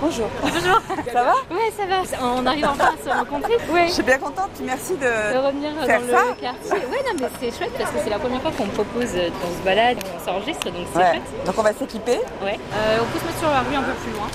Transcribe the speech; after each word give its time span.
Bonjour. 0.00 0.28
Bonjour. 0.42 0.80
Ça 1.12 1.24
va 1.24 1.34
Ouais, 1.50 1.70
ça 1.76 1.84
va. 1.86 2.24
On 2.24 2.46
arrive 2.46 2.64
enfin 2.66 2.92
à 2.98 3.04
se 3.04 3.08
rencontrer. 3.18 3.56
Ouais. 3.70 3.86
Je 3.88 3.92
suis 3.92 4.02
bien 4.02 4.18
contente, 4.18 4.50
merci 4.64 4.92
de, 4.94 4.98
de 5.00 5.38
revenir 5.46 5.70
faire 5.84 6.00
dans 6.00 6.06
ça. 6.08 6.24
le 6.30 6.40
quartier. 6.40 6.72
Ouais, 6.88 7.02
non, 7.06 7.18
mais 7.20 7.28
c'est 7.40 7.56
chouette 7.58 7.72
parce 7.78 7.90
que 7.90 7.98
c'est 8.02 8.10
la 8.10 8.18
première 8.18 8.40
fois 8.40 8.50
qu'on 8.56 8.66
me 8.66 8.70
propose 8.72 9.08
euh, 9.14 9.28
qu'on 9.42 9.48
se 9.58 9.64
balade, 9.64 9.98
on 10.16 10.24
s'enregistre, 10.24 10.66
donc 10.70 10.86
c'est 10.92 10.98
Ouais. 10.98 11.10
chouette. 11.12 11.44
Donc 11.46 11.54
on 11.58 11.62
va 11.62 11.72
s'équiper. 11.74 12.18
Ouais. 12.42 12.58
Euh, 12.74 12.98
on 13.02 13.04
peut 13.12 13.18
se 13.18 13.24
mettre 13.26 13.38
sur 13.38 13.50
la 13.50 13.60
rue 13.60 13.74
un 13.76 13.82
peu 13.82 13.92
plus 13.92 14.12
loin. 14.12 14.26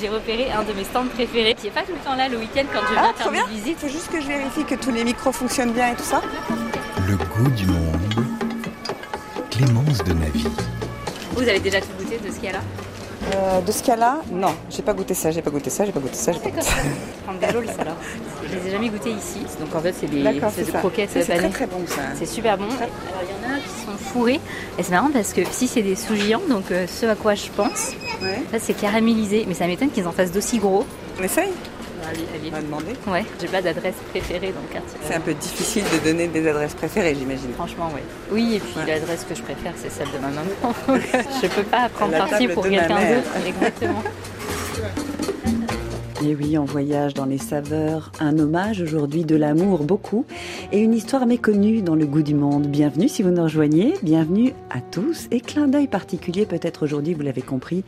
J'ai 0.00 0.08
repéré 0.08 0.50
un 0.52 0.62
de 0.62 0.72
mes 0.72 0.84
stands 0.84 1.06
préférés 1.14 1.54
qui 1.54 1.68
est 1.68 1.70
pas 1.70 1.82
tout 1.82 1.92
le 1.92 1.98
temps 2.04 2.16
là 2.16 2.28
le 2.28 2.36
week-end 2.38 2.64
quand 2.72 2.80
je 2.88 2.92
viens 2.92 3.02
Ah, 3.02 3.12
faire 3.14 3.26
trop 3.26 3.30
bien. 3.30 3.46
des 3.46 3.52
Il 3.54 3.58
visites. 3.60 3.78
faut 3.80 3.88
juste 3.88 4.10
que 4.10 4.20
je 4.20 4.26
vérifie 4.26 4.64
que 4.64 4.74
tous 4.74 4.90
les 4.90 5.04
micros 5.04 5.32
fonctionnent 5.32 5.72
bien 5.72 5.92
et 5.92 5.94
tout 5.96 6.02
ça. 6.04 6.20
Le 7.08 7.16
goût 7.16 7.50
du 7.50 7.66
monde. 7.66 8.26
Clémence 9.50 9.98
de 10.04 10.12
Navy. 10.12 10.46
Vous 11.34 11.42
avez 11.48 11.60
déjà 11.60 11.80
tout 11.80 11.88
goûté 11.98 12.18
de 12.18 12.28
ce 12.30 12.34
qu'il 12.36 12.44
y 12.44 12.48
a 12.48 12.52
là? 12.52 12.58
Euh, 13.34 13.60
de 13.60 13.72
ce 13.72 13.82
cas-là, 13.82 14.20
non, 14.32 14.54
j'ai 14.68 14.82
pas 14.82 14.92
goûté 14.94 15.14
ça, 15.14 15.30
j'ai 15.30 15.42
pas 15.42 15.50
goûté 15.50 15.70
ça, 15.70 15.84
j'ai 15.84 15.92
pas 15.92 16.00
goûté 16.00 16.14
ça. 16.16 16.32
j'ai 16.32 16.40
pas 16.40 16.50
goûté 16.50 16.62
ça. 16.62 16.74
Je 18.52 18.58
les 18.58 18.68
ai 18.68 18.70
jamais 18.72 18.88
goûtés 18.88 19.10
ici. 19.10 19.38
Donc 19.60 19.74
en 19.74 19.80
fait, 19.80 19.94
c'est 19.98 20.06
des 20.08 20.22
c'est 20.54 20.72
croquettes 20.72 21.10
C'est 21.12 21.24
très 21.24 21.48
très 21.48 21.66
bon 21.66 21.80
ça. 21.86 22.02
C'est 22.18 22.26
super 22.26 22.58
bon. 22.58 22.64
Alors 22.64 22.88
il 23.22 23.46
y 23.46 23.52
en 23.52 23.54
a 23.54 23.58
qui 23.58 23.68
sont 23.86 23.96
fourrés. 24.12 24.40
Et 24.78 24.82
c'est 24.82 24.90
marrant 24.90 25.10
parce 25.12 25.32
que 25.32 25.40
si 25.50 25.68
c'est 25.68 25.82
des 25.82 25.94
sous 25.96 26.14
donc 26.48 26.70
euh, 26.70 26.86
ce 26.86 27.06
à 27.06 27.14
quoi 27.14 27.34
je 27.34 27.48
pense, 27.56 27.92
Ouais. 28.20 28.40
là 28.52 28.58
c'est 28.60 28.74
caramélisé. 28.74 29.44
Mais 29.48 29.54
ça 29.54 29.66
m'étonne 29.66 29.90
qu'ils 29.90 30.06
en 30.06 30.12
fassent 30.12 30.32
d'aussi 30.32 30.58
gros. 30.58 30.84
On 31.18 31.22
essaye? 31.22 31.50
Allez. 32.08 32.48
On 32.48 32.50
va 32.50 32.60
demander. 32.62 32.92
Ouais, 33.06 33.24
j'ai 33.40 33.48
pas 33.48 33.62
d'adresse 33.62 33.94
préférée 34.10 34.52
dans 34.52 34.60
le 34.60 34.72
quartier. 34.72 34.98
C'est 35.04 35.14
un 35.14 35.20
peu 35.20 35.34
difficile 35.34 35.84
de 35.92 35.98
donner 36.04 36.26
des 36.28 36.46
adresses 36.48 36.74
préférées, 36.74 37.14
j'imagine. 37.14 37.52
Franchement, 37.54 37.90
ouais. 37.94 38.02
Oui, 38.30 38.54
et 38.56 38.60
puis 38.60 38.74
Ouais. 38.78 38.86
l'adresse 38.86 39.24
que 39.28 39.34
je 39.34 39.42
préfère, 39.42 39.72
c'est 39.76 39.90
celle 39.90 40.08
de 40.10 40.18
ma 40.18 40.28
maman. 40.28 40.74
Je 41.42 41.46
peux 41.48 41.62
pas 41.62 41.88
prendre 41.88 42.16
parti 42.16 42.48
pour 42.48 42.64
quelqu'un 42.64 42.88
d'autre. 42.88 43.30
Exactement. 43.46 44.02
Et 46.24 46.36
oui, 46.36 46.56
on 46.56 46.64
voyage 46.64 47.14
dans 47.14 47.24
les 47.24 47.38
saveurs, 47.38 48.12
un 48.20 48.38
hommage 48.38 48.80
aujourd'hui 48.80 49.24
de 49.24 49.34
l'amour 49.34 49.82
beaucoup 49.82 50.24
et 50.70 50.78
une 50.78 50.94
histoire 50.94 51.26
méconnue 51.26 51.82
dans 51.82 51.96
le 51.96 52.06
goût 52.06 52.22
du 52.22 52.34
monde. 52.34 52.68
Bienvenue 52.68 53.08
si 53.08 53.24
vous 53.24 53.30
nous 53.30 53.42
rejoignez, 53.42 53.94
bienvenue 54.04 54.52
à 54.70 54.80
tous 54.80 55.26
et 55.32 55.40
clin 55.40 55.66
d'œil 55.66 55.88
particulier 55.88 56.46
peut-être 56.46 56.84
aujourd'hui, 56.84 57.14
vous 57.14 57.22
l'avez 57.22 57.42
compris, 57.42 57.82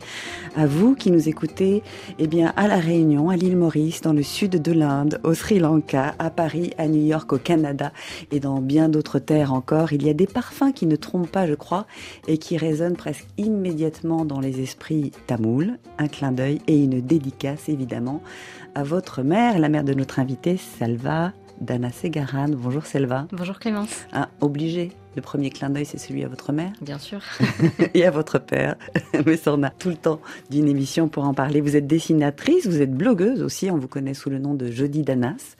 à 0.57 0.65
vous 0.65 0.95
qui 0.95 1.11
nous 1.11 1.29
écoutez 1.29 1.81
eh 2.19 2.27
bien 2.27 2.51
à 2.57 2.67
la 2.67 2.75
Réunion, 2.75 3.29
à 3.29 3.37
l'île 3.37 3.55
Maurice, 3.55 4.01
dans 4.01 4.11
le 4.11 4.23
sud 4.23 4.61
de 4.61 4.71
l'Inde, 4.73 5.21
au 5.23 5.33
Sri 5.33 5.59
Lanka, 5.59 6.13
à 6.19 6.29
Paris, 6.29 6.71
à 6.77 6.89
New 6.89 7.05
York, 7.05 7.31
au 7.31 7.37
Canada 7.37 7.93
et 8.33 8.41
dans 8.41 8.59
bien 8.59 8.89
d'autres 8.89 9.19
terres 9.19 9.53
encore. 9.53 9.93
Il 9.93 10.05
y 10.05 10.09
a 10.09 10.13
des 10.13 10.27
parfums 10.27 10.73
qui 10.75 10.87
ne 10.87 10.97
trompent 10.97 11.31
pas, 11.31 11.47
je 11.47 11.55
crois, 11.55 11.85
et 12.27 12.37
qui 12.37 12.57
résonnent 12.57 12.97
presque 12.97 13.27
immédiatement 13.37 14.25
dans 14.25 14.41
les 14.41 14.59
esprits 14.61 15.13
tamouls. 15.25 15.77
Un 15.99 16.09
clin 16.09 16.33
d'œil 16.33 16.59
et 16.67 16.83
une 16.83 16.99
dédicace 16.99 17.69
évidemment 17.69 18.21
à 18.75 18.83
votre 18.83 19.23
mère, 19.23 19.59
la 19.59 19.69
mère 19.69 19.83
de 19.83 19.93
notre 19.93 20.19
invitée, 20.19 20.57
Salva 20.57 21.31
Dana 21.61 21.91
Segaran. 21.91 22.49
Bonjour 22.49 22.85
Selva. 22.85 23.27
Bonjour 23.31 23.59
Clémence. 23.59 24.05
Ah, 24.11 24.29
obligé. 24.41 24.91
Le 25.15 25.21
premier 25.21 25.49
clin 25.49 25.69
d'œil, 25.69 25.85
c'est 25.85 25.97
celui 25.97 26.25
à 26.25 26.27
votre 26.27 26.51
mère 26.51 26.73
Bien 26.81 26.99
sûr. 26.99 27.21
et 27.93 28.05
à 28.05 28.11
votre 28.11 28.37
père. 28.37 28.75
Mais 29.25 29.37
ça, 29.37 29.53
on 29.53 29.63
a 29.63 29.69
tout 29.69 29.89
le 29.89 29.95
temps 29.95 30.19
d'une 30.49 30.67
émission 30.67 31.07
pour 31.07 31.23
en 31.23 31.33
parler. 31.33 31.61
Vous 31.61 31.77
êtes 31.77 31.87
dessinatrice, 31.87 32.67
vous 32.67 32.81
êtes 32.81 32.93
blogueuse 32.93 33.41
aussi. 33.41 33.71
On 33.71 33.77
vous 33.77 33.87
connaît 33.87 34.13
sous 34.13 34.29
le 34.29 34.39
nom 34.39 34.53
de 34.53 34.69
Jeudi 34.69 35.03
Danas. 35.03 35.55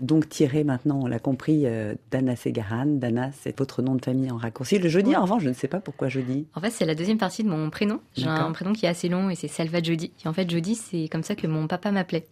Donc 0.00 0.28
tiré 0.28 0.64
maintenant, 0.64 1.00
on 1.02 1.06
l'a 1.06 1.18
compris, 1.18 1.62
euh, 1.66 1.94
Dana 2.10 2.36
Segaran. 2.36 2.86
Dana, 2.86 3.30
c'est 3.40 3.56
votre 3.58 3.82
nom 3.82 3.94
de 3.94 4.04
famille 4.04 4.30
en 4.30 4.36
raccourci. 4.36 4.78
Le 4.78 4.88
jeudi, 4.88 5.10
Ouais. 5.10 5.16
en 5.16 5.22
revanche, 5.22 5.42
je 5.42 5.48
ne 5.48 5.54
sais 5.54 5.68
pas 5.68 5.80
pourquoi 5.80 6.08
jeudi. 6.08 6.46
En 6.54 6.60
fait, 6.60 6.70
c'est 6.70 6.84
la 6.86 6.94
deuxième 6.94 7.18
partie 7.18 7.42
de 7.42 7.48
mon 7.48 7.70
prénom. 7.70 8.00
J'ai 8.16 8.26
un 8.26 8.52
prénom 8.52 8.72
qui 8.72 8.86
est 8.86 8.88
assez 8.88 9.08
long 9.08 9.30
et 9.30 9.34
c'est 9.34 9.48
Salva 9.48 9.82
Jody. 9.82 10.12
Et 10.24 10.28
en 10.28 10.32
fait, 10.32 10.48
Jody, 10.50 10.74
c'est 10.74 11.08
comme 11.08 11.22
ça 11.22 11.34
que 11.34 11.46
mon 11.46 11.66
papa 11.66 11.90
m'appelait. 11.90 12.26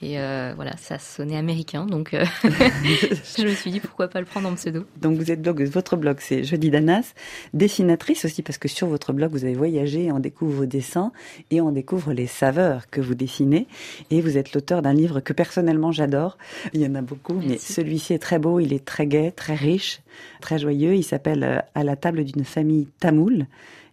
Et 0.00 0.20
euh, 0.20 0.52
voilà, 0.54 0.76
ça 0.76 0.96
sonnait 1.00 1.36
américain, 1.36 1.84
donc 1.84 2.14
euh, 2.14 2.24
je 2.44 3.42
me 3.42 3.52
suis 3.52 3.72
dit 3.72 3.80
pourquoi 3.80 4.06
pas 4.06 4.20
le 4.20 4.26
prendre 4.26 4.48
en 4.48 4.54
pseudo. 4.54 4.84
Donc 5.00 5.16
vous 5.18 5.32
êtes 5.32 5.42
blogueuse. 5.42 5.70
Votre 5.70 5.96
blog, 5.96 6.18
c'est 6.20 6.44
Jeudi 6.44 6.70
Danas. 6.70 7.14
Dessinatrice 7.52 8.24
aussi, 8.24 8.42
parce 8.42 8.58
que 8.58 8.68
sur 8.68 8.86
votre 8.86 9.12
blog, 9.12 9.32
vous 9.32 9.44
avez 9.44 9.54
voyagé 9.54 10.04
et 10.04 10.12
on 10.12 10.20
découvre 10.20 10.52
vos 10.58 10.66
dessins 10.66 11.10
et 11.50 11.60
on 11.60 11.72
découvre 11.72 12.12
les 12.12 12.28
saveurs 12.28 12.88
que 12.90 13.00
vous 13.00 13.16
dessinez. 13.16 13.66
Et 14.10 14.20
vous 14.20 14.36
êtes 14.38 14.52
l'auteur 14.54 14.82
d'un 14.82 14.92
livre 14.92 15.18
que 15.18 15.32
personnellement 15.32 15.90
j'adore. 15.90 16.38
Il 16.74 16.80
y 16.80 16.86
en 16.86 16.94
a 16.94 16.97
beaucoup, 17.02 17.40
mais 17.46 17.58
celui-ci 17.58 18.14
est 18.14 18.18
très 18.18 18.38
beau. 18.38 18.60
Il 18.60 18.72
est 18.72 18.84
très 18.84 19.06
gai, 19.06 19.32
très 19.32 19.54
riche, 19.54 20.00
très 20.40 20.58
joyeux. 20.58 20.94
Il 20.94 21.04
s'appelle 21.04 21.44
euh, 21.44 21.58
À 21.74 21.84
la 21.84 21.96
table 21.96 22.24
d'une 22.24 22.44
famille 22.44 22.88
tamoule. 23.00 23.46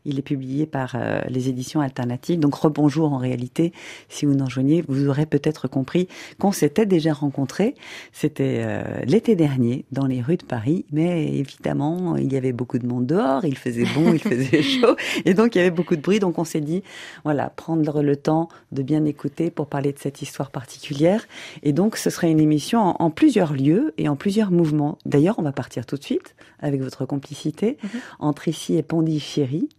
Il 0.05 0.19
est 0.19 0.23
publié 0.23 0.65
par 0.65 0.93
euh, 0.95 1.21
les 1.29 1.49
éditions 1.49 1.81
alternatives. 1.81 2.39
Donc 2.39 2.55
rebonjour 2.55 3.11
en 3.13 3.17
réalité. 3.17 3.73
Si 4.09 4.25
vous 4.25 4.33
nous 4.33 4.45
rejoignez, 4.45 4.83
vous 4.87 5.07
aurez 5.07 5.25
peut-être 5.25 5.67
compris 5.67 6.07
qu'on 6.39 6.51
s'était 6.51 6.85
déjà 6.85 7.13
rencontrés. 7.13 7.75
C'était 8.11 8.61
euh, 8.63 8.83
l'été 9.05 9.35
dernier 9.35 9.85
dans 9.91 10.05
les 10.05 10.21
rues 10.21 10.37
de 10.37 10.45
Paris. 10.45 10.85
Mais 10.91 11.27
évidemment, 11.27 12.15
il 12.17 12.31
y 12.31 12.37
avait 12.37 12.51
beaucoup 12.53 12.79
de 12.79 12.87
monde 12.87 13.05
dehors. 13.05 13.45
Il 13.45 13.57
faisait 13.57 13.85
bon, 13.95 14.13
il 14.13 14.19
faisait 14.19 14.61
chaud. 14.81 14.95
Et 15.25 15.33
donc, 15.33 15.55
il 15.55 15.59
y 15.59 15.61
avait 15.61 15.71
beaucoup 15.71 15.95
de 15.95 16.01
bruit. 16.01 16.19
Donc, 16.19 16.37
on 16.39 16.43
s'est 16.45 16.61
dit, 16.61 16.83
voilà, 17.23 17.49
prendre 17.49 18.01
le 18.01 18.15
temps 18.15 18.49
de 18.71 18.83
bien 18.83 19.05
écouter 19.05 19.49
pour 19.51 19.67
parler 19.67 19.91
de 19.93 19.99
cette 19.99 20.21
histoire 20.21 20.51
particulière. 20.51 21.25
Et 21.63 21.73
donc, 21.73 21.97
ce 21.97 22.09
serait 22.09 22.31
une 22.31 22.39
émission 22.39 22.79
en, 22.79 22.95
en 22.99 23.09
plusieurs 23.09 23.53
lieux 23.53 23.93
et 23.97 24.07
en 24.09 24.15
plusieurs 24.15 24.51
mouvements. 24.51 24.97
D'ailleurs, 25.05 25.39
on 25.39 25.43
va 25.43 25.51
partir 25.51 25.85
tout 25.85 25.97
de 25.97 26.03
suite 26.03 26.35
avec 26.59 26.81
votre 26.81 27.05
complicité 27.05 27.77
Mhm. 27.83 27.89
entre 28.19 28.47
ici 28.47 28.75
et 28.75 28.83
Pondichéry. 28.83 29.69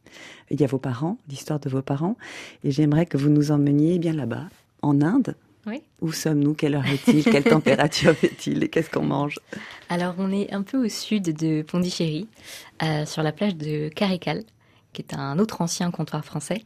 Il 0.51 0.61
y 0.61 0.65
a 0.65 0.67
vos 0.67 0.79
parents, 0.79 1.19
l'histoire 1.29 1.61
de 1.61 1.69
vos 1.69 1.83
parents. 1.83 2.17
Et 2.65 2.71
j'aimerais 2.71 3.07
que 3.07 3.17
vous 3.17 3.29
nous 3.29 3.51
emmeniez 3.51 3.99
bien 3.99 4.13
là-bas, 4.13 4.45
en 4.83 5.01
Inde. 5.03 5.35
Oui. 5.67 5.83
Où 6.01 6.13
sommes-nous? 6.13 6.55
Quelle 6.55 6.77
heure 6.77 6.87
est-il? 6.87 7.25
Quelle 7.31 7.45
température 7.45 8.15
fait-il 8.15 8.63
Et 8.63 8.69
qu'est-ce 8.69 8.91
qu'on 8.91 9.05
mange? 9.05 9.41
Alors, 9.89 10.15
on 10.19 10.31
est 10.31 10.53
un 10.53 10.63
peu 10.63 10.85
au 10.85 10.89
sud 10.89 11.37
de 11.37 11.63
Pondichéry, 11.63 12.29
euh, 12.83 13.05
sur 13.05 13.23
la 13.25 13.33
plage 13.33 13.57
de 13.57 13.89
Carical, 13.89 14.45
qui 14.93 15.03
est 15.03 15.15
un 15.15 15.39
autre 15.41 15.61
ancien 15.63 15.91
comptoir 15.91 16.25
français. 16.25 16.65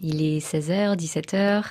Il 0.00 0.22
est 0.22 0.38
16h, 0.38 0.96
17h, 0.96 1.64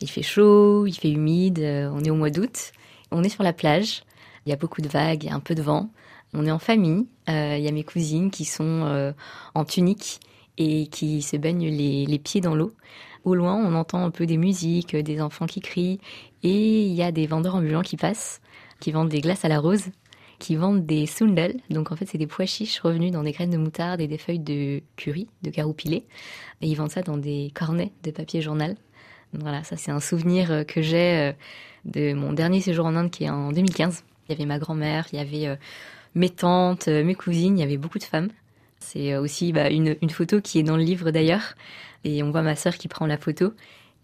il 0.00 0.08
fait 0.08 0.22
chaud, 0.22 0.86
il 0.86 0.94
fait 0.94 1.10
humide, 1.10 1.58
euh, 1.58 1.90
on 1.92 2.02
est 2.02 2.10
au 2.10 2.14
mois 2.14 2.30
d'août. 2.30 2.72
On 3.10 3.22
est 3.22 3.28
sur 3.28 3.42
la 3.42 3.52
plage, 3.52 4.04
il 4.46 4.50
y 4.50 4.52
a 4.52 4.56
beaucoup 4.56 4.80
de 4.80 4.88
vagues, 4.88 5.24
il 5.24 5.28
y 5.28 5.32
a 5.32 5.34
un 5.34 5.40
peu 5.40 5.54
de 5.54 5.62
vent. 5.62 5.90
On 6.32 6.46
est 6.46 6.50
en 6.50 6.58
famille, 6.58 7.06
euh, 7.28 7.56
il 7.56 7.64
y 7.64 7.68
a 7.68 7.72
mes 7.72 7.84
cousines 7.84 8.30
qui 8.30 8.44
sont 8.44 8.82
euh, 8.84 9.12
en 9.54 9.64
tunique 9.64 10.20
et 10.58 10.86
qui 10.86 11.22
se 11.22 11.36
baignent 11.36 11.68
les, 11.68 12.18
pieds 12.18 12.40
dans 12.40 12.54
l'eau. 12.54 12.74
Au 13.24 13.34
loin, 13.34 13.54
on 13.54 13.74
entend 13.74 14.04
un 14.04 14.10
peu 14.10 14.26
des 14.26 14.36
musiques, 14.36 14.94
des 14.94 15.20
enfants 15.20 15.46
qui 15.46 15.60
crient, 15.60 15.98
et 16.42 16.82
il 16.82 16.92
y 16.92 17.02
a 17.02 17.10
des 17.10 17.26
vendeurs 17.26 17.54
ambulants 17.54 17.82
qui 17.82 17.96
passent, 17.96 18.40
qui 18.80 18.92
vendent 18.92 19.08
des 19.08 19.20
glaces 19.20 19.44
à 19.44 19.48
la 19.48 19.60
rose 19.60 19.90
qui 20.38 20.56
vendent 20.56 20.84
des 20.84 21.06
sundal. 21.06 21.54
Donc 21.70 21.92
en 21.92 21.96
fait, 21.96 22.06
c'est 22.06 22.18
des 22.18 22.26
pois 22.26 22.44
chiches 22.44 22.80
revenus 22.80 23.12
dans 23.12 23.22
des 23.22 23.32
graines 23.32 23.50
de 23.50 23.56
moutarde 23.56 24.00
et 24.00 24.06
des 24.06 24.18
feuilles 24.18 24.38
de 24.38 24.82
curry, 24.96 25.26
de 25.42 25.50
carreau 25.50 25.72
pilé. 25.72 26.04
Et 26.60 26.66
ils 26.66 26.74
vendent 26.74 26.90
ça 26.90 27.02
dans 27.02 27.16
des 27.16 27.50
cornets 27.54 27.92
de 28.02 28.10
papier 28.10 28.42
journal. 28.42 28.76
Voilà, 29.32 29.64
ça 29.64 29.76
c'est 29.76 29.90
un 29.90 30.00
souvenir 30.00 30.52
euh, 30.52 30.62
que 30.62 30.80
j'ai 30.80 31.30
euh, 31.30 31.32
de 31.86 32.12
mon 32.12 32.32
dernier 32.32 32.60
séjour 32.60 32.86
en 32.86 32.94
Inde 32.94 33.10
qui 33.10 33.24
est 33.24 33.30
en 33.30 33.52
2015. 33.52 34.04
Il 34.28 34.32
y 34.32 34.34
avait 34.34 34.46
ma 34.46 34.58
grand-mère, 34.58 35.06
il 35.12 35.18
y 35.18 35.22
avait 35.22 35.48
euh, 35.48 35.56
mes 36.14 36.30
tantes, 36.30 36.88
mes 36.88 37.14
cousines, 37.14 37.58
il 37.58 37.60
y 37.60 37.64
avait 37.64 37.76
beaucoup 37.76 37.98
de 37.98 38.04
femmes. 38.04 38.28
C'est 38.84 39.14
euh, 39.14 39.20
aussi 39.20 39.52
bah, 39.52 39.70
une, 39.70 39.96
une 40.02 40.10
photo 40.10 40.40
qui 40.40 40.58
est 40.58 40.62
dans 40.62 40.76
le 40.76 40.82
livre 40.82 41.10
d'ailleurs. 41.10 41.54
Et 42.04 42.22
on 42.22 42.30
voit 42.30 42.42
ma 42.42 42.54
sœur 42.54 42.74
qui 42.74 42.88
prend 42.88 43.06
la 43.06 43.16
photo. 43.16 43.52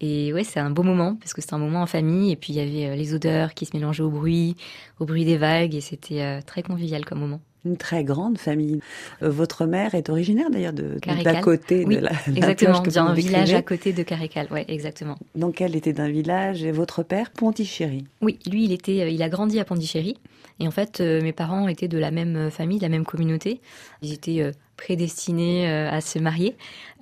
Et 0.03 0.33
ouais, 0.33 0.43
c'est 0.43 0.59
un 0.59 0.71
beau 0.71 0.81
moment 0.81 1.15
parce 1.15 1.33
que 1.33 1.41
c'est 1.41 1.53
un 1.53 1.59
moment 1.59 1.83
en 1.83 1.85
famille. 1.85 2.31
Et 2.31 2.35
puis 2.35 2.53
il 2.53 2.55
y 2.55 2.59
avait 2.59 2.91
euh, 2.91 2.95
les 2.95 3.13
odeurs 3.13 3.53
qui 3.53 3.65
se 3.65 3.77
mélangeaient 3.77 4.01
au 4.01 4.09
bruit, 4.09 4.55
au 4.99 5.05
bruit 5.05 5.25
des 5.25 5.37
vagues. 5.37 5.75
Et 5.75 5.81
c'était 5.81 6.21
euh, 6.21 6.39
très 6.43 6.63
convivial 6.63 7.05
comme 7.05 7.19
moment. 7.19 7.39
Une 7.63 7.77
très 7.77 8.03
grande 8.03 8.39
famille. 8.39 8.79
Votre 9.21 9.67
mère 9.67 9.93
est 9.93 10.09
originaire 10.09 10.49
d'ailleurs 10.49 10.73
de 10.73 10.97
d'à 11.23 11.41
côté 11.41 11.85
Oui, 11.85 11.97
de 11.97 12.01
la, 12.01 12.11
Exactement, 12.27 12.81
d'un 12.81 13.13
village 13.13 13.53
à 13.53 13.61
côté 13.61 13.93
de 13.93 14.01
Carical. 14.01 14.47
Ouais, 14.49 14.65
exactement. 14.67 15.15
Donc 15.35 15.61
elle 15.61 15.75
était 15.75 15.93
d'un 15.93 16.09
village 16.09 16.63
et 16.63 16.71
votre 16.71 17.03
père 17.03 17.29
Pontichéry. 17.29 18.05
Oui, 18.23 18.39
lui, 18.49 18.63
il 18.63 18.71
était, 18.71 19.13
il 19.13 19.21
a 19.21 19.29
grandi 19.29 19.59
à 19.59 19.65
Pondichéry. 19.65 20.17
Et 20.59 20.67
en 20.67 20.71
fait, 20.71 21.01
mes 21.01 21.33
parents 21.33 21.67
étaient 21.67 21.87
de 21.87 21.99
la 21.99 22.09
même 22.09 22.49
famille, 22.49 22.79
de 22.79 22.83
la 22.83 22.89
même 22.89 23.05
communauté. 23.05 23.61
Ils 24.01 24.13
étaient 24.13 24.51
prédestinés 24.81 25.69
euh, 25.69 25.89
à 25.89 26.01
se 26.01 26.19
marier. 26.19 26.55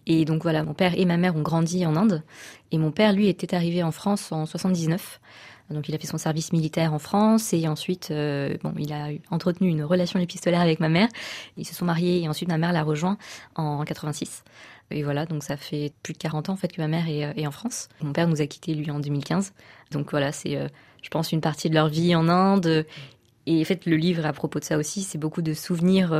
Et 0.05 0.25
donc 0.25 0.43
voilà, 0.43 0.63
mon 0.63 0.73
père 0.73 0.93
et 0.97 1.05
ma 1.05 1.17
mère 1.17 1.35
ont 1.35 1.41
grandi 1.41 1.85
en 1.85 1.95
Inde. 1.95 2.23
Et 2.71 2.77
mon 2.77 2.91
père, 2.91 3.13
lui, 3.13 3.27
était 3.27 3.55
arrivé 3.55 3.83
en 3.83 3.91
France 3.91 4.31
en 4.31 4.45
79. 4.45 5.19
Donc 5.69 5.87
il 5.87 5.93
a 5.93 5.99
fait 5.99 6.07
son 6.07 6.17
service 6.17 6.51
militaire 6.51 6.93
en 6.95 6.99
France 6.99 7.53
et 7.53 7.67
ensuite, 7.67 8.09
euh, 8.09 8.57
bon, 8.63 8.73
il 8.79 8.91
a 8.91 9.09
entretenu 9.29 9.69
une 9.69 9.83
relation 9.83 10.19
épistolaire 10.19 10.61
avec 10.61 10.79
ma 10.79 10.89
mère. 10.89 11.07
Ils 11.57 11.65
se 11.65 11.75
sont 11.75 11.85
mariés 11.85 12.23
et 12.23 12.27
ensuite 12.27 12.49
ma 12.49 12.57
mère 12.57 12.73
l'a 12.73 12.83
rejoint 12.83 13.17
en 13.55 13.83
86. 13.83 14.43
Et 14.89 15.03
voilà, 15.03 15.27
donc 15.27 15.43
ça 15.43 15.57
fait 15.57 15.93
plus 16.01 16.13
de 16.13 16.17
40 16.17 16.49
ans 16.49 16.53
en 16.53 16.55
fait 16.55 16.69
que 16.69 16.81
ma 16.81 16.87
mère 16.87 17.07
est, 17.07 17.23
euh, 17.23 17.33
est 17.35 17.45
en 17.45 17.51
France. 17.51 17.87
Mon 18.01 18.13
père 18.13 18.27
nous 18.27 18.41
a 18.41 18.47
quittés 18.47 18.73
lui 18.73 18.89
en 18.89 18.99
2015. 18.99 19.53
Donc 19.91 20.09
voilà, 20.09 20.31
c'est, 20.31 20.57
je 21.03 21.09
pense, 21.09 21.31
une 21.31 21.41
partie 21.41 21.69
de 21.69 21.75
leur 21.75 21.87
vie 21.87 22.15
en 22.15 22.29
Inde. 22.29 22.87
Et 23.45 23.61
en 23.61 23.65
fait, 23.65 23.85
le 23.85 23.95
livre 23.95 24.25
à 24.25 24.33
propos 24.33 24.59
de 24.59 24.63
ça 24.63 24.77
aussi, 24.77 25.03
c'est 25.03 25.19
beaucoup 25.19 25.43
de 25.43 25.53
souvenirs 25.53 26.11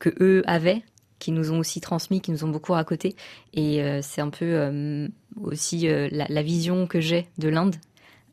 que 0.00 0.10
eux 0.20 0.42
avaient 0.46 0.82
qui 1.20 1.30
nous 1.30 1.52
ont 1.52 1.58
aussi 1.58 1.80
transmis, 1.80 2.20
qui 2.20 2.32
nous 2.32 2.44
ont 2.44 2.48
beaucoup 2.48 2.72
raconté. 2.72 3.14
Et 3.52 3.82
c'est 4.00 4.22
un 4.22 4.30
peu 4.30 5.08
aussi 5.38 5.86
la, 5.86 6.42
vision 6.42 6.86
que 6.86 6.98
j'ai 6.98 7.26
de 7.36 7.50
l'Inde 7.50 7.76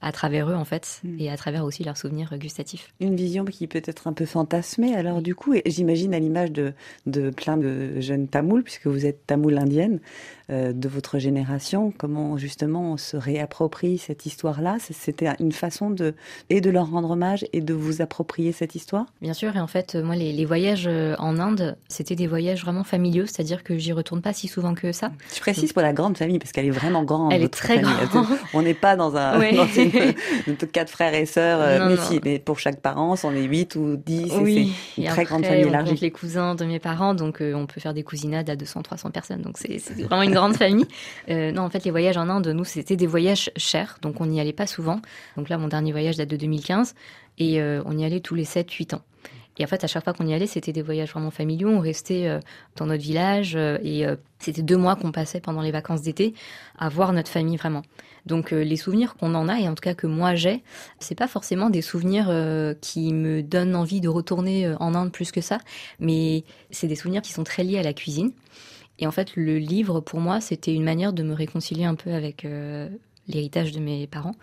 à 0.01 0.11
travers 0.11 0.49
eux 0.49 0.55
en 0.55 0.65
fait 0.65 1.01
hmm. 1.03 1.19
et 1.19 1.29
à 1.29 1.37
travers 1.37 1.63
aussi 1.65 1.83
leurs 1.83 1.97
souvenirs 1.97 2.35
gustatifs. 2.37 2.93
Une 2.99 3.15
vision 3.15 3.45
qui 3.45 3.67
peut 3.67 3.81
être 3.83 4.07
un 4.07 4.13
peu 4.13 4.25
fantasmée 4.25 4.95
alors 4.95 5.21
du 5.21 5.35
coup, 5.35 5.53
et 5.53 5.63
j'imagine 5.65 6.13
à 6.13 6.19
l'image 6.19 6.51
de, 6.51 6.73
de 7.05 7.29
plein 7.29 7.57
de 7.57 7.99
jeunes 7.99 8.27
tamouls, 8.27 8.63
puisque 8.63 8.87
vous 8.87 9.05
êtes 9.05 9.25
tamoul 9.25 9.57
indienne, 9.57 9.95
euh, 9.95 10.36
de 10.49 10.87
votre 10.89 11.19
génération, 11.19 11.93
comment 11.97 12.37
justement 12.37 12.93
on 12.93 12.97
se 12.97 13.17
réapproprie 13.17 13.97
cette 13.97 14.25
histoire-là? 14.25 14.77
C'était 14.79 15.29
une 15.39 15.51
façon 15.51 15.89
de, 15.89 16.13
et 16.49 16.61
de 16.61 16.69
leur 16.69 16.89
rendre 16.89 17.11
hommage 17.11 17.45
et 17.53 17.61
de 17.61 17.73
vous 17.73 18.01
approprier 18.01 18.51
cette 18.51 18.75
histoire? 18.75 19.05
Bien 19.21 19.33
sûr, 19.33 19.55
et 19.55 19.59
en 19.59 19.67
fait, 19.67 19.95
moi 19.95 20.15
les, 20.15 20.33
les 20.33 20.45
voyages 20.45 20.87
euh, 20.87 21.15
en 21.19 21.39
Inde, 21.39 21.77
c'était 21.87 22.15
des 22.15 22.27
voyages 22.27 22.61
vraiment 22.61 22.83
familiaux, 22.83 23.25
c'est-à-dire 23.25 23.63
que 23.63 23.77
j'y 23.77 23.93
retourne 23.93 24.21
pas 24.21 24.33
si 24.33 24.47
souvent 24.47 24.73
que 24.73 24.91
ça. 24.91 25.11
Je 25.33 25.39
précise 25.39 25.73
pour 25.73 25.81
la 25.81 25.93
grande 25.93 26.17
famille, 26.17 26.39
parce 26.39 26.51
qu'elle 26.51 26.65
est 26.65 26.71
vraiment 26.71 27.03
grande. 27.03 27.33
Elle 27.33 27.43
est 27.43 27.53
très 27.53 27.79
grande. 27.79 28.27
On 28.53 28.61
n'est 28.61 28.73
pas 28.73 28.95
dans 28.95 29.15
un... 29.15 29.39
quatre 30.71 30.89
frères 30.89 31.13
et 31.13 31.25
sœurs, 31.25 31.59
euh, 31.61 31.89
mais 31.89 31.97
si, 31.97 32.19
mais 32.23 32.39
pour 32.39 32.59
chaque 32.59 32.81
parent, 32.81 33.15
on 33.23 33.35
est 33.35 33.43
huit 33.43 33.75
ou 33.75 33.97
dix, 33.97 34.31
oui. 34.41 34.73
c'est 34.95 35.01
une 35.01 35.07
très 35.07 35.23
grande 35.23 35.45
famille 35.45 35.65
compte 35.65 36.01
les 36.01 36.11
cousins 36.11 36.55
de 36.55 36.65
mes 36.65 36.79
parents, 36.79 37.13
donc 37.13 37.41
euh, 37.41 37.53
on 37.53 37.65
peut 37.65 37.79
faire 37.79 37.93
des 37.93 38.03
cousinades 38.03 38.49
à 38.49 38.55
200, 38.55 38.83
300 38.83 39.11
personnes, 39.11 39.41
donc 39.41 39.57
c'est 39.57 39.77
vraiment 40.03 40.23
une 40.23 40.33
grande 40.37 40.55
famille. 40.55 40.87
Euh, 41.29 41.51
non, 41.51 41.63
en 41.63 41.69
fait, 41.69 41.83
les 41.83 41.91
voyages 41.91 42.17
en 42.17 42.29
Inde, 42.29 42.47
nous, 42.47 42.65
c'était 42.65 42.95
des 42.95 43.07
voyages 43.07 43.51
chers, 43.57 43.97
donc 44.01 44.21
on 44.21 44.25
n'y 44.25 44.39
allait 44.39 44.53
pas 44.53 44.67
souvent. 44.67 45.01
Donc 45.35 45.49
là, 45.49 45.57
mon 45.57 45.67
dernier 45.67 45.91
voyage 45.91 46.17
date 46.17 46.29
de 46.29 46.37
2015, 46.37 46.95
et 47.39 47.61
on 47.61 47.97
y 47.97 48.03
allait 48.03 48.19
tous 48.19 48.33
les 48.33 48.45
7, 48.45 48.71
8 48.71 48.95
ans. 48.95 49.01
Et 49.59 49.63
en 49.63 49.67
fait, 49.67 49.83
à 49.83 49.87
chaque 49.87 50.03
fois 50.03 50.13
qu'on 50.13 50.25
y 50.25 50.33
allait, 50.33 50.47
c'était 50.47 50.71
des 50.71 50.81
voyages 50.81 51.11
vraiment 51.11 51.29
familiaux. 51.29 51.69
On 51.69 51.79
restait 51.79 52.39
dans 52.75 52.87
notre 52.87 53.03
village 53.03 53.55
et 53.55 54.07
c'était 54.39 54.63
deux 54.63 54.77
mois 54.77 54.95
qu'on 54.95 55.11
passait 55.11 55.39
pendant 55.39 55.61
les 55.61 55.71
vacances 55.71 56.01
d'été 56.01 56.33
à 56.79 56.89
voir 56.89 57.13
notre 57.13 57.29
famille 57.29 57.57
vraiment. 57.57 57.83
Donc 58.27 58.53
euh, 58.53 58.63
les 58.63 58.75
souvenirs 58.75 59.15
qu'on 59.15 59.33
en 59.33 59.47
a 59.47 59.59
et 59.59 59.67
en 59.67 59.73
tout 59.73 59.81
cas 59.81 59.95
que 59.95 60.05
moi 60.05 60.35
j'ai, 60.35 60.61
c'est 60.99 61.15
pas 61.15 61.27
forcément 61.27 61.69
des 61.69 61.81
souvenirs 61.81 62.27
euh, 62.29 62.75
qui 62.79 63.13
me 63.13 63.41
donnent 63.41 63.75
envie 63.75 64.01
de 64.01 64.09
retourner 64.09 64.67
euh, 64.67 64.75
en 64.79 64.93
Inde 64.93 65.11
plus 65.11 65.31
que 65.31 65.41
ça, 65.41 65.57
mais 65.99 66.43
c'est 66.69 66.87
des 66.87 66.95
souvenirs 66.95 67.21
qui 67.21 67.31
sont 67.31 67.45
très 67.45 67.63
liés 67.63 67.79
à 67.79 67.83
la 67.83 67.93
cuisine. 67.93 68.31
Et 68.99 69.07
en 69.07 69.11
fait, 69.11 69.35
le 69.35 69.57
livre 69.57 69.99
pour 69.99 70.19
moi, 70.19 70.41
c'était 70.41 70.73
une 70.73 70.83
manière 70.83 71.13
de 71.13 71.23
me 71.23 71.33
réconcilier 71.33 71.85
un 71.85 71.95
peu 71.95 72.13
avec 72.13 72.47
l'héritage 73.27 73.71
de 73.71 73.79
mes 73.79 74.07
parents, 74.07 74.35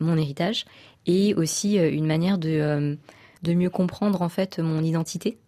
mon 0.00 0.16
héritage, 0.16 0.64
et 1.06 1.34
aussi 1.34 1.76
une 1.76 2.06
manière 2.06 2.38
de 2.38 2.96
de 3.42 3.54
mieux 3.54 3.70
comprendre 3.70 4.20
en 4.20 4.28
fait 4.28 4.58
mon 4.58 4.82
identité 4.82 5.38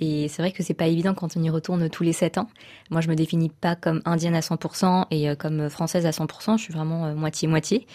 et 0.00 0.28
c'est 0.28 0.42
vrai 0.42 0.52
que 0.52 0.62
c'est 0.62 0.74
pas 0.74 0.86
évident 0.86 1.14
quand 1.14 1.36
on 1.36 1.42
y 1.42 1.50
retourne 1.50 1.88
tous 1.88 2.02
les 2.02 2.12
sept 2.12 2.38
ans. 2.38 2.48
Moi, 2.90 3.00
je 3.00 3.08
me 3.08 3.14
définis 3.14 3.48
pas 3.48 3.76
comme 3.76 4.02
indienne 4.04 4.34
à 4.34 4.40
100% 4.40 5.06
et 5.10 5.30
euh, 5.30 5.34
comme 5.34 5.70
française 5.70 6.04
à 6.06 6.10
100%. 6.10 6.58
Je 6.58 6.62
suis 6.62 6.74
vraiment 6.74 7.06
euh, 7.06 7.14
moitié-moitié. 7.14 7.86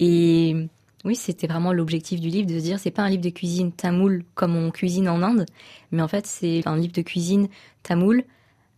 Et 0.00 0.56
oui, 1.04 1.14
c'était 1.14 1.46
vraiment 1.46 1.72
l'objectif 1.72 2.20
du 2.20 2.28
livre 2.28 2.46
de 2.48 2.58
se 2.58 2.64
dire 2.64 2.78
c'est 2.78 2.90
pas 2.90 3.02
un 3.02 3.10
livre 3.10 3.22
de 3.22 3.30
cuisine 3.30 3.72
tamoul 3.72 4.24
comme 4.34 4.56
on 4.56 4.70
cuisine 4.70 5.08
en 5.08 5.22
Inde, 5.22 5.46
mais 5.90 6.00
en 6.00 6.08
fait 6.08 6.26
c'est 6.26 6.62
un 6.64 6.76
livre 6.76 6.92
de 6.92 7.02
cuisine 7.02 7.48
tamoul 7.82 8.24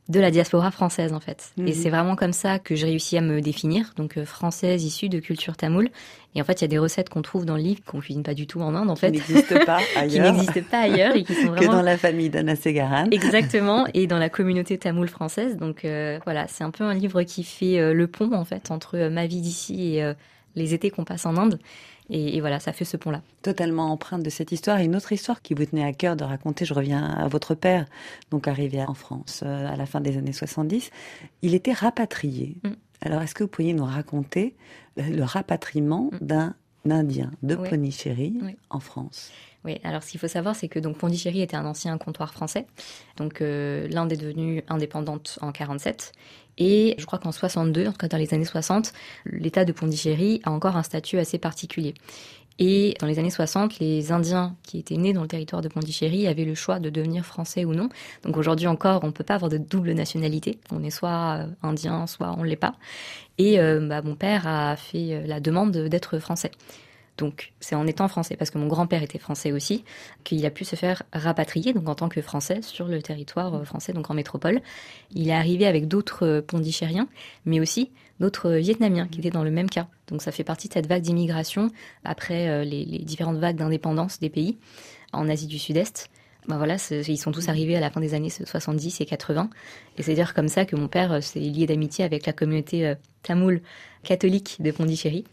de 0.08 0.20
la 0.20 0.30
diaspora 0.30 0.70
française 0.70 1.12
en 1.14 1.20
fait. 1.20 1.52
Et 1.56 1.62
mhm. 1.62 1.72
c'est 1.72 1.88
vraiment 1.88 2.14
comme 2.14 2.34
ça 2.34 2.58
que 2.58 2.74
j'ai 2.74 2.86
réussi 2.86 3.16
à 3.16 3.22
me 3.22 3.40
définir, 3.40 3.92
donc 3.96 4.18
euh, 4.18 4.26
française 4.26 4.84
issue 4.84 5.08
de 5.08 5.18
culture 5.18 5.56
tamoule. 5.56 5.88
Et 6.34 6.42
en 6.42 6.44
fait, 6.44 6.60
il 6.60 6.62
y 6.62 6.64
a 6.64 6.68
des 6.68 6.78
recettes 6.78 7.08
qu'on 7.08 7.22
trouve 7.22 7.46
dans 7.46 7.56
le 7.56 7.62
livre 7.62 7.80
qu'on 7.86 8.00
cuisine 8.00 8.22
pas 8.22 8.34
du 8.34 8.46
tout 8.46 8.60
en 8.60 8.74
Inde 8.74 8.90
en 8.90 8.96
fait, 8.96 9.12
qui 9.12 9.18
n'existent 9.18 9.64
pas 9.64 9.78
ailleurs, 9.96 10.32
qui 10.34 10.40
n'existent 10.40 10.68
pas 10.70 10.80
ailleurs 10.80 11.16
et 11.16 11.24
qui 11.24 11.34
sont 11.34 11.46
vraiment 11.52 11.70
que 11.70 11.76
dans 11.76 11.82
la 11.82 11.96
famille 11.96 12.28
d'Anna 12.28 12.54
Segaran. 12.54 13.06
Exactement, 13.12 13.86
et 13.94 14.06
dans 14.06 14.18
la 14.18 14.28
communauté 14.28 14.76
tamoule 14.76 15.08
française. 15.08 15.56
Donc 15.56 15.84
euh, 15.84 16.18
voilà, 16.24 16.48
c'est 16.48 16.64
un 16.64 16.70
peu 16.70 16.84
un 16.84 16.94
livre 16.94 17.22
qui 17.22 17.44
fait 17.44 17.78
euh, 17.78 17.94
le 17.94 18.06
pont 18.06 18.32
en 18.34 18.44
fait 18.44 18.70
entre 18.70 19.08
ma 19.08 19.26
vie 19.26 19.40
d'ici 19.40 19.96
et 19.96 20.14
les 20.54 20.74
étés 20.74 20.90
qu'on 20.90 21.04
passe 21.04 21.24
en 21.24 21.36
Inde. 21.36 21.58
Et, 22.10 22.40
voilà, 22.40 22.60
ça 22.60 22.72
fait 22.72 22.84
ce 22.84 22.96
pont-là. 22.96 23.22
Totalement 23.42 23.90
empreinte 23.90 24.22
de 24.22 24.30
cette 24.30 24.52
histoire. 24.52 24.78
Et 24.78 24.84
une 24.84 24.96
autre 24.96 25.12
histoire 25.12 25.40
qui 25.40 25.54
vous 25.54 25.64
tenait 25.64 25.84
à 25.84 25.92
cœur 25.92 26.16
de 26.16 26.24
raconter, 26.24 26.64
je 26.64 26.74
reviens 26.74 27.02
à 27.02 27.28
votre 27.28 27.54
père, 27.54 27.86
donc 28.30 28.46
arrivé 28.46 28.82
en 28.82 28.94
France 28.94 29.42
euh, 29.44 29.66
à 29.66 29.76
la 29.76 29.86
fin 29.86 30.00
des 30.00 30.18
années 30.18 30.32
70. 30.32 30.90
Il 31.42 31.54
était 31.54 31.72
rapatrié. 31.72 32.56
Mm. 32.62 32.68
Alors, 33.00 33.22
est-ce 33.22 33.34
que 33.34 33.44
vous 33.44 33.48
pourriez 33.48 33.72
nous 33.72 33.84
raconter 33.84 34.54
le 34.96 35.22
rapatriement 35.22 36.10
mm. 36.12 36.18
d'un 36.20 36.54
Indien 36.88 37.30
de 37.42 37.56
Pondichéry 37.56 38.38
en 38.68 38.80
France? 38.80 39.30
Oui, 39.64 39.80
alors 39.82 40.02
ce 40.02 40.10
qu'il 40.10 40.20
faut 40.20 40.28
savoir, 40.28 40.54
c'est 40.54 40.68
que 40.68 40.78
donc 40.78 40.98
Pondichéry 40.98 41.40
était 41.40 41.56
un 41.56 41.64
ancien 41.64 41.96
comptoir 41.96 42.32
français. 42.34 42.66
Donc 43.16 43.40
euh, 43.40 43.88
l'Inde 43.88 44.12
est 44.12 44.18
devenue 44.18 44.62
indépendante 44.68 45.38
en 45.40 45.52
47 45.52 46.12
et 46.58 46.94
je 46.98 47.06
crois 47.06 47.18
qu'en 47.18 47.32
62, 47.32 47.86
en 47.86 47.92
tout 47.92 47.98
cas 47.98 48.08
dans 48.08 48.16
les 48.16 48.32
années 48.34 48.44
60, 48.44 48.92
l'État 49.26 49.64
de 49.64 49.72
Pondichéry 49.72 50.40
a 50.44 50.50
encore 50.50 50.76
un 50.76 50.82
statut 50.82 51.18
assez 51.18 51.38
particulier. 51.38 51.94
Et 52.58 52.94
dans 53.00 53.08
les 53.08 53.18
années 53.18 53.30
60, 53.30 53.80
les 53.80 54.12
Indiens 54.12 54.54
qui 54.62 54.78
étaient 54.78 54.96
nés 54.96 55.12
dans 55.12 55.22
le 55.22 55.28
territoire 55.28 55.60
de 55.60 55.68
Pondichéry 55.68 56.28
avaient 56.28 56.44
le 56.44 56.54
choix 56.54 56.78
de 56.78 56.88
devenir 56.88 57.24
français 57.24 57.64
ou 57.64 57.74
non. 57.74 57.88
Donc 58.22 58.36
aujourd'hui 58.36 58.68
encore, 58.68 59.02
on 59.02 59.08
ne 59.08 59.12
peut 59.12 59.24
pas 59.24 59.34
avoir 59.34 59.50
de 59.50 59.58
double 59.58 59.92
nationalité. 59.92 60.60
On 60.70 60.82
est 60.84 60.90
soit 60.90 61.38
euh, 61.40 61.46
indien, 61.62 62.06
soit 62.06 62.34
on 62.38 62.42
ne 62.42 62.48
l'est 62.48 62.56
pas. 62.56 62.74
Et 63.38 63.58
euh, 63.58 63.80
bah, 63.80 64.02
mon 64.02 64.14
père 64.14 64.46
a 64.46 64.76
fait 64.76 65.14
euh, 65.14 65.26
la 65.26 65.40
demande 65.40 65.72
d'être 65.72 66.18
français. 66.20 66.52
Donc 67.16 67.52
c'est 67.60 67.74
en 67.74 67.86
étant 67.86 68.08
français, 68.08 68.36
parce 68.36 68.50
que 68.50 68.58
mon 68.58 68.66
grand-père 68.66 69.02
était 69.02 69.18
français 69.18 69.52
aussi, 69.52 69.84
qu'il 70.24 70.44
a 70.46 70.50
pu 70.50 70.64
se 70.64 70.76
faire 70.76 71.02
rapatrier, 71.12 71.72
donc 71.72 71.88
en 71.88 71.94
tant 71.94 72.08
que 72.08 72.20
français, 72.20 72.60
sur 72.62 72.88
le 72.88 73.00
territoire 73.02 73.54
euh, 73.54 73.64
français, 73.64 73.92
donc 73.92 74.10
en 74.10 74.14
métropole. 74.14 74.60
Il 75.14 75.28
est 75.28 75.34
arrivé 75.34 75.66
avec 75.66 75.86
d'autres 75.86 76.26
euh, 76.26 76.42
pondichériens, 76.42 77.08
mais 77.44 77.60
aussi 77.60 77.90
d'autres 78.18 78.50
euh, 78.50 78.58
Vietnamiens 78.58 79.06
qui 79.06 79.20
étaient 79.20 79.30
dans 79.30 79.44
le 79.44 79.52
même 79.52 79.70
cas. 79.70 79.86
Donc 80.08 80.22
ça 80.22 80.32
fait 80.32 80.44
partie 80.44 80.68
de 80.68 80.74
cette 80.74 80.88
vague 80.88 81.02
d'immigration 81.02 81.70
après 82.04 82.64
les, 82.64 82.84
différentes 82.84 83.38
vagues 83.38 83.56
d'indépendance 83.56 84.20
des 84.20 84.28
pays 84.28 84.58
en 85.12 85.28
Asie 85.28 85.46
du 85.46 85.58
Sud-Est. 85.58 86.10
Ben 86.46 86.58
voilà, 86.58 86.76
ils 86.90 87.16
sont 87.16 87.32
tous 87.32 87.48
arrivés 87.48 87.74
à 87.74 87.80
la 87.80 87.90
fin 87.90 88.00
des 88.02 88.12
années 88.12 88.28
70 88.28 89.00
et 89.00 89.06
80. 89.06 89.48
Et 89.96 90.02
c'est 90.02 90.12
dire 90.12 90.34
comme 90.34 90.48
ça 90.48 90.66
que 90.66 90.76
mon 90.76 90.88
père 90.88 91.22
s'est 91.22 91.40
lié 91.40 91.66
d'amitié 91.66 92.04
avec 92.04 92.26
la 92.26 92.34
communauté 92.34 92.94
tamoule 93.22 93.62
catholique 94.02 94.58
de 94.60 94.70
Pondichéry. 94.70 95.24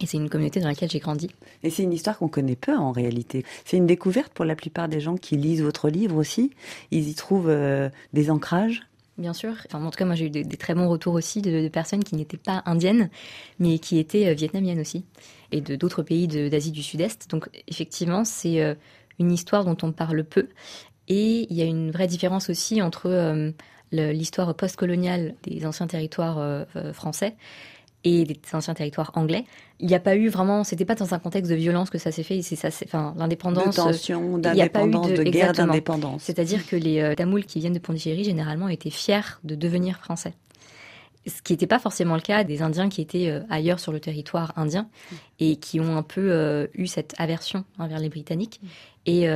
Et 0.00 0.06
c'est 0.06 0.16
une 0.16 0.30
communauté 0.30 0.60
dans 0.60 0.68
laquelle 0.68 0.90
j'ai 0.90 0.98
grandi. 0.98 1.30
Et 1.62 1.70
c'est 1.70 1.82
une 1.82 1.92
histoire 1.92 2.18
qu'on 2.18 2.28
connaît 2.28 2.56
peu 2.56 2.76
en 2.76 2.90
réalité. 2.90 3.44
C'est 3.64 3.76
une 3.76 3.86
découverte 3.86 4.32
pour 4.32 4.44
la 4.44 4.56
plupart 4.56 4.88
des 4.88 5.00
gens 5.00 5.16
qui 5.16 5.36
lisent 5.36 5.62
votre 5.62 5.90
livre 5.90 6.16
aussi. 6.16 6.52
Ils 6.90 7.08
y 7.08 7.14
trouvent 7.14 7.50
euh, 7.50 7.90
des 8.14 8.30
ancrages. 8.30 8.82
Bien 9.18 9.34
sûr. 9.34 9.52
Enfin, 9.66 9.84
en 9.84 9.90
tout 9.90 9.98
cas, 9.98 10.06
moi 10.06 10.14
j'ai 10.14 10.26
eu 10.26 10.30
des, 10.30 10.44
très 10.56 10.74
bons 10.74 10.88
retours 10.88 11.12
aussi 11.12 11.42
de, 11.42 11.68
personnes 11.68 12.02
qui 12.02 12.14
n'étaient 12.14 12.38
pas 12.38 12.62
indiennes, 12.64 13.10
mais 13.58 13.78
qui 13.78 13.98
étaient 13.98 14.28
euh, 14.28 14.32
vietnamiennes 14.32 14.80
aussi, 14.80 15.04
et 15.52 15.60
de 15.60 15.76
d'autres 15.76 16.02
pays 16.02 16.26
d'Asie 16.26 16.70
du 16.70 16.82
Sud-Est. 16.82 17.28
Donc 17.28 17.50
effectivement, 17.68 18.24
c'est 18.24 18.62
euh, 18.62 18.74
une 19.18 19.30
histoire 19.30 19.66
dont 19.66 19.76
on 19.82 19.92
parle 19.92 20.24
peu. 20.24 20.48
Et 21.08 21.46
il 21.50 21.56
y 21.56 21.60
a 21.60 21.66
une 21.66 21.90
vraie 21.90 22.06
différence 22.06 22.48
aussi 22.48 22.80
entre 22.80 23.52
l'histoire 23.90 24.54
post-coloniale 24.54 25.34
des 25.42 25.66
anciens 25.66 25.88
territoires 25.88 26.64
français 26.92 27.34
et 28.04 28.24
des 28.24 28.38
anciens 28.52 28.74
territoires 28.74 29.12
anglais. 29.14 29.44
Il 29.78 29.86
n'y 29.86 29.94
a 29.94 30.00
pas 30.00 30.16
eu 30.16 30.28
vraiment, 30.28 30.64
c'était 30.64 30.84
pas 30.84 30.94
dans 30.94 31.14
un 31.14 31.18
contexte 31.18 31.50
de 31.50 31.56
violence 31.56 31.90
que 31.90 31.98
ça 31.98 32.12
s'est 32.12 32.22
fait. 32.22 32.42
C'est 32.42 32.56
ça, 32.56 32.68
enfin 32.84 33.14
l'indépendance. 33.16 33.76
De 33.76 33.82
tension, 33.82 34.38
d'indépendance, 34.38 35.08
de, 35.08 35.16
de, 35.16 35.22
guerre 35.24 35.52
d'indépendance. 35.52 36.22
C'est-à-dire 36.22 36.66
que 36.66 36.76
les 36.76 37.00
euh, 37.00 37.14
Tamouls 37.14 37.44
qui 37.44 37.60
viennent 37.60 37.74
de 37.74 37.78
Pondichéry 37.78 38.24
généralement 38.24 38.68
étaient 38.68 38.90
fiers 38.90 39.38
de 39.44 39.54
devenir 39.54 39.98
français. 39.98 40.34
Ce 41.26 41.42
qui 41.42 41.52
n'était 41.52 41.66
pas 41.66 41.78
forcément 41.78 42.14
le 42.14 42.22
cas 42.22 42.44
des 42.44 42.62
Indiens 42.62 42.88
qui 42.88 43.02
étaient 43.02 43.28
euh, 43.28 43.40
ailleurs 43.50 43.78
sur 43.78 43.92
le 43.92 44.00
territoire 44.00 44.54
indien 44.56 44.88
et 45.38 45.56
qui 45.56 45.78
ont 45.78 45.98
un 45.98 46.02
peu 46.02 46.32
euh, 46.32 46.66
eu 46.74 46.86
cette 46.86 47.14
aversion 47.18 47.64
envers 47.78 47.98
les 47.98 48.08
Britanniques 48.08 48.60
et 49.06 49.26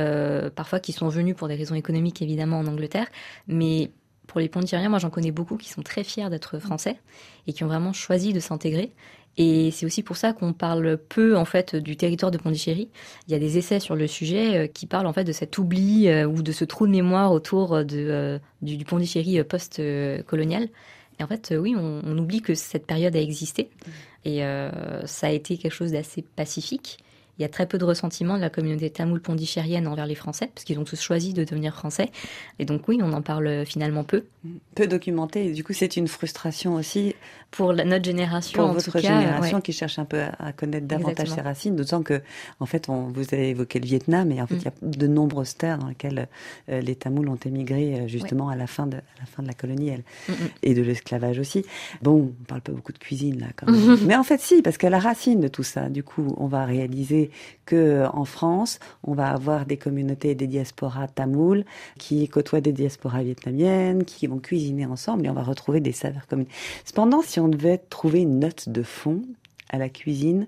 parfois 0.55 0.79
qui 0.79 0.93
sont 0.93 1.09
venus 1.09 1.35
pour 1.35 1.47
des 1.47 1.55
raisons 1.55 1.73
économiques 1.73 2.21
évidemment 2.21 2.59
en 2.59 2.67
Angleterre, 2.67 3.07
mais 3.47 3.89
pour 4.27 4.39
les 4.39 4.49
Pondichéryens, 4.49 4.89
moi 4.89 4.99
j'en 4.99 5.09
connais 5.09 5.31
beaucoup 5.31 5.57
qui 5.57 5.69
sont 5.69 5.81
très 5.81 6.03
fiers 6.03 6.29
d'être 6.29 6.59
français 6.59 6.97
et 7.47 7.53
qui 7.53 7.63
ont 7.63 7.67
vraiment 7.67 7.93
choisi 7.93 8.33
de 8.33 8.39
s'intégrer. 8.39 8.91
Et 9.37 9.71
c'est 9.71 9.85
aussi 9.85 10.01
pour 10.01 10.15
ça 10.15 10.31
qu'on 10.31 10.53
parle 10.53 10.97
peu 10.97 11.35
en 11.35 11.45
fait 11.45 11.75
du 11.75 11.97
territoire 11.97 12.31
de 12.31 12.37
Pondichéry. 12.37 12.89
Il 13.27 13.33
y 13.33 13.35
a 13.35 13.39
des 13.39 13.57
essais 13.57 13.79
sur 13.79 13.95
le 13.95 14.07
sujet 14.07 14.57
euh, 14.57 14.67
qui 14.67 14.85
parlent 14.85 15.07
en 15.07 15.13
fait 15.13 15.25
de 15.25 15.33
cet 15.33 15.57
oubli 15.57 16.07
euh, 16.07 16.25
ou 16.25 16.41
de 16.41 16.51
ce 16.51 16.63
trou 16.63 16.87
de 16.87 16.91
mémoire 16.91 17.33
autour 17.33 17.83
de, 17.83 17.97
euh, 17.97 18.39
du, 18.61 18.85
Pondichéry 18.85 19.43
post-colonial. 19.43 20.69
Et 21.19 21.23
en 21.23 21.27
fait, 21.27 21.53
oui, 21.57 21.75
on, 21.77 22.17
oublie 22.17 22.41
que 22.41 22.55
cette 22.55 22.85
période 22.85 23.15
a 23.15 23.21
existé 23.21 23.69
et 24.25 24.41
ça 25.05 25.27
a 25.27 25.29
été 25.29 25.55
quelque 25.55 25.71
chose 25.71 25.93
d'assez 25.93 26.23
pacifique 26.23 26.97
il 27.37 27.41
y 27.41 27.45
a 27.45 27.49
très 27.49 27.65
peu 27.65 27.77
de 27.77 27.85
ressentiment 27.85 28.35
de 28.35 28.41
la 28.41 28.49
communauté 28.49 28.89
tamoule 28.89 29.21
pondichérienne 29.21 29.87
envers 29.87 30.05
les 30.05 30.15
Français, 30.15 30.49
parce 30.53 30.63
qu'ils 30.63 30.79
ont 30.79 30.83
tous 30.83 31.01
choisi 31.01 31.33
de 31.33 31.43
devenir 31.43 31.73
français. 31.75 32.11
Et 32.59 32.65
donc 32.65 32.87
oui, 32.87 32.99
on 33.01 33.13
en 33.13 33.21
parle 33.21 33.65
finalement 33.65 34.03
peu. 34.03 34.25
Peu 34.75 34.87
documenté, 34.87 35.51
du 35.51 35.63
coup 35.63 35.73
c'est 35.73 35.97
une 35.97 36.07
frustration 36.07 36.75
aussi. 36.75 37.15
Pour 37.55 37.73
la, 37.73 37.85
notre 37.85 38.05
génération, 38.05 38.59
pour 38.61 38.69
en 38.69 38.73
votre 38.73 38.85
tout 38.85 38.91
cas, 38.91 38.99
génération 39.01 39.57
ouais. 39.57 39.61
qui 39.61 39.73
cherche 39.73 39.99
un 39.99 40.05
peu 40.05 40.21
à, 40.21 40.31
à 40.39 40.51
connaître 40.53 40.87
davantage 40.87 41.11
Exactement. 41.11 41.35
ses 41.35 41.41
racines, 41.41 41.75
d'autant 41.75 42.03
que, 42.03 42.21
en 42.59 42.65
fait, 42.65 42.89
on, 42.89 43.03
vous 43.03 43.23
avez 43.31 43.49
évoqué 43.49 43.79
le 43.79 43.85
Vietnam, 43.85 44.31
et 44.31 44.41
en 44.41 44.47
fait, 44.47 44.55
Mm. 44.55 44.59
il 44.59 44.63
y 44.65 44.67
a 44.67 44.97
de 44.97 45.07
nombreuses 45.07 45.55
terres 45.55 45.77
dans 45.77 45.87
lesquelles 45.87 46.27
euh, 46.69 46.81
les 46.81 46.95
Tamouls 46.95 47.27
ont 47.29 47.39
émigré 47.45 47.99
euh, 48.01 48.07
justement 48.07 48.49
à, 48.49 48.55
la 48.55 48.67
fin 48.67 48.87
de, 48.87 48.97
à 48.97 49.19
la 49.19 49.25
fin 49.25 49.43
de 49.43 49.47
la 49.47 49.53
colonie 49.53 49.89
elle, 49.89 50.03
Mm, 50.27 50.31
mm. 50.31 50.35
et 50.63 50.73
de 50.73 50.81
l'esclavage 50.81 51.39
aussi. 51.39 51.65
Bon, 52.01 52.33
on 52.41 52.43
parle 52.45 52.61
pas 52.61 52.71
beaucoup 52.71 52.93
de 52.93 52.97
cuisine 52.97 53.39
là, 53.39 53.47
quand 53.55 53.69
même. 53.71 53.97
mais 54.07 54.15
en 54.15 54.23
fait, 54.23 54.39
si, 54.39 54.61
parce 54.61 54.77
qu'à 54.77 54.89
la 54.89 54.99
racine 54.99 55.39
de 55.39 55.47
tout 55.47 55.63
ça, 55.63 55.89
du 55.89 56.03
coup, 56.03 56.33
on 56.37 56.47
va 56.47 56.65
réaliser 56.65 57.31
que 57.65 57.75
euh, 57.75 58.09
en 58.09 58.25
France, 58.25 58.79
on 59.03 59.13
va 59.13 59.29
avoir 59.29 59.65
des 59.65 59.77
communautés 59.77 60.31
et 60.31 60.35
des 60.35 60.47
diasporas 60.47 61.07
tamouls 61.07 61.63
qui 61.99 62.27
côtoient 62.29 62.61
des 62.61 62.71
diasporas 62.71 63.23
vietnamiennes, 63.23 64.05
qui 64.05 64.27
vont 64.27 64.39
cuisiner 64.39 64.85
ensemble, 64.85 65.25
et 65.25 65.29
on 65.29 65.33
va 65.33 65.43
retrouver 65.43 65.79
des 65.79 65.91
saveurs 65.91 66.27
communes. 66.27 66.47
Cependant, 66.85 67.21
si 67.21 67.39
on 67.39 67.44
devait 67.47 67.77
trouver 67.77 68.21
une 68.21 68.39
note 68.39 68.69
de 68.69 68.83
fond 68.83 69.21
à 69.69 69.77
la 69.77 69.89
cuisine 69.89 70.47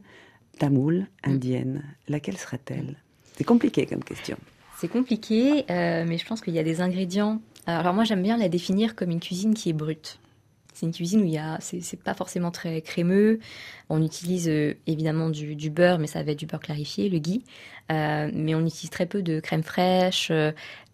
tamoule 0.57 1.07
indienne, 1.23 1.83
laquelle 2.07 2.37
serait-elle 2.37 2.95
C'est 3.35 3.43
compliqué 3.43 3.85
comme 3.85 4.03
question. 4.03 4.37
C'est 4.77 4.87
compliqué, 4.87 5.65
euh, 5.69 6.05
mais 6.07 6.17
je 6.17 6.25
pense 6.25 6.41
qu'il 6.41 6.53
y 6.53 6.59
a 6.59 6.63
des 6.63 6.81
ingrédients. 6.81 7.41
Alors 7.65 7.93
moi, 7.93 8.03
j'aime 8.03 8.21
bien 8.21 8.37
la 8.37 8.49
définir 8.49 8.95
comme 8.95 9.11
une 9.11 9.19
cuisine 9.19 9.53
qui 9.53 9.69
est 9.69 9.73
brute. 9.73 10.19
C'est 10.73 10.85
une 10.85 10.93
cuisine 10.93 11.21
où 11.21 11.25
il 11.25 11.31
y 11.31 11.39
a, 11.39 11.57
c'est 11.59 11.81
c'est 11.81 12.01
pas 12.01 12.13
forcément 12.13 12.51
très 12.51 12.81
crémeux. 12.81 13.39
On 13.89 14.03
utilise 14.03 14.47
euh, 14.47 14.75
évidemment 14.85 15.29
du, 15.29 15.55
du 15.55 15.71
beurre, 15.71 15.97
mais 15.97 16.05
ça 16.05 16.21
va 16.21 16.31
être 16.31 16.39
du 16.39 16.45
beurre 16.45 16.59
clarifié, 16.59 17.09
le 17.09 17.17
ghee. 17.17 17.43
Euh, 17.91 18.29
mais 18.31 18.53
on 18.53 18.63
utilise 18.63 18.91
très 18.91 19.07
peu 19.07 19.23
de 19.23 19.39
crème 19.39 19.63
fraîche. 19.63 20.31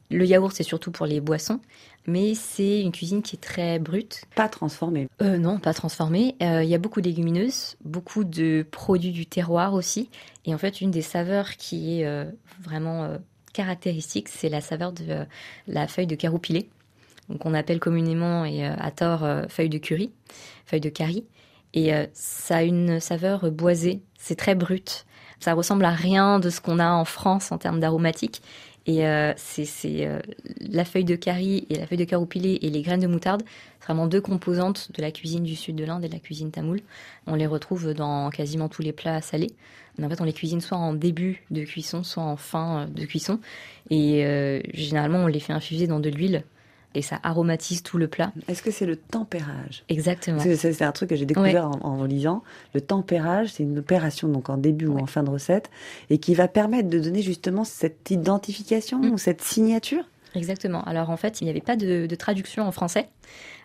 Le 0.09 0.25
yaourt, 0.25 0.53
c'est 0.55 0.63
surtout 0.63 0.91
pour 0.91 1.05
les 1.05 1.21
boissons. 1.21 1.59
Mais 2.05 2.35
c'est 2.35 2.81
une 2.81 2.91
cuisine 2.91 3.21
qui 3.21 3.37
est 3.37 3.39
très 3.39 3.79
brute. 3.79 4.25
Pas 4.35 4.49
transformée. 4.49 5.07
Euh, 5.21 5.37
non, 5.37 5.57
pas 5.57 5.73
transformée. 5.73 6.35
Euh, 6.41 6.63
Il 6.63 6.69
y 6.69 6.75
a 6.75 6.77
beaucoup 6.77 7.01
de 7.01 7.07
légumineuses, 7.07 7.77
beaucoup 7.83 8.23
de 8.23 8.65
produits 8.69 9.11
du 9.11 9.25
terroir 9.25 9.73
aussi. 9.73 10.09
Et 10.45 10.53
en 10.53 10.57
fait, 10.57 10.81
une 10.81 10.91
des 10.91 11.01
saveurs 11.01 11.51
qui 11.51 11.99
est 11.99 12.05
euh, 12.05 12.25
vraiment 12.61 13.17
caractéristique, 13.53 14.29
c'est 14.29 14.49
la 14.49 14.61
saveur 14.61 14.91
de 14.91 15.25
la 15.67 15.87
feuille 15.87 16.07
de 16.07 16.15
caroupilé. 16.15 16.69
Donc, 17.29 17.45
on 17.45 17.53
appelle 17.53 17.79
communément 17.79 18.43
et 18.43 18.65
à 18.65 18.91
tort 18.91 19.25
feuille 19.47 19.69
de 19.69 19.77
curry, 19.77 20.11
feuille 20.65 20.81
de 20.81 20.89
curry. 20.89 21.25
Et 21.73 21.91
ça 22.13 22.57
a 22.57 22.63
une 22.63 22.99
saveur 22.99 23.49
boisée. 23.49 24.01
C'est 24.17 24.35
très 24.35 24.55
brut. 24.55 25.05
Ça 25.39 25.53
ressemble 25.53 25.85
à 25.85 25.91
rien 25.91 26.39
de 26.39 26.49
ce 26.49 26.61
qu'on 26.61 26.79
a 26.79 26.89
en 26.89 27.05
France 27.05 27.51
en 27.51 27.57
termes 27.57 27.79
d'aromatiques. 27.79 28.41
Et 28.85 29.05
euh, 29.07 29.33
c'est 29.37 30.05
euh, 30.05 30.19
la 30.59 30.83
feuille 30.83 31.05
de 31.05 31.15
curry 31.15 31.65
et 31.69 31.75
la 31.75 31.87
feuille 31.87 31.97
de 31.97 32.03
caroupilé 32.03 32.59
et 32.61 32.69
les 32.69 32.81
graines 32.81 32.99
de 32.99 33.07
moutarde. 33.07 33.43
C'est 33.79 33.85
vraiment 33.85 34.07
deux 34.07 34.21
composantes 34.21 34.91
de 34.93 35.01
la 35.01 35.11
cuisine 35.11 35.43
du 35.43 35.55
sud 35.55 35.75
de 35.75 35.85
l'Inde 35.85 36.03
et 36.03 36.09
de 36.09 36.13
la 36.13 36.19
cuisine 36.19 36.51
tamoule. 36.51 36.81
On 37.25 37.35
les 37.35 37.47
retrouve 37.47 37.93
dans 37.93 38.29
quasiment 38.29 38.67
tous 38.67 38.81
les 38.81 38.91
plats 38.91 39.21
salés. 39.21 39.51
En 40.01 40.09
fait, 40.09 40.21
on 40.21 40.23
les 40.23 40.33
cuisine 40.33 40.61
soit 40.61 40.77
en 40.77 40.93
début 40.93 41.43
de 41.51 41.63
cuisson, 41.63 42.03
soit 42.03 42.23
en 42.23 42.35
fin 42.35 42.81
euh, 42.81 42.85
de 42.87 43.05
cuisson. 43.05 43.39
Et 43.89 44.25
euh, 44.25 44.61
généralement, 44.73 45.19
on 45.19 45.27
les 45.27 45.39
fait 45.39 45.53
infuser 45.53 45.87
dans 45.87 45.99
de 45.99 46.09
l'huile. 46.09 46.43
Et 46.95 47.01
ça 47.01 47.19
aromatise 47.23 47.81
tout 47.81 47.97
le 47.97 48.07
plat. 48.07 48.31
Est-ce 48.47 48.61
que 48.61 48.69
c'est 48.71 48.85
le 48.85 48.95
tempérage 48.95 49.83
Exactement. 49.89 50.39
C'est 50.39 50.81
un 50.83 50.91
truc 50.91 51.09
que 51.09 51.15
j'ai 51.15 51.25
découvert 51.25 51.67
en, 51.67 51.79
en 51.81 52.03
lisant. 52.03 52.43
Le 52.75 52.81
tempérage, 52.81 53.49
c'est 53.53 53.63
une 53.63 53.79
opération 53.79 54.27
donc 54.27 54.49
en 54.49 54.57
début 54.57 54.85
ou 54.87 54.99
en 54.99 55.05
fin 55.07 55.23
de 55.23 55.29
recette 55.31 55.69
et 56.09 56.19
qui 56.19 56.35
va 56.35 56.47
permettre 56.47 56.89
de 56.89 56.99
donner 56.99 57.21
justement 57.21 57.63
cette 57.63 58.11
identification 58.11 58.99
Mm. 58.99 59.11
ou 59.13 59.17
cette 59.17 59.41
signature? 59.41 60.03
Exactement. 60.35 60.83
Alors 60.83 61.09
en 61.09 61.17
fait, 61.17 61.41
il 61.41 61.45
n'y 61.45 61.49
avait 61.49 61.61
pas 61.61 61.75
de, 61.75 62.05
de 62.07 62.15
traduction 62.15 62.63
en 62.63 62.71
français. 62.71 63.07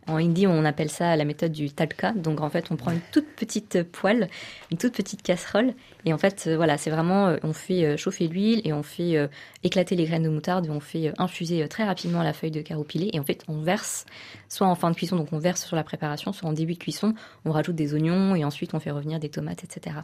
En 0.09 0.17
hindi, 0.17 0.47
on 0.47 0.65
appelle 0.65 0.91
ça 0.91 1.17
la 1.17 1.25
méthode 1.25 1.53
du 1.53 1.71
talka. 1.71 2.13
Donc 2.13 2.41
en 2.41 2.49
fait, 2.49 2.71
on 2.71 2.77
prend 2.77 2.91
une 2.91 3.01
toute 3.13 3.29
petite 3.37 3.83
poêle, 3.83 4.29
une 4.71 4.79
toute 4.79 4.95
petite 4.95 5.23
casserole, 5.23 5.75
et 6.05 6.13
en 6.13 6.19
fait, 6.19 6.45
euh, 6.47 6.57
voilà, 6.57 6.79
c'est 6.79 6.91
vraiment, 6.91 7.29
euh, 7.29 7.37
on 7.43 7.53
fait 7.53 7.85
euh, 7.85 7.97
chauffer 7.97 8.29
l'huile 8.29 8.63
et 8.65 8.73
on 8.73 8.83
fait 8.83 9.29
éclater 9.63 9.95
les 9.97 10.05
graines 10.05 10.23
de 10.23 10.29
moutarde 10.29 10.67
et 10.67 10.71
on 10.71 10.81
fait 10.81 11.13
infuser 11.19 11.67
très 11.69 11.85
rapidement 11.85 12.23
la 12.23 12.33
feuille 12.33 12.51
de 12.51 12.63
caroupilé. 12.63 13.11
Et 13.13 13.21
en 13.21 13.25
fait, 13.25 13.45
on 13.49 13.61
verse 13.61 14.07
soit 14.49 14.67
en 14.67 14.75
fin 14.75 14.91
de 14.91 14.97
cuisson, 14.97 15.17
donc 15.17 15.33
on 15.33 15.39
verse 15.39 15.65
sur 15.65 15.77
la 15.77 15.85
préparation, 15.85 16.33
soit 16.33 16.49
en 16.49 16.53
début 16.53 16.75
de 16.75 16.79
cuisson, 16.79 17.15
on 17.45 17.53
rajoute 17.53 17.77
des 17.77 17.95
oignons 17.95 18.35
et 18.35 18.45
ensuite 18.45 18.75
on 18.75 18.81
fait 18.81 18.91
revenir 18.91 19.21
des 19.21 19.29
tomates, 19.29 19.65
etc. 19.65 19.97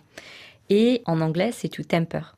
Et 0.68 1.02
en 1.06 1.20
anglais, 1.20 1.50
c'est 1.52 1.68
to 1.68 1.82
temper. 1.82 2.34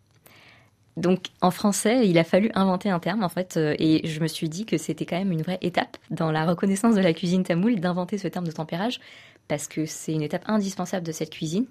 Donc 0.97 1.26
en 1.43 1.50
français, 1.50 2.09
il 2.09 2.19
a 2.19 2.25
fallu 2.25 2.50
inventer 2.55 2.91
un 2.91 2.99
terme 2.99 3.23
en 3.23 3.29
fait, 3.29 3.57
euh, 3.57 3.75
et 3.79 4.07
je 4.07 4.21
me 4.21 4.29
suis 4.29 4.49
dit 4.49 4.65
que 4.65 4.79
c'était 4.79 5.05
quand 5.05 5.19
même 5.19 5.33
une 5.33 5.43
vraie 5.43 5.59
étape 5.61 5.97
dans 6.11 6.31
la 6.31 6.47
reconnaissance 6.47 6.95
de 6.95 7.00
la 7.00 7.12
cuisine 7.12 7.43
tamoule 7.43 7.81
d'inventer 7.81 8.19
ce 8.19 8.29
terme 8.29 8.47
de 8.47 8.53
tempérage, 8.53 9.00
parce 9.49 9.69
que 9.69 9.85
c'est 9.87 10.12
une 10.12 10.23
étape 10.23 10.45
indispensable 10.47 11.07
de 11.07 11.12
cette 11.12 11.31
cuisine. 11.31 11.67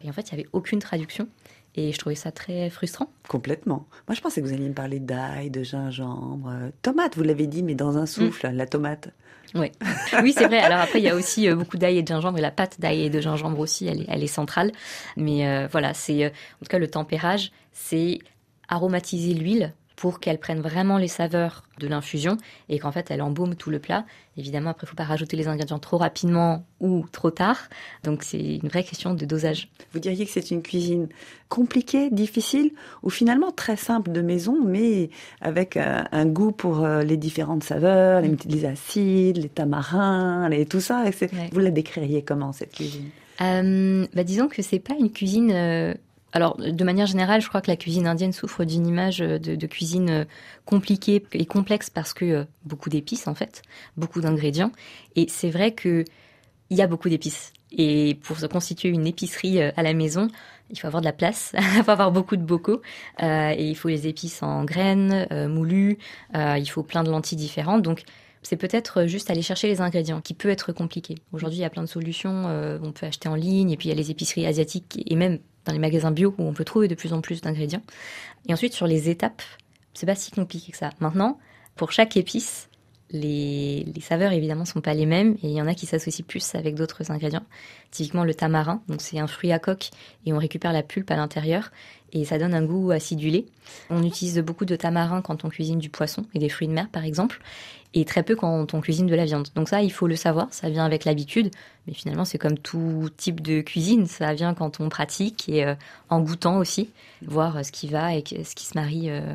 Et 0.00 0.08
en 0.08 0.12
fait, 0.12 0.30
il 0.30 0.36
n'y 0.36 0.40
avait 0.40 0.50
aucune 0.52 0.78
traduction, 0.78 1.26
et 1.74 1.92
je 1.92 1.98
trouvais 1.98 2.14
ça 2.14 2.30
très 2.30 2.70
frustrant. 2.70 3.10
Complètement. 3.28 3.86
Moi, 4.06 4.14
je 4.14 4.20
pensais 4.20 4.40
que 4.40 4.46
vous 4.46 4.52
alliez 4.52 4.68
me 4.68 4.74
parler 4.74 5.00
d'ail, 5.00 5.50
de 5.50 5.64
gingembre, 5.64 6.48
euh, 6.48 6.70
tomate, 6.82 7.16
vous 7.16 7.24
l'avez 7.24 7.48
dit, 7.48 7.64
mais 7.64 7.74
dans 7.74 7.98
un 7.98 8.06
souffle, 8.06 8.48
la 8.48 8.66
tomate. 8.66 9.10
Ouais. 9.54 9.72
Oui, 10.22 10.32
c'est 10.36 10.46
vrai. 10.46 10.58
Alors 10.58 10.80
après, 10.80 10.98
il 10.98 11.04
y 11.04 11.08
a 11.08 11.14
aussi 11.14 11.48
euh, 11.48 11.54
beaucoup 11.54 11.76
d'ail 11.76 11.98
et 11.98 12.02
de 12.02 12.08
gingembre, 12.08 12.38
et 12.38 12.42
la 12.42 12.50
pâte 12.50 12.80
d'ail 12.80 13.04
et 13.04 13.10
de 13.10 13.20
gingembre 13.20 13.58
aussi, 13.58 13.86
elle 13.86 14.02
est, 14.02 14.06
elle 14.08 14.22
est 14.22 14.26
centrale. 14.26 14.72
Mais 15.16 15.46
euh, 15.46 15.68
voilà, 15.70 15.94
c'est 15.94 16.24
euh, 16.24 16.28
en 16.28 16.64
tout 16.64 16.70
cas 16.70 16.78
le 16.78 16.88
tempérage, 16.88 17.52
c'est 17.72 18.18
aromatiser 18.68 19.34
l'huile 19.34 19.72
pour 19.96 20.20
qu'elle 20.20 20.38
prenne 20.38 20.60
vraiment 20.60 20.96
les 20.96 21.08
saveurs 21.08 21.64
de 21.80 21.88
l'infusion 21.88 22.36
et 22.68 22.78
qu'en 22.78 22.92
fait 22.92 23.10
elle 23.10 23.20
embaume 23.20 23.56
tout 23.56 23.70
le 23.70 23.80
plat. 23.80 24.04
Évidemment, 24.36 24.70
après, 24.70 24.86
il 24.86 24.90
faut 24.90 24.94
pas 24.94 25.02
rajouter 25.02 25.36
les 25.36 25.48
ingrédients 25.48 25.80
trop 25.80 25.96
rapidement 25.96 26.64
ou 26.78 27.04
trop 27.10 27.32
tard. 27.32 27.68
Donc 28.04 28.22
c'est 28.22 28.38
une 28.62 28.68
vraie 28.68 28.84
question 28.84 29.14
de 29.14 29.24
dosage. 29.24 29.68
Vous 29.92 29.98
diriez 29.98 30.24
que 30.24 30.30
c'est 30.30 30.52
une 30.52 30.62
cuisine 30.62 31.08
compliquée, 31.48 32.10
difficile, 32.10 32.70
ou 33.02 33.10
finalement 33.10 33.50
très 33.50 33.76
simple 33.76 34.12
de 34.12 34.20
maison, 34.20 34.56
mais 34.64 35.10
avec 35.40 35.76
euh, 35.76 36.04
un 36.12 36.26
goût 36.26 36.52
pour 36.52 36.84
euh, 36.84 37.02
les 37.02 37.16
différentes 37.16 37.64
saveurs, 37.64 38.20
les, 38.20 38.36
les 38.46 38.64
acides, 38.66 39.38
les 39.38 39.48
tamarins, 39.48 40.48
les, 40.48 40.64
tout 40.64 40.80
ça? 40.80 41.02
Ouais. 41.02 41.50
Vous 41.50 41.58
la 41.58 41.72
décririez 41.72 42.22
comment 42.22 42.52
cette 42.52 42.72
cuisine? 42.72 43.08
Euh, 43.40 44.06
bah, 44.14 44.22
disons 44.22 44.46
que 44.46 44.62
c'est 44.62 44.78
pas 44.78 44.94
une 44.96 45.10
cuisine. 45.10 45.50
euh, 45.50 45.94
alors, 46.32 46.56
de 46.58 46.84
manière 46.84 47.06
générale, 47.06 47.40
je 47.40 47.48
crois 47.48 47.60
que 47.60 47.70
la 47.70 47.76
cuisine 47.76 48.06
indienne 48.06 48.32
souffre 48.32 48.64
d'une 48.64 48.86
image 48.86 49.22
euh, 49.22 49.38
de, 49.38 49.66
cuisine 49.66 50.10
euh, 50.10 50.24
compliquée 50.66 51.24
et 51.32 51.46
complexe 51.46 51.88
parce 51.88 52.12
que 52.12 52.24
euh, 52.24 52.44
beaucoup 52.64 52.90
d'épices 52.90 53.26
en 53.28 53.34
fait, 53.34 53.62
beaucoup 53.96 54.20
d'ingrédients. 54.20 54.72
Et 55.16 55.26
c'est 55.28 55.50
vrai 55.50 55.72
que 55.72 56.04
il 56.70 56.76
y 56.76 56.82
a 56.82 56.86
beaucoup 56.86 57.08
d'épices. 57.08 57.52
Et 57.72 58.18
pour 58.22 58.38
se 58.38 58.46
constituer 58.46 58.90
une 58.90 59.06
épicerie 59.06 59.60
à 59.62 59.82
la 59.82 59.94
maison, 59.94 60.28
il 60.70 60.78
faut 60.78 60.86
avoir 60.86 61.00
de 61.00 61.06
la 61.06 61.12
place, 61.12 61.52
il 61.76 61.82
faut 61.82 61.90
avoir 61.90 62.12
beaucoup 62.12 62.36
de 62.36 62.42
bocaux, 62.42 62.82
et 63.20 63.68
il 63.68 63.74
faut 63.74 63.88
les 63.88 64.06
épices 64.06 64.42
en 64.42 64.64
graines, 64.64 65.26
euh, 65.32 65.48
moulues, 65.48 65.98
il 66.34 66.66
faut 66.66 66.82
plein 66.82 67.04
de 67.04 67.10
lentilles 67.10 67.38
différentes. 67.38 67.82
Donc, 67.82 68.02
c'est 68.42 68.56
peut-être 68.56 69.06
juste 69.06 69.30
aller 69.30 69.42
chercher 69.42 69.68
les 69.68 69.80
ingrédients, 69.82 70.20
qui 70.22 70.32
peut 70.32 70.48
être 70.48 70.72
compliqué. 70.72 71.16
Aujourd'hui, 71.32 71.58
il 71.58 71.62
y 71.62 71.64
a 71.64 71.70
plein 71.70 71.82
de 71.82 71.88
solutions, 71.88 72.44
on 72.82 72.92
peut 72.92 73.06
acheter 73.06 73.28
en 73.28 73.34
ligne, 73.34 73.70
et 73.70 73.76
puis 73.76 73.88
il 73.88 73.90
y 73.90 73.94
a 73.94 73.96
les 73.96 74.10
épiceries 74.10 74.46
asiatiques, 74.46 75.02
et 75.06 75.16
même 75.16 75.38
dans 75.68 75.74
les 75.74 75.78
magasins 75.78 76.10
bio, 76.10 76.34
où 76.38 76.42
on 76.42 76.54
peut 76.54 76.64
trouver 76.64 76.88
de 76.88 76.94
plus 76.94 77.12
en 77.12 77.20
plus 77.20 77.42
d'ingrédients. 77.42 77.82
Et 78.48 78.52
ensuite, 78.52 78.72
sur 78.72 78.86
les 78.86 79.10
étapes, 79.10 79.42
c'est 79.92 80.06
pas 80.06 80.14
si 80.14 80.30
compliqué 80.30 80.72
que 80.72 80.78
ça. 80.78 80.90
Maintenant, 80.98 81.38
pour 81.76 81.92
chaque 81.92 82.16
épice, 82.16 82.68
les, 83.10 83.86
saveurs 84.00 84.32
évidemment 84.32 84.64
sont 84.64 84.80
pas 84.80 84.94
les 84.94 85.06
mêmes 85.06 85.34
et 85.42 85.48
il 85.48 85.52
y 85.52 85.62
en 85.62 85.66
a 85.66 85.74
qui 85.74 85.86
s'associent 85.86 86.24
plus 86.26 86.54
avec 86.54 86.74
d'autres 86.74 87.10
ingrédients. 87.10 87.44
Typiquement 87.90 88.24
le 88.24 88.34
tamarin, 88.34 88.82
donc 88.88 89.00
c'est 89.00 89.18
un 89.18 89.26
fruit 89.26 89.52
à 89.52 89.58
coque 89.58 89.90
et 90.26 90.32
on 90.32 90.38
récupère 90.38 90.72
la 90.72 90.82
pulpe 90.82 91.10
à 91.10 91.16
l'intérieur 91.16 91.70
et 92.12 92.24
ça 92.24 92.38
donne 92.38 92.54
un 92.54 92.64
goût 92.64 92.90
acidulé. 92.90 93.46
On 93.90 94.02
utilise 94.02 94.38
beaucoup 94.38 94.64
de 94.64 94.76
tamarin 94.76 95.22
quand 95.22 95.44
on 95.44 95.48
cuisine 95.48 95.78
du 95.78 95.90
poisson 95.90 96.24
et 96.34 96.38
des 96.38 96.48
fruits 96.48 96.68
de 96.68 96.72
mer 96.72 96.88
par 96.90 97.04
exemple 97.04 97.40
et 97.94 98.04
très 98.04 98.22
peu 98.22 98.36
quand 98.36 98.74
on 98.74 98.80
cuisine 98.80 99.06
de 99.06 99.14
la 99.14 99.24
viande. 99.24 99.48
Donc 99.54 99.68
ça, 99.68 99.82
il 99.82 99.92
faut 99.92 100.06
le 100.06 100.16
savoir, 100.16 100.48
ça 100.50 100.68
vient 100.68 100.84
avec 100.84 101.04
l'habitude, 101.04 101.50
mais 101.86 101.94
finalement 101.94 102.24
c'est 102.24 102.38
comme 102.38 102.58
tout 102.58 103.08
type 103.16 103.40
de 103.40 103.60
cuisine, 103.60 104.06
ça 104.06 104.34
vient 104.34 104.54
quand 104.54 104.80
on 104.80 104.88
pratique 104.88 105.48
et 105.48 105.64
euh, 105.64 105.74
en 106.10 106.20
goûtant 106.20 106.58
aussi, 106.58 106.90
voir 107.26 107.56
euh, 107.56 107.62
ce 107.62 107.72
qui 107.72 107.88
va 107.88 108.14
et 108.14 108.24
ce 108.26 108.54
qui 108.54 108.66
se 108.66 108.76
marie 108.76 109.10
euh, 109.10 109.34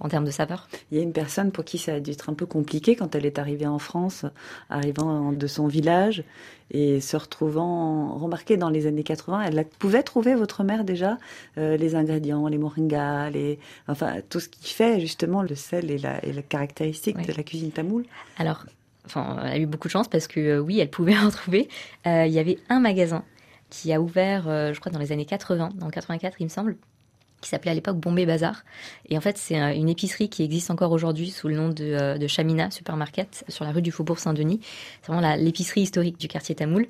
en 0.00 0.08
termes 0.08 0.24
de 0.24 0.30
saveur. 0.30 0.68
Il 0.90 0.98
y 0.98 1.00
a 1.00 1.04
une 1.04 1.12
personne 1.12 1.52
pour 1.52 1.64
qui 1.64 1.78
ça 1.78 1.94
a 1.94 2.00
dû 2.00 2.10
être 2.10 2.28
un 2.28 2.34
peu 2.34 2.46
compliqué 2.46 2.96
quand 2.96 3.14
elle 3.14 3.26
est 3.26 3.38
arrivée 3.38 3.66
en 3.66 3.78
France, 3.78 4.24
arrivant 4.68 5.32
de 5.32 5.46
son 5.46 5.66
village 5.66 6.24
et 6.70 7.00
se 7.00 7.16
retrouvant 7.16 8.14
remarqué 8.18 8.56
dans 8.56 8.70
les 8.70 8.86
années 8.86 9.04
80. 9.04 9.42
Elle 9.42 9.64
pouvait 9.78 10.02
trouver 10.02 10.34
votre 10.34 10.64
mère 10.64 10.84
déjà 10.84 11.18
euh, 11.58 11.76
les 11.76 11.94
ingrédients, 11.94 12.48
les 12.48 12.58
moringas, 12.58 13.30
les 13.30 13.58
enfin 13.86 14.16
tout 14.28 14.40
ce 14.40 14.48
qui 14.48 14.72
fait 14.72 14.98
justement 15.00 15.42
le 15.42 15.54
sel 15.54 15.90
et 15.90 15.98
la, 15.98 16.24
et 16.24 16.32
la 16.32 16.42
caractéristique 16.42 17.16
Oui. 17.18 17.26
de 17.26 17.32
la 17.32 17.42
cuisine 17.42 17.70
tamoule. 17.70 18.04
Alors, 18.38 18.66
enfin, 19.06 19.38
elle 19.44 19.52
a 19.52 19.58
eu 19.58 19.66
beaucoup 19.66 19.88
de 19.88 19.92
chance 19.92 20.08
parce 20.08 20.26
que 20.26 20.40
euh, 20.40 20.58
oui, 20.58 20.80
elle 20.80 20.90
pouvait 20.90 21.16
en 21.18 21.30
trouver. 21.30 21.68
Euh, 22.06 22.26
il 22.26 22.32
y 22.32 22.38
avait 22.38 22.58
un 22.68 22.80
magasin 22.80 23.24
qui 23.70 23.92
a 23.92 24.00
ouvert, 24.00 24.44
je 24.44 24.78
crois, 24.78 24.92
dans 24.92 25.00
les 25.00 25.10
années 25.10 25.24
80, 25.24 25.70
en 25.82 25.90
84, 25.90 26.36
il 26.38 26.44
me 26.44 26.48
semble, 26.48 26.76
qui 27.44 27.50
s'appelait 27.50 27.70
à 27.70 27.74
l'époque 27.74 27.98
Bombay 27.98 28.26
Bazar. 28.26 28.64
Et 29.08 29.16
en 29.16 29.20
fait, 29.20 29.38
c'est 29.38 29.56
une 29.76 29.88
épicerie 29.88 30.28
qui 30.28 30.42
existe 30.42 30.70
encore 30.70 30.90
aujourd'hui 30.90 31.30
sous 31.30 31.46
le 31.48 31.56
nom 31.56 31.68
de, 31.68 32.18
de 32.18 32.26
Chamina 32.26 32.70
Supermarket 32.70 33.44
sur 33.48 33.64
la 33.64 33.70
rue 33.70 33.82
du 33.82 33.92
Faubourg 33.92 34.18
Saint-Denis. 34.18 34.60
C'est 35.02 35.12
vraiment 35.12 35.36
l'épicerie 35.36 35.82
historique 35.82 36.18
du 36.18 36.26
quartier 36.26 36.54
Tamoul. 36.54 36.86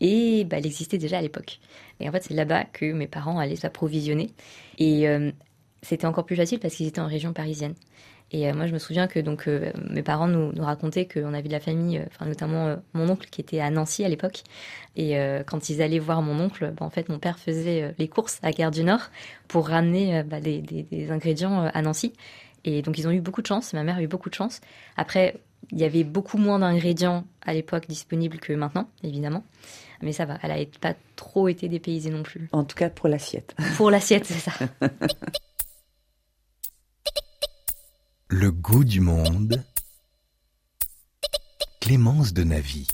Et 0.00 0.44
bah, 0.44 0.58
elle 0.58 0.66
existait 0.66 0.98
déjà 0.98 1.18
à 1.18 1.22
l'époque. 1.22 1.60
Et 2.00 2.08
en 2.08 2.12
fait, 2.12 2.24
c'est 2.24 2.34
là-bas 2.34 2.64
que 2.64 2.92
mes 2.92 3.06
parents 3.06 3.38
allaient 3.38 3.56
s'approvisionner. 3.56 4.30
Et 4.78 5.06
c'était 5.82 6.06
encore 6.06 6.24
plus 6.24 6.36
facile 6.36 6.58
parce 6.58 6.74
qu'ils 6.74 6.86
étaient 6.86 7.00
en 7.00 7.06
région 7.06 7.32
parisienne. 7.32 7.74
Et 8.30 8.48
euh, 8.48 8.54
moi, 8.54 8.66
je 8.66 8.72
me 8.72 8.78
souviens 8.78 9.06
que 9.06 9.18
donc 9.20 9.48
euh, 9.48 9.72
mes 9.90 10.02
parents 10.02 10.28
nous, 10.28 10.52
nous 10.52 10.64
racontaient 10.64 11.06
qu'on 11.06 11.32
avait 11.32 11.48
de 11.48 11.52
la 11.52 11.60
famille, 11.60 11.98
euh, 11.98 12.04
enfin 12.08 12.26
notamment 12.26 12.76
mon 12.92 13.08
oncle 13.08 13.28
qui 13.30 13.40
était 13.40 13.60
à 13.60 13.70
Nancy 13.70 14.04
à 14.04 14.08
l'époque. 14.08 14.42
Et 14.96 15.16
quand 15.46 15.70
ils 15.70 15.80
allaient 15.80 16.00
voir 16.00 16.22
mon 16.22 16.40
oncle, 16.40 16.72
bah, 16.76 16.84
en 16.84 16.90
fait, 16.90 17.08
mon 17.08 17.20
père 17.20 17.38
faisait 17.38 17.94
les 17.98 18.08
courses 18.08 18.40
à 18.42 18.50
Gare 18.50 18.72
du 18.72 18.82
Nord 18.82 19.10
pour 19.46 19.68
ramener 19.68 20.24
bah, 20.24 20.40
des, 20.40 20.60
des, 20.60 21.10
ingrédients 21.12 21.70
à 21.72 21.82
Nancy. 21.82 22.14
Et 22.64 22.82
donc, 22.82 22.98
ils 22.98 23.06
ont 23.06 23.12
eu 23.12 23.20
beaucoup 23.20 23.40
de 23.40 23.46
chance. 23.46 23.72
Ma 23.74 23.84
mère 23.84 23.98
a 23.98 24.02
eu 24.02 24.08
beaucoup 24.08 24.28
de 24.28 24.34
chance. 24.34 24.60
Après, 24.96 25.40
il 25.70 25.78
y 25.78 25.84
avait 25.84 26.02
beaucoup 26.02 26.36
moins 26.36 26.58
d'ingrédients 26.58 27.24
à 27.42 27.52
l'époque 27.52 27.86
disponibles 27.86 28.38
que 28.38 28.52
maintenant, 28.52 28.88
évidemment. 29.04 29.44
Mais 30.02 30.12
ça 30.12 30.24
va, 30.24 30.38
elle 30.42 30.50
n'a 30.50 30.66
pas 30.80 30.94
trop 31.14 31.46
été 31.46 31.68
dépaysée 31.68 32.10
non 32.10 32.24
plus. 32.24 32.48
En 32.50 32.64
tout 32.64 32.76
cas, 32.76 32.90
pour 32.90 33.08
l'assiette. 33.08 33.54
Pour 33.76 33.92
l'assiette, 33.92 34.26
c'est 34.26 34.50
ça. 34.50 34.52
Le 38.30 38.50
goût 38.50 38.84
du 38.84 39.00
monde. 39.00 39.64
Clémence 41.80 42.34
de 42.34 42.44
Navy. 42.44 42.86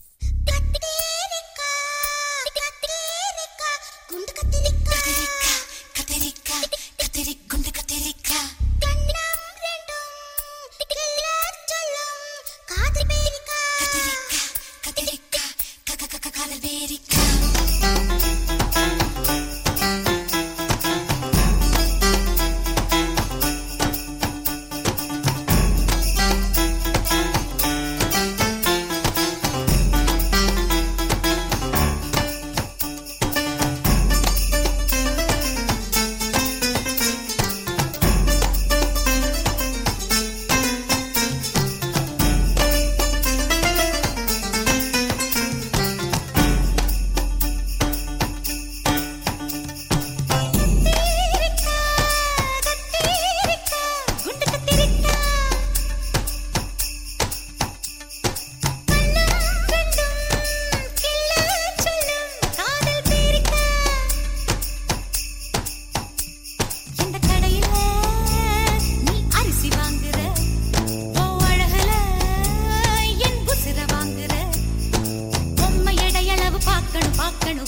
கணு 77.45 77.65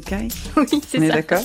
Oui, 0.56 0.80
c'est 0.88 0.98
ça. 0.98 1.14
d'accord. 1.14 1.42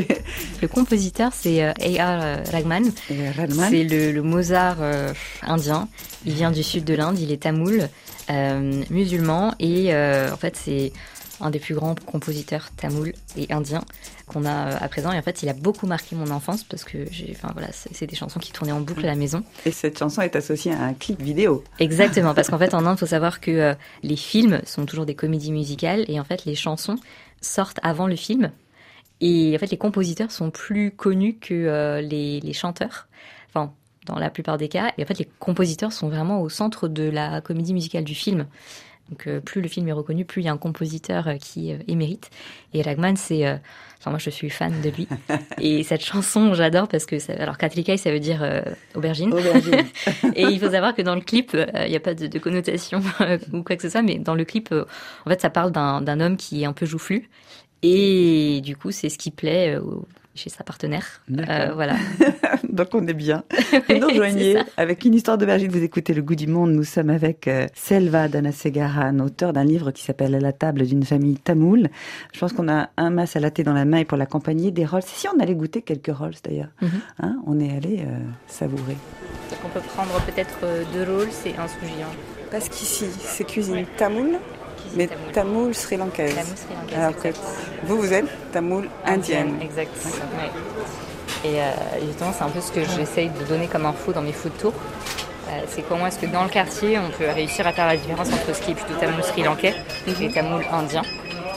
le 0.62 0.68
compositeur, 0.68 1.32
c'est 1.34 1.62
euh, 1.62 1.72
A.R. 1.80 2.42
Ragman. 2.50 2.90
C'est 3.08 3.84
le, 3.84 4.22
Mozart 4.22 4.78
euh, 4.80 5.12
indien. 5.42 5.88
Il 6.24 6.34
vient 6.34 6.50
du 6.50 6.62
sud 6.62 6.84
de 6.84 6.94
l'Inde, 6.94 7.18
il 7.18 7.32
est 7.32 7.42
tamoul, 7.42 7.88
euh, 8.30 8.82
musulman, 8.90 9.54
et 9.58 9.94
en 9.94 10.36
fait, 10.36 10.56
c'est 10.56 10.92
un 11.40 11.50
des 11.50 11.58
plus 11.58 11.74
grands 11.74 11.96
compositeurs 12.06 12.70
tamoul 12.76 13.14
et 13.36 13.52
indiens 13.52 13.84
qu'on 14.32 14.44
a 14.44 14.76
à 14.76 14.88
présent. 14.88 15.12
Et 15.12 15.18
en 15.18 15.22
fait, 15.22 15.42
il 15.42 15.48
a 15.48 15.52
beaucoup 15.52 15.86
marqué 15.86 16.16
mon 16.16 16.30
enfance 16.30 16.64
parce 16.64 16.84
que 16.84 17.06
j'ai, 17.10 17.34
enfin 17.36 17.50
voilà, 17.52 17.68
c'est 17.72 18.06
des 18.06 18.16
chansons 18.16 18.40
qui 18.40 18.52
tournaient 18.52 18.72
en 18.72 18.80
boucle 18.80 19.04
à 19.04 19.08
la 19.08 19.16
maison. 19.16 19.42
Et 19.66 19.70
cette 19.72 19.98
chanson 19.98 20.22
est 20.22 20.36
associée 20.36 20.72
à 20.72 20.82
un 20.82 20.94
clip 20.94 21.20
vidéo. 21.20 21.64
Exactement, 21.78 22.34
parce 22.34 22.48
qu'en 22.48 22.58
fait, 22.60 22.74
en 22.74 22.86
Inde, 22.86 22.96
il 22.96 23.00
faut 23.00 23.06
savoir 23.06 23.40
que 23.40 23.74
les 24.02 24.16
films 24.16 24.60
sont 24.64 24.86
toujours 24.86 25.06
des 25.06 25.14
comédies 25.14 25.52
musicales 25.52 26.04
et 26.08 26.18
en 26.18 26.24
fait, 26.24 26.44
les 26.44 26.54
chansons 26.54 26.96
sortent 27.40 27.80
avant 27.82 28.06
le 28.06 28.16
film. 28.16 28.50
Et 29.22 29.54
en 29.54 29.58
fait, 29.58 29.70
les 29.70 29.78
compositeurs 29.78 30.32
sont 30.32 30.50
plus 30.50 30.90
connus 30.90 31.36
que 31.36 31.54
euh, 31.54 32.00
les, 32.00 32.52
chanteurs. 32.52 33.06
Enfin, 33.48 33.72
dans 34.04 34.18
la 34.18 34.30
plupart 34.30 34.58
des 34.58 34.68
cas. 34.68 34.92
Et 34.98 35.04
en 35.04 35.06
fait, 35.06 35.18
les 35.18 35.28
compositeurs 35.38 35.92
sont 35.92 36.08
vraiment 36.08 36.42
au 36.42 36.48
centre 36.48 36.88
de 36.88 37.08
la 37.08 37.40
comédie 37.40 37.72
musicale 37.72 38.02
du 38.02 38.16
film. 38.16 38.46
Donc, 39.10 39.26
euh, 39.26 39.40
plus 39.40 39.60
le 39.60 39.68
film 39.68 39.88
est 39.88 39.92
reconnu, 39.92 40.24
plus 40.24 40.42
il 40.42 40.44
y 40.46 40.48
a 40.48 40.52
un 40.52 40.58
compositeur 40.58 41.28
euh, 41.28 41.36
qui 41.36 41.74
émérite. 41.88 42.30
Et 42.72 42.82
Ragman, 42.82 43.16
c'est. 43.16 43.46
enfin, 43.98 44.10
moi, 44.10 44.18
je 44.18 44.30
suis 44.30 44.48
fan 44.48 44.72
de 44.80 44.88
lui. 44.88 45.06
et 45.60 45.82
cette 45.82 46.04
chanson, 46.04 46.54
j'adore 46.54 46.88
parce 46.88 47.04
que. 47.04 47.18
Ça, 47.18 47.34
alors, 47.34 47.58
Katrikai, 47.58 47.96
ça 47.96 48.10
veut 48.10 48.20
dire 48.20 48.44
aubergine. 48.94 49.32
Aubergine. 49.32 49.84
et 50.34 50.42
il 50.42 50.58
faut 50.58 50.70
savoir 50.70 50.94
que 50.94 51.02
dans 51.02 51.14
le 51.14 51.20
clip, 51.20 51.54
il 51.54 51.90
n'y 51.90 51.96
a 51.96 52.00
pas 52.00 52.14
de, 52.14 52.26
de 52.26 52.38
connotation 52.38 53.02
ou 53.52 53.62
quoi 53.62 53.76
que 53.76 53.82
ce 53.82 53.90
soit, 53.90 54.02
mais 54.02 54.18
dans 54.18 54.34
le 54.34 54.44
clip, 54.44 54.72
en 54.72 55.30
fait, 55.30 55.40
ça 55.40 55.50
parle 55.50 55.72
d'un 55.72 56.20
homme 56.20 56.36
qui 56.36 56.62
est 56.62 56.66
un 56.66 56.72
peu 56.72 56.86
joufflu 56.86 57.28
et 57.82 58.60
du 58.64 58.76
coup, 58.76 58.92
c'est 58.92 59.08
ce 59.08 59.18
qui 59.18 59.30
plaît 59.30 59.74
euh, 59.74 59.82
chez 60.34 60.50
sa 60.50 60.64
partenaire. 60.64 61.22
Euh, 61.30 61.70
voilà. 61.74 61.94
Donc 62.68 62.88
on 62.94 63.06
est 63.06 63.14
bien. 63.14 63.44
Vous 63.88 63.98
nous 63.98 64.08
rejoignez 64.08 64.56
avec 64.76 65.04
une 65.04 65.14
histoire 65.14 65.36
de 65.36 65.42
d'aubergine. 65.42 65.70
Vous 65.70 65.82
écoutez 65.82 66.14
Le 66.14 66.22
Goût 66.22 66.34
du 66.34 66.46
Monde. 66.46 66.72
Nous 66.72 66.84
sommes 66.84 67.10
avec 67.10 67.48
euh, 67.48 67.66
Selva 67.74 68.28
Danasegaran, 68.28 69.18
auteur 69.18 69.52
d'un 69.52 69.64
livre 69.64 69.90
qui 69.90 70.02
s'appelle 70.02 70.32
La 70.32 70.52
table 70.52 70.86
d'une 70.86 71.04
famille 71.04 71.36
tamoule. 71.36 71.88
Je 72.32 72.40
pense 72.40 72.52
qu'on 72.52 72.68
a 72.68 72.90
un 72.96 73.10
masque 73.10 73.36
à 73.36 73.40
la 73.40 73.50
thé 73.50 73.62
dans 73.62 73.74
la 73.74 73.84
main 73.84 73.98
et 73.98 74.04
pour 74.04 74.16
l'accompagner 74.16 74.70
des 74.70 74.84
rolls. 74.84 75.02
Si 75.04 75.26
on 75.28 75.38
allait 75.40 75.54
goûter 75.54 75.82
quelques 75.82 76.14
rolls 76.14 76.34
d'ailleurs, 76.42 76.70
mhm. 76.80 76.90
hein, 77.20 77.36
on 77.46 77.60
est 77.60 77.76
allé 77.76 78.04
savourer. 78.46 78.96
Donc 79.50 79.60
on 79.64 79.68
peut 79.68 79.80
prendre 79.80 80.20
peut-être 80.24 80.58
deux 80.94 81.04
rolls 81.04 81.28
et 81.44 81.56
un 81.58 81.68
sous 81.68 81.76
Parce 82.50 82.68
qu'ici, 82.68 83.06
c'est 83.20 83.44
cuisine 83.44 83.84
tamoule 83.96 84.38
mais 84.94 85.08
tamoul 85.32 85.74
sri 85.74 85.96
lankaise. 85.96 86.34
Tamoul 86.90 87.14
sri 87.20 87.32
vous, 87.84 87.98
vous 87.98 88.12
êtes 88.12 88.26
tamoul 88.52 88.88
indienne. 89.04 89.56
Exact. 89.60 89.90
Et 91.44 91.60
euh, 91.60 91.70
justement, 92.06 92.32
c'est 92.36 92.44
un 92.44 92.50
peu 92.50 92.60
ce 92.60 92.70
que 92.70 92.84
j'essaye 92.84 93.30
de 93.30 93.44
donner 93.44 93.66
comme 93.66 93.86
info 93.86 94.12
dans 94.12 94.22
mes 94.22 94.32
food 94.32 94.56
tours. 94.58 94.74
Euh, 95.48 95.60
c'est 95.68 95.82
comment 95.82 96.06
est-ce 96.06 96.18
que 96.18 96.26
dans 96.26 96.44
le 96.44 96.48
quartier, 96.48 96.98
on 96.98 97.10
peut 97.10 97.28
réussir 97.34 97.66
à 97.66 97.72
faire 97.72 97.86
la 97.86 97.96
différence 97.96 98.28
entre 98.28 98.54
ce 98.54 98.62
qui 98.62 98.70
est 98.70 98.74
plutôt 98.74 98.98
tamoul 99.00 99.22
sri 99.24 99.42
lankais 99.42 99.74
et 100.06 100.32
tamoul 100.32 100.62
indien. 100.70 101.02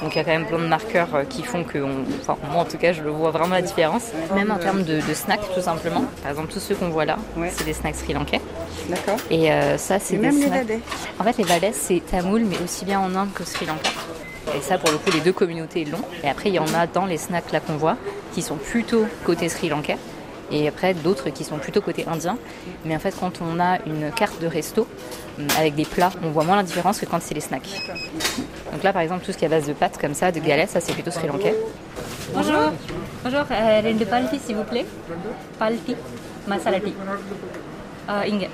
Donc 0.02 0.14
il 0.14 0.18
y 0.18 0.22
a 0.22 0.24
quand 0.24 0.32
même 0.32 0.46
plein 0.46 0.60
de 0.60 0.68
marqueurs 0.68 1.16
euh, 1.16 1.24
qui 1.24 1.44
font 1.44 1.64
que, 1.64 1.80
enfin 2.22 2.38
moi 2.52 2.62
en 2.62 2.66
tout 2.66 2.78
cas, 2.78 2.94
je 2.94 3.02
le 3.02 3.10
vois 3.10 3.32
vraiment 3.32 3.56
la 3.56 3.62
différence. 3.62 4.12
Même 4.34 4.52
en 4.52 4.58
termes 4.58 4.84
de, 4.84 5.00
snacks, 5.14 5.54
tout 5.54 5.62
simplement. 5.62 6.06
Par 6.22 6.32
exemple, 6.32 6.52
tous 6.52 6.60
ceux 6.60 6.76
qu'on 6.76 6.90
voit 6.90 7.06
là, 7.06 7.18
c'est 7.52 7.64
des 7.64 7.74
snacks 7.74 7.96
sri 7.96 8.14
lankais. 8.14 8.42
D'accord. 8.90 9.18
Et 9.30 9.52
euh, 9.52 9.78
ça, 9.78 10.00
c'est 10.00 10.18
des 10.18 10.22
même 10.22 10.40
les 10.40 10.48
vadais. 10.48 10.80
En 11.20 11.24
fait, 11.24 11.38
les 11.38 11.44
vadais, 11.44 11.72
c'est 11.74 12.02
tamoul, 12.06 12.44
mais 12.44 12.58
aussi 12.64 12.86
bien 12.86 13.00
en 13.00 13.16
Inde 13.16 13.30
qu'au 13.34 13.46
Sri 13.46 13.66
Lanka. 13.66 13.90
Et 14.56 14.62
ça, 14.62 14.78
pour 14.78 14.92
le 14.92 14.98
coup, 14.98 15.10
les 15.12 15.22
deux 15.22 15.34
communautés 15.34 15.86
l'ont. 15.86 16.04
Et 16.24 16.30
après, 16.30 16.50
il 16.50 16.56
y 16.56 16.60
en 16.60 16.74
a 16.74 16.86
dans 16.86 17.06
les 17.06 17.18
snacks 17.18 17.52
là 17.52 17.60
qu'on 17.60 17.78
voit, 17.78 17.98
qui 18.34 18.42
sont 18.42 18.58
plutôt 18.58 19.06
côté 19.26 19.50
sri 19.50 19.70
lankais. 19.70 19.98
et 20.52 20.68
après 20.68 20.94
d'autres 20.94 21.30
qui 21.32 21.44
sont 21.44 21.58
plutôt 21.58 21.82
côté 21.82 22.06
indien. 22.08 22.38
Mais 22.86 22.96
en 22.96 23.00
fait, 23.00 23.16
quand 23.20 23.40
on 23.42 23.60
a 23.60 23.80
une 23.88 24.12
carte 24.12 24.40
de 24.42 24.48
resto 24.48 24.88
Mm. 25.38 25.48
avec 25.58 25.76
des 25.76 25.86
plats. 25.86 26.12
On 26.24 26.30
voit 26.30 26.44
moins 26.44 26.56
la 26.58 26.64
différence 26.64 27.00
que 27.00 27.06
quand 27.06 27.22
c'est 27.22 27.34
les 27.34 27.42
snacks. 27.42 27.82
Donc 28.72 28.84
là, 28.84 28.94
par 28.94 29.02
exemple, 29.02 29.26
tout 29.26 29.32
ce 29.32 29.38
qui 29.38 29.46
est 29.46 29.48
à 29.48 29.52
base 29.52 29.68
de 29.68 29.74
pâtes 29.74 29.98
comme 30.00 30.14
ça, 30.14 30.32
de 30.32 30.40
galettes, 30.40 30.70
ça 30.70 30.80
c'est 30.80 30.94
plutôt 30.94 31.12
sri 31.12 31.28
lankais. 31.28 31.56
Bonjour. 32.34 32.72
Bonjour, 33.24 33.46
euh, 33.52 33.82
reine 33.82 33.98
de 33.98 34.06
palti 34.06 34.40
s'il 34.40 34.56
vous 34.56 34.64
plaît. 34.64 34.86
Palti, 35.60 35.96
masala 36.48 36.80
tea. 36.80 36.94
Euh, 38.10 38.32
Inge. 38.32 38.50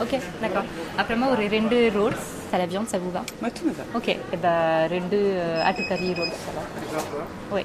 Ok, 0.00 0.20
d'accord. 0.40 0.64
Après 0.96 1.16
moi, 1.16 1.28
aurait 1.32 1.48
rendu 1.48 1.90
rolls 1.96 2.14
à 2.52 2.58
la 2.58 2.66
viande, 2.66 2.88
ça 2.88 2.98
vous 2.98 3.10
va? 3.10 3.22
Moi, 3.40 3.50
tout 3.50 3.66
me 3.66 3.72
va. 3.72 3.84
Ok, 3.94 4.08
et 4.08 4.18
ben 4.32 4.38
bah, 4.42 4.88
rendu 4.88 5.16
euh, 5.16 5.62
atu 5.64 5.82
curry 5.88 6.14
rolls, 6.14 6.30
ça 6.30 6.52
va. 6.54 6.62
Oui. 7.52 7.62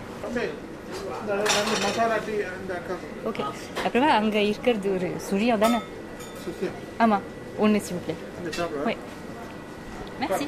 ಓಕೆ 3.30 3.44
ಅಪ್ಪ 3.86 3.98
ಹಂಗೆ 4.16 4.42
ಇರ್ಕರ್ದು 4.50 4.92
ಸುರಿ 5.28 5.48
ಅದಾನ 5.56 5.76
ಆಮಾಂ 7.04 7.22
on 7.60 7.74
est 7.74 7.80
s'il 7.80 7.96
vous 7.96 8.02
plaît. 8.02 8.16
Oui. 8.86 8.94
Merci. 10.20 10.48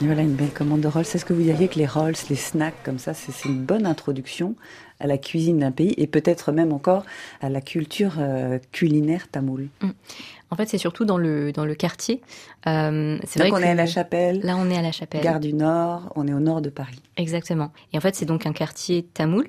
Voilà 0.00 0.22
une 0.22 0.34
belle 0.34 0.50
commande 0.50 0.80
de 0.80 0.88
rolls. 0.88 1.02
Est-ce 1.02 1.26
que 1.26 1.34
vous 1.34 1.42
diriez 1.42 1.68
que 1.68 1.78
les 1.78 1.86
rolls, 1.86 2.14
les 2.30 2.36
snacks 2.36 2.82
comme 2.84 2.98
ça, 2.98 3.12
c'est 3.12 3.44
une 3.46 3.62
bonne 3.62 3.84
introduction 3.84 4.54
à 4.98 5.06
la 5.06 5.18
cuisine 5.18 5.58
d'un 5.58 5.72
pays 5.72 5.94
et 5.98 6.06
peut-être 6.06 6.52
même 6.52 6.72
encore 6.72 7.04
à 7.42 7.50
la 7.50 7.60
culture 7.60 8.14
euh, 8.18 8.58
culinaire 8.72 9.28
tamoule. 9.28 9.68
Hum. 9.82 9.92
En 10.50 10.56
fait, 10.56 10.66
c'est 10.68 10.78
surtout 10.78 11.04
dans 11.04 11.18
le, 11.18 11.52
dans 11.52 11.66
le 11.66 11.74
quartier. 11.74 12.22
Euh, 12.66 13.18
c'est 13.24 13.40
donc 13.40 13.50
vrai 13.50 13.60
on 13.60 13.64
est 13.64 13.70
à 13.70 13.74
La 13.74 13.86
Chapelle. 13.86 14.40
Là, 14.42 14.56
on 14.56 14.70
est 14.70 14.76
à 14.76 14.82
La 14.82 14.90
Chapelle. 14.90 15.22
Gare 15.22 15.38
du 15.38 15.52
Nord, 15.52 16.12
on 16.16 16.26
est 16.26 16.34
au 16.34 16.40
nord 16.40 16.62
de 16.62 16.70
Paris. 16.70 17.00
Exactement. 17.16 17.70
Et 17.92 17.98
en 17.98 18.00
fait, 18.00 18.14
c'est 18.14 18.24
donc 18.24 18.46
un 18.46 18.52
quartier 18.52 19.02
tamoul 19.02 19.48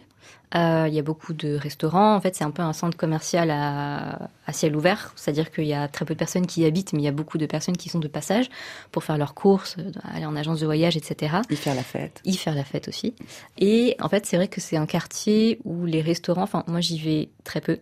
euh, 0.55 0.85
Il 0.87 0.93
y 0.93 0.99
a 0.99 1.01
beaucoup 1.01 1.33
de 1.33 1.55
restaurants. 1.55 2.15
En 2.15 2.21
fait, 2.21 2.35
c'est 2.35 2.43
un 2.43 2.51
peu 2.51 2.61
un 2.61 2.73
centre 2.73 2.97
commercial 2.97 3.49
à, 3.51 4.29
à 4.45 4.53
ciel 4.53 4.75
ouvert. 4.75 5.13
C'est-à-dire 5.15 5.51
qu'il 5.51 5.65
y 5.65 5.73
a 5.73 5.87
très 5.87 6.05
peu 6.05 6.13
de 6.13 6.19
personnes 6.19 6.47
qui 6.47 6.61
y 6.61 6.65
habitent, 6.65 6.93
mais 6.93 6.99
il 6.99 7.05
y 7.05 7.07
a 7.07 7.13
beaucoup 7.13 7.37
de 7.37 7.45
personnes 7.45 7.77
qui 7.77 7.89
sont 7.89 7.99
de 7.99 8.07
passage 8.07 8.49
pour 8.91 9.03
faire 9.03 9.17
leurs 9.17 9.33
courses, 9.33 9.77
aller 10.13 10.25
en 10.25 10.35
agence 10.35 10.59
de 10.59 10.65
voyage, 10.65 10.97
etc. 10.97 11.37
Y 11.49 11.55
faire 11.55 11.75
la 11.75 11.83
fête. 11.83 12.21
y 12.25 12.35
faire 12.35 12.55
la 12.55 12.63
fête 12.63 12.87
aussi. 12.87 13.13
Et 13.57 13.95
en 13.99 14.09
fait, 14.09 14.25
c'est 14.25 14.35
vrai 14.37 14.47
que 14.47 14.59
c'est 14.61 14.77
un 14.77 14.85
quartier 14.85 15.59
où 15.63 15.85
les 15.85 16.01
restaurants, 16.01 16.43
enfin 16.43 16.63
moi 16.67 16.81
j'y 16.81 16.99
vais 16.99 17.29
très 17.43 17.61
peu 17.61 17.79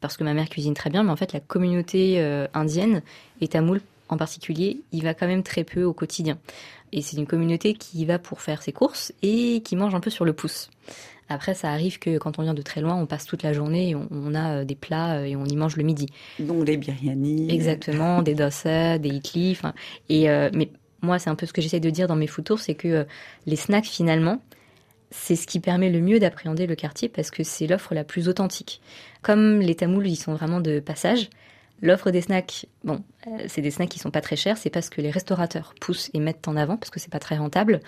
parce 0.00 0.16
que 0.16 0.24
ma 0.24 0.34
mère 0.34 0.48
cuisine 0.48 0.74
très 0.74 0.90
bien, 0.90 1.02
mais 1.02 1.10
en 1.10 1.16
fait 1.16 1.32
la 1.32 1.40
communauté 1.40 2.20
euh, 2.20 2.46
indienne 2.54 3.02
et 3.40 3.48
tamoul 3.48 3.80
en 4.08 4.16
particulier, 4.16 4.80
il 4.92 5.04
va 5.04 5.14
quand 5.14 5.26
même 5.26 5.42
très 5.42 5.62
peu 5.64 5.84
au 5.84 5.92
quotidien. 5.92 6.38
Et 6.92 7.02
c'est 7.02 7.16
une 7.16 7.26
communauté 7.26 7.74
qui 7.74 7.98
y 8.00 8.04
va 8.04 8.18
pour 8.18 8.40
faire 8.40 8.62
ses 8.62 8.72
courses 8.72 9.12
et 9.22 9.62
qui 9.64 9.76
mange 9.76 9.94
un 9.94 10.00
peu 10.00 10.10
sur 10.10 10.24
le 10.24 10.32
pouce. 10.32 10.70
Après, 11.30 11.54
ça 11.54 11.70
arrive 11.70 11.98
que 11.98 12.18
quand 12.18 12.38
on 12.38 12.42
vient 12.42 12.54
de 12.54 12.62
très 12.62 12.80
loin, 12.80 12.96
on 12.96 13.06
passe 13.06 13.24
toute 13.24 13.44
la 13.44 13.52
journée 13.52 13.90
et 13.90 13.94
on, 13.94 14.08
on 14.10 14.34
a 14.34 14.56
euh, 14.56 14.64
des 14.64 14.74
plats 14.74 15.20
euh, 15.20 15.24
et 15.24 15.36
on 15.36 15.44
y 15.44 15.56
mange 15.56 15.76
le 15.76 15.84
midi. 15.84 16.06
Donc 16.40 16.66
les 16.66 16.76
biryani. 16.76 17.50
Exactement, 17.50 18.20
des 18.20 18.34
dosa, 18.34 18.98
des 18.98 19.20
enfin, 19.52 19.72
Et 20.08 20.28
euh, 20.28 20.50
mais 20.52 20.70
moi, 21.02 21.18
c'est 21.18 21.30
un 21.30 21.34
peu 21.34 21.46
ce 21.46 21.52
que 21.52 21.62
j'essaie 21.62 21.80
de 21.80 21.88
dire 21.88 22.08
dans 22.08 22.16
mes 22.16 22.26
food 22.26 22.44
tours, 22.44 22.58
c'est 22.58 22.74
que 22.74 22.88
euh, 22.88 23.04
les 23.46 23.56
snacks 23.56 23.86
finalement, 23.86 24.42
c'est 25.10 25.36
ce 25.36 25.46
qui 25.46 25.60
permet 25.60 25.88
le 25.88 26.00
mieux 26.00 26.18
d'appréhender 26.18 26.66
le 26.66 26.74
quartier 26.74 27.08
parce 27.08 27.30
que 27.30 27.42
c'est 27.42 27.66
l'offre 27.66 27.94
la 27.94 28.04
plus 28.04 28.28
authentique. 28.28 28.80
Comme 29.22 29.60
les 29.60 29.74
Tamouls, 29.74 30.06
ils 30.06 30.16
sont 30.16 30.34
vraiment 30.34 30.60
de 30.60 30.80
passage. 30.80 31.30
L'offre 31.82 32.10
des 32.10 32.20
snacks, 32.20 32.66
bon, 32.84 33.02
euh, 33.26 33.44
c'est 33.48 33.62
des 33.62 33.70
snacks 33.70 33.88
qui 33.88 33.98
sont 33.98 34.10
pas 34.10 34.20
très 34.20 34.36
chers, 34.36 34.58
c'est 34.58 34.68
parce 34.68 34.90
que 34.90 35.00
les 35.00 35.10
restaurateurs 35.10 35.74
poussent 35.80 36.10
et 36.12 36.20
mettent 36.20 36.46
en 36.46 36.56
avant 36.56 36.76
parce 36.76 36.90
que 36.90 37.00
c'est 37.00 37.10
pas 37.10 37.18
très 37.18 37.38
rentable. 37.38 37.80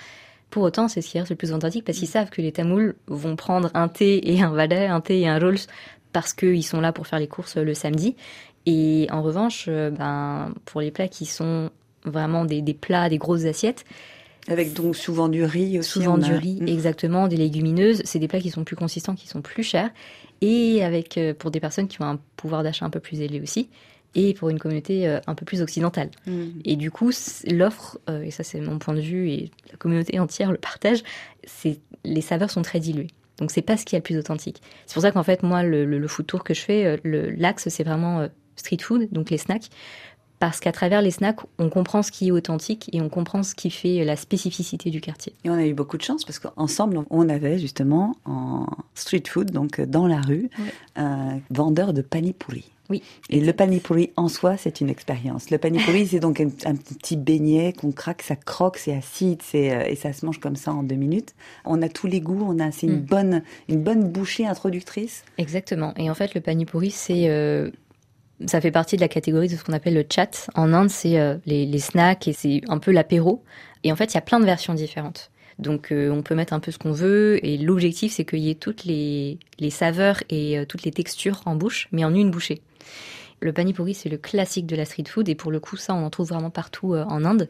Pour 0.52 0.62
autant, 0.64 0.86
c'est 0.86 1.00
ce 1.00 1.08
qui 1.10 1.18
reste 1.18 1.30
le 1.30 1.36
plus 1.36 1.52
authentique 1.52 1.84
parce 1.84 1.98
qu'ils 1.98 2.06
savent 2.06 2.30
que 2.30 2.40
les 2.42 2.52
Tamouls 2.52 2.94
vont 3.08 3.34
prendre 3.36 3.70
un 3.74 3.88
thé 3.88 4.32
et 4.32 4.42
un 4.42 4.50
valet, 4.50 4.86
un 4.86 5.00
thé 5.00 5.18
et 5.20 5.26
un 5.26 5.38
rolls 5.40 5.58
parce 6.12 6.34
qu'ils 6.34 6.62
sont 6.64 6.80
là 6.80 6.92
pour 6.92 7.06
faire 7.06 7.18
les 7.18 7.26
courses 7.26 7.56
le 7.56 7.72
samedi. 7.74 8.14
Et 8.66 9.08
en 9.10 9.22
revanche, 9.22 9.64
euh, 9.68 9.90
ben, 9.90 10.52
pour 10.66 10.80
les 10.82 10.90
plats 10.90 11.08
qui 11.08 11.24
sont 11.26 11.70
vraiment 12.04 12.44
des, 12.44 12.60
des 12.62 12.74
plats, 12.74 13.08
des 13.08 13.16
grosses 13.18 13.44
assiettes, 13.46 13.84
Avec 14.46 14.74
donc 14.74 14.94
souvent 14.94 15.28
du 15.28 15.42
riz 15.42 15.78
aussi. 15.78 15.88
souvent 15.90 16.16
a- 16.16 16.18
du 16.18 16.34
riz, 16.34 16.60
Mm. 16.60 16.68
exactement, 16.68 17.28
des 17.28 17.36
légumineuses, 17.38 18.02
c'est 18.04 18.18
des 18.18 18.28
plats 18.28 18.40
qui 18.40 18.50
sont 18.50 18.64
plus 18.64 18.76
consistants, 18.76 19.14
qui 19.14 19.28
sont 19.28 19.40
plus 19.40 19.62
chers, 19.62 19.90
et 20.42 20.84
avec 20.84 21.16
euh, 21.16 21.32
pour 21.32 21.50
des 21.50 21.60
personnes 21.60 21.88
qui 21.88 22.02
ont 22.02 22.06
un 22.06 22.18
pouvoir 22.36 22.62
d'achat 22.62 22.84
un 22.84 22.90
peu 22.90 23.00
plus 23.00 23.20
élevé 23.20 23.40
aussi, 23.40 23.68
et 24.14 24.34
pour 24.34 24.48
une 24.50 24.58
communauté 24.58 25.08
euh, 25.08 25.20
un 25.26 25.34
peu 25.34 25.44
plus 25.44 25.62
occidentale. 25.62 26.10
Mm. 26.26 26.46
Et 26.64 26.76
du 26.76 26.90
coup, 26.90 27.10
l'offre, 27.50 27.98
euh, 28.08 28.22
et 28.22 28.30
ça 28.30 28.42
c'est 28.44 28.60
mon 28.60 28.78
point 28.78 28.94
de 28.94 29.00
vue, 29.00 29.30
et 29.30 29.50
la 29.70 29.76
communauté 29.78 30.18
entière 30.18 30.52
le 30.52 30.58
partage, 30.58 31.02
c'est 31.44 31.78
les 32.04 32.20
saveurs 32.20 32.50
sont 32.50 32.62
très 32.62 32.80
diluées. 32.80 33.08
Donc 33.38 33.50
c'est 33.50 33.62
pas 33.62 33.76
ce 33.76 33.84
qui 33.84 33.96
est 33.96 33.98
le 33.98 34.02
plus 34.02 34.18
authentique. 34.18 34.60
C'est 34.86 34.94
pour 34.94 35.02
ça 35.02 35.10
qu'en 35.10 35.22
fait, 35.22 35.42
moi, 35.42 35.62
le, 35.62 35.84
le, 35.84 35.98
le 35.98 36.08
food 36.08 36.26
tour 36.26 36.44
que 36.44 36.54
je 36.54 36.60
fais, 36.60 36.84
euh, 36.86 37.32
l'axe, 37.36 37.68
c'est 37.68 37.82
vraiment 37.84 38.20
euh, 38.20 38.28
street 38.56 38.78
food, 38.82 39.08
donc 39.10 39.30
les 39.30 39.38
snacks. 39.38 39.68
Parce 40.38 40.58
qu'à 40.58 40.72
travers 40.72 41.02
les 41.02 41.12
snacks, 41.12 41.38
on 41.58 41.68
comprend 41.68 42.02
ce 42.02 42.10
qui 42.10 42.28
est 42.28 42.30
authentique 42.32 42.90
et 42.92 43.00
on 43.00 43.08
comprend 43.08 43.44
ce 43.44 43.54
qui 43.54 43.70
fait 43.70 44.04
la 44.04 44.16
spécificité 44.16 44.90
du 44.90 45.00
quartier. 45.00 45.34
Et 45.44 45.50
on 45.50 45.54
a 45.54 45.64
eu 45.64 45.72
beaucoup 45.72 45.96
de 45.96 46.02
chance 46.02 46.24
parce 46.24 46.40
qu'ensemble, 46.40 46.98
on 47.10 47.28
avait 47.28 47.60
justement 47.60 48.16
en 48.24 48.66
street 48.94 49.22
food, 49.28 49.52
donc 49.52 49.80
dans 49.80 50.08
la 50.08 50.20
rue, 50.20 50.50
Ouais. 50.58 50.72
un 50.96 51.38
vendeur 51.50 51.92
de 51.92 52.02
panipuri. 52.02 52.64
Oui. 52.92 53.02
Et 53.30 53.40
le 53.40 53.52
panipuri 53.52 54.10
en 54.16 54.28
soi, 54.28 54.56
c'est 54.56 54.80
une 54.80 54.90
expérience. 54.90 55.50
Le 55.50 55.58
panipuri, 55.58 56.06
c'est 56.10 56.20
donc 56.20 56.40
un, 56.40 56.50
un 56.66 56.76
petit 56.76 57.16
beignet 57.16 57.72
qu'on 57.72 57.90
craque, 57.90 58.22
ça 58.22 58.36
croque, 58.36 58.76
c'est 58.76 58.94
acide, 58.94 59.40
c'est 59.42 59.72
euh, 59.74 59.84
et 59.86 59.96
ça 59.96 60.12
se 60.12 60.24
mange 60.26 60.38
comme 60.38 60.56
ça 60.56 60.72
en 60.72 60.82
deux 60.82 60.94
minutes. 60.96 61.34
On 61.64 61.80
a 61.82 61.88
tous 61.88 62.06
les 62.06 62.20
goûts, 62.20 62.44
on 62.46 62.58
a 62.58 62.70
c'est 62.70 62.86
une 62.86 63.00
Mm. 63.00 63.06
bonne 63.06 63.42
une 63.68 63.82
bonne 63.82 64.04
bouchée 64.08 64.46
introductrice. 64.46 65.24
Exactement. 65.38 65.94
Et 65.96 66.10
en 66.10 66.14
fait, 66.14 66.34
le 66.34 66.40
panipuri, 66.42 66.90
c'est 66.90 67.28
euh, 67.30 67.70
ça 68.46 68.60
fait 68.60 68.70
partie 68.70 68.96
de 68.96 69.00
la 69.00 69.08
catégorie 69.08 69.48
de 69.48 69.56
ce 69.56 69.64
qu'on 69.64 69.72
appelle 69.72 69.94
le 69.94 70.04
chat. 70.08 70.48
En 70.54 70.72
Inde, 70.72 70.90
c'est 70.90 71.18
euh, 71.18 71.36
les, 71.46 71.64
les 71.64 71.78
snacks 71.78 72.28
et 72.28 72.32
c'est 72.32 72.60
un 72.68 72.78
peu 72.78 72.90
l'apéro. 72.92 73.42
Et 73.84 73.92
en 73.92 73.96
fait, 73.96 74.12
il 74.12 74.14
y 74.14 74.18
a 74.18 74.22
plein 74.22 74.40
de 74.40 74.44
versions 74.44 74.74
différentes. 74.74 75.30
Donc, 75.62 75.92
euh, 75.92 76.10
on 76.10 76.22
peut 76.22 76.34
mettre 76.34 76.52
un 76.52 76.60
peu 76.60 76.70
ce 76.70 76.78
qu'on 76.78 76.92
veut. 76.92 77.44
Et 77.44 77.56
l'objectif, 77.56 78.12
c'est 78.12 78.24
qu'il 78.24 78.40
y 78.40 78.50
ait 78.50 78.54
toutes 78.54 78.84
les, 78.84 79.38
les 79.58 79.70
saveurs 79.70 80.22
et 80.28 80.58
euh, 80.58 80.64
toutes 80.66 80.82
les 80.82 80.90
textures 80.90 81.40
en 81.46 81.56
bouche, 81.56 81.88
mais 81.92 82.04
en 82.04 82.14
une 82.14 82.30
bouchée. 82.30 82.60
Le 83.40 83.52
panipuri, 83.52 83.94
c'est 83.94 84.08
le 84.08 84.18
classique 84.18 84.66
de 84.66 84.76
la 84.76 84.84
street 84.84 85.04
food. 85.08 85.28
Et 85.28 85.34
pour 85.34 85.50
le 85.50 85.60
coup, 85.60 85.76
ça, 85.76 85.94
on 85.94 86.04
en 86.04 86.10
trouve 86.10 86.28
vraiment 86.28 86.50
partout 86.50 86.94
euh, 86.94 87.04
en 87.04 87.24
Inde. 87.24 87.48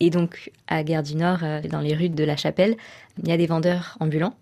Et 0.00 0.10
donc, 0.10 0.50
à 0.66 0.82
Gare 0.82 1.02
du 1.02 1.14
Nord, 1.14 1.40
dans 1.70 1.80
les 1.80 1.94
rues 1.94 2.08
de 2.08 2.24
la 2.24 2.36
Chapelle, 2.36 2.76
il 3.22 3.28
y 3.28 3.32
a 3.32 3.36
des 3.36 3.46
vendeurs 3.46 3.96
ambulants 4.00 4.34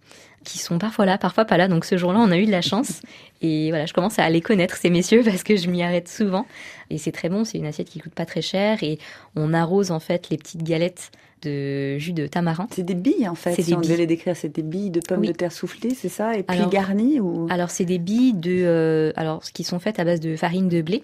qui 0.44 0.58
sont 0.58 0.78
parfois 0.78 1.04
là, 1.04 1.18
parfois 1.18 1.44
pas 1.44 1.56
là. 1.56 1.68
Donc 1.68 1.84
ce 1.84 1.96
jour-là, 1.96 2.18
on 2.20 2.30
a 2.30 2.38
eu 2.38 2.46
de 2.46 2.50
la 2.50 2.62
chance. 2.62 3.02
Et 3.42 3.70
voilà, 3.70 3.86
je 3.86 3.92
commence 3.92 4.18
à 4.18 4.28
les 4.30 4.40
connaître, 4.40 4.76
ces 4.76 4.90
messieurs, 4.90 5.22
parce 5.24 5.42
que 5.42 5.56
je 5.56 5.68
m'y 5.68 5.82
arrête 5.82 6.08
souvent. 6.08 6.46
Et 6.88 6.98
c'est 6.98 7.12
très 7.12 7.28
bon, 7.28 7.44
c'est 7.44 7.58
une 7.58 7.66
assiette 7.66 7.88
qui 7.88 8.00
coûte 8.00 8.14
pas 8.14 8.26
très 8.26 8.42
cher. 8.42 8.82
Et 8.82 8.98
on 9.36 9.52
arrose 9.54 9.90
en 9.90 10.00
fait 10.00 10.30
les 10.30 10.38
petites 10.38 10.62
galettes 10.62 11.10
de 11.42 11.98
jus 11.98 12.12
de 12.12 12.26
tamarin. 12.26 12.66
C'est 12.74 12.82
des 12.82 12.94
billes 12.94 13.28
en 13.28 13.34
fait. 13.34 13.52
C'est 13.54 13.62
Si 13.62 13.70
des 13.70 13.76
on 13.76 13.80
devait 13.80 13.88
billes. 13.94 13.96
les 13.98 14.06
décrire, 14.06 14.36
c'est 14.36 14.48
des 14.48 14.62
billes 14.62 14.90
de 14.90 15.00
pommes 15.00 15.20
Oui. 15.20 15.28
de 15.28 15.32
terre 15.32 15.52
soufflées, 15.52 15.94
c'est 15.94 16.08
ça, 16.08 16.34
et 16.36 16.42
puis 16.42 16.56
Alors- 16.56 16.70
garnies 16.70 17.20
ou 17.20 17.46
Alors 17.50 17.70
c'est 17.70 17.84
des 17.84 17.98
billes 17.98 18.34
de, 18.34 18.62
euh, 18.64 19.12
alors 19.16 19.42
qui 19.42 19.64
sont 19.64 19.78
faites 19.78 19.98
à 19.98 20.04
base 20.04 20.20
de 20.20 20.36
farine 20.36 20.68
de 20.68 20.82
blé 20.82 21.02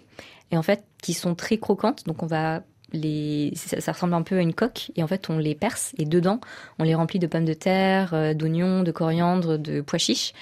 et 0.50 0.56
en 0.56 0.62
fait 0.62 0.82
qui 1.02 1.12
sont 1.14 1.34
très 1.34 1.58
croquantes. 1.58 2.04
Donc 2.06 2.22
on 2.22 2.26
va 2.26 2.62
les, 2.92 3.52
ça, 3.56 3.80
ça 3.80 3.92
ressemble 3.92 4.14
un 4.14 4.22
peu 4.22 4.36
à 4.38 4.40
une 4.42 4.54
coque 4.54 4.92
et 4.96 5.02
en 5.02 5.06
fait 5.08 5.28
on 5.28 5.38
les 5.38 5.54
perce 5.56 5.92
et 5.98 6.04
dedans 6.04 6.40
on 6.78 6.84
les 6.84 6.94
remplit 6.94 7.18
de 7.18 7.26
pommes 7.26 7.44
de 7.44 7.52
terre, 7.54 8.14
euh, 8.14 8.32
d'oignons, 8.32 8.82
de 8.84 8.92
coriandre, 8.92 9.58
de 9.58 9.80
pois 9.80 9.98
chiches. 9.98 10.32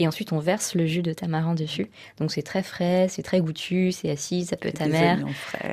Et 0.00 0.06
ensuite, 0.06 0.32
on 0.32 0.38
verse 0.38 0.76
le 0.76 0.86
jus 0.86 1.02
de 1.02 1.12
tamarin 1.12 1.56
dessus. 1.56 1.88
Donc, 2.20 2.30
c'est 2.30 2.42
très 2.42 2.62
frais, 2.62 3.08
c'est 3.10 3.24
très 3.24 3.40
goûtu, 3.40 3.90
c'est 3.90 4.08
acide, 4.10 4.44
ça 4.46 4.56
peut 4.56 4.68
être 4.68 4.80
amer. 4.80 5.18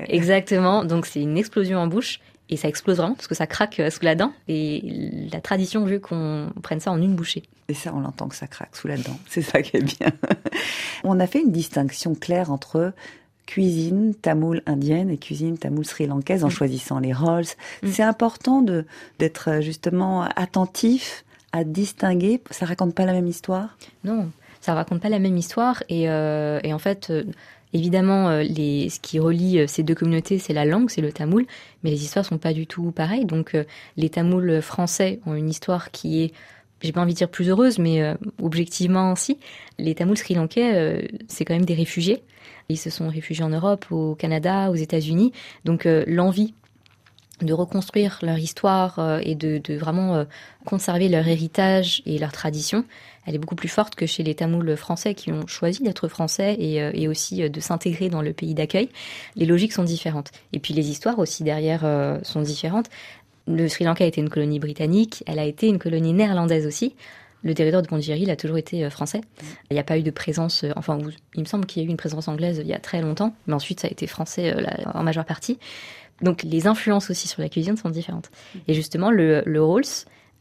Exactement. 0.07 0.83
Donc, 0.83 1.05
c'est 1.05 1.21
une 1.21 1.37
explosion 1.37 1.77
en 1.77 1.85
bouche. 1.85 2.19
Et 2.49 2.57
ça 2.57 2.67
explose 2.67 2.97
vraiment 2.97 3.15
parce 3.15 3.27
que 3.27 3.35
ça 3.35 3.47
craque 3.47 3.79
euh, 3.79 3.89
sous 3.89 4.03
la 4.03 4.15
dent. 4.15 4.31
Et 4.47 5.27
la 5.31 5.41
tradition 5.41 5.83
veut 5.85 5.99
qu'on 5.99 6.51
prenne 6.61 6.79
ça 6.79 6.91
en 6.91 7.01
une 7.01 7.15
bouchée. 7.15 7.43
Et 7.69 7.73
ça, 7.73 7.91
on 7.95 7.99
l'entend 8.01 8.27
que 8.27 8.35
ça 8.35 8.47
craque 8.47 8.75
sous 8.75 8.87
la 8.87 8.97
dent. 8.97 9.17
C'est 9.27 9.41
ça 9.41 9.61
qui 9.61 9.77
est 9.77 9.81
bien. 9.81 10.11
on 11.03 11.19
a 11.19 11.27
fait 11.27 11.41
une 11.41 11.51
distinction 11.51 12.13
claire 12.15 12.51
entre 12.51 12.93
cuisine 13.47 14.15
tamoule 14.15 14.61
indienne 14.65 15.09
et 15.09 15.17
cuisine 15.17 15.57
tamoule 15.57 15.85
sri-lankaise 15.85 16.43
en 16.43 16.47
Mm. 16.47 16.51
choisissant 16.51 16.99
les 16.99 17.13
rolls. 17.13 17.45
Mm. 17.83 17.87
C'est 17.91 18.03
important 18.03 18.61
de 18.61 18.85
d'être 19.19 19.49
euh, 19.49 19.61
justement 19.61 20.23
attentif 20.35 21.25
à 21.51 21.63
distinguer. 21.63 22.41
Ça 22.51 22.65
raconte 22.65 22.93
pas 22.95 23.05
la 23.05 23.13
même 23.13 23.27
histoire? 23.27 23.77
Non, 24.03 24.29
ça 24.61 24.73
raconte 24.73 25.01
pas 25.01 25.09
la 25.09 25.19
même 25.19 25.37
histoire. 25.37 25.83
Et, 25.89 26.09
euh, 26.09 26.59
et 26.63 26.73
en 26.73 26.79
fait, 26.79 27.09
euh, 27.11 27.23
évidemment, 27.75 28.29
euh, 28.29 28.43
ce 28.43 28.99
qui 28.99 29.19
relie 29.19 29.59
euh, 29.59 29.67
ces 29.67 29.83
deux 29.83 29.95
communautés, 29.95 30.39
c'est 30.39 30.53
la 30.53 30.65
langue, 30.65 30.89
c'est 30.89 31.01
le 31.01 31.11
tamoul. 31.11 31.45
Mais 31.83 31.91
les 31.91 32.03
histoires 32.03 32.25
sont 32.25 32.37
pas 32.37 32.53
du 32.53 32.65
tout 32.67 32.91
pareilles. 32.91 33.25
Donc, 33.25 33.53
euh, 33.53 33.65
les 33.97 34.09
tamouls 34.09 34.61
français 34.61 35.19
ont 35.25 35.35
une 35.35 35.49
histoire 35.49 35.91
qui 35.91 36.23
est, 36.23 36.33
j'ai 36.81 36.93
pas 36.93 37.01
envie 37.01 37.13
de 37.13 37.17
dire 37.17 37.29
plus 37.29 37.49
heureuse, 37.49 37.77
mais 37.79 38.01
objectivement 38.41 39.11
aussi. 39.11 39.39
Les 39.79 39.95
tamouls 39.95 40.17
sri-lankais, 40.17 41.09
c'est 41.27 41.45
quand 41.45 41.53
même 41.53 41.65
des 41.65 41.73
réfugiés. 41.73 42.21
Ils 42.69 42.77
se 42.77 42.89
sont 42.89 43.07
réfugiés 43.07 43.43
en 43.43 43.49
Europe, 43.49 43.85
au 43.91 44.13
Canada, 44.13 44.69
aux 44.69 44.75
États-Unis. 44.75 45.31
Donc, 45.63 45.87
l'envie 46.05 46.53
de 47.41 47.53
reconstruire 47.53 48.19
leur 48.21 48.37
histoire 48.37 48.99
euh, 48.99 49.19
et 49.21 49.35
de, 49.35 49.61
vraiment 49.75 50.15
euh, 50.15 50.23
conserver 50.65 51.09
leur 51.09 51.27
héritage 51.27 52.01
et 52.05 52.17
leur 52.17 52.31
tradition, 52.31 52.85
elle 53.25 53.35
est 53.35 53.39
beaucoup 53.39 53.55
plus 53.55 53.69
forte 53.69 53.95
que 53.95 54.05
chez 54.05 54.23
les 54.23 54.35
Tamouls 54.35 54.75
français 54.77 55.15
qui 55.15 55.31
ont 55.31 55.45
choisi 55.47 55.83
d'être 55.83 56.07
français 56.07 56.55
et, 56.59 56.81
euh, 56.81 57.09
aussi 57.09 57.49
de 57.49 57.59
s'intégrer 57.59 58.09
dans 58.09 58.21
le 58.21 58.33
pays 58.33 58.53
d'accueil. 58.53 58.89
Les 59.35 59.45
logiques 59.45 59.73
sont 59.73 59.83
différentes. 59.83 60.31
Et 60.53 60.59
puis 60.59 60.73
les 60.73 60.89
histoires 60.89 61.19
aussi 61.19 61.43
derrière 61.43 61.81
sont 62.23 62.41
différentes. 62.41 62.87
Le 63.47 63.67
Sri 63.67 63.85
Lanka 63.85 64.03
a 64.03 64.07
été 64.07 64.21
une 64.21 64.29
colonie 64.29 64.59
britannique, 64.59 65.23
elle 65.27 65.37
a 65.37 65.45
été 65.45 65.67
une 65.67 65.77
colonie 65.77 66.13
néerlandaise 66.13 66.65
aussi. 66.65 66.95
Le 67.43 67.53
territoire 67.53 67.83
de 67.83 67.87
Pondichéry, 67.87 68.29
a 68.31 68.35
toujours 68.35 68.57
été 68.57 68.89
français. 68.89 69.21
Il 69.69 69.75
n'y 69.75 69.79
a 69.79 69.83
pas 69.83 69.99
eu 69.99 70.03
de 70.03 70.09
présence, 70.09 70.65
enfin, 70.75 70.97
il 71.35 71.41
me 71.41 71.45
semble 71.45 71.67
qu'il 71.67 71.83
y 71.83 71.85
a 71.85 71.87
eu 71.87 71.91
une 71.91 71.97
présence 71.97 72.27
anglaise 72.27 72.59
il 72.59 72.67
y 72.67 72.73
a 72.73 72.79
très 72.79 73.01
longtemps, 73.01 73.35
mais 73.45 73.53
ensuite 73.53 73.81
ça 73.81 73.87
a 73.87 73.91
été 73.91 74.07
français 74.07 74.55
en 74.93 75.03
majeure 75.03 75.25
partie. 75.25 75.59
Donc 76.21 76.43
les 76.43 76.67
influences 76.67 77.09
aussi 77.09 77.27
sur 77.27 77.41
la 77.41 77.49
cuisine 77.49 77.77
sont 77.77 77.89
différentes. 77.89 78.31
Et 78.67 78.73
justement, 78.73 79.11
le, 79.11 79.43
le 79.45 79.63
rolls, 79.63 79.83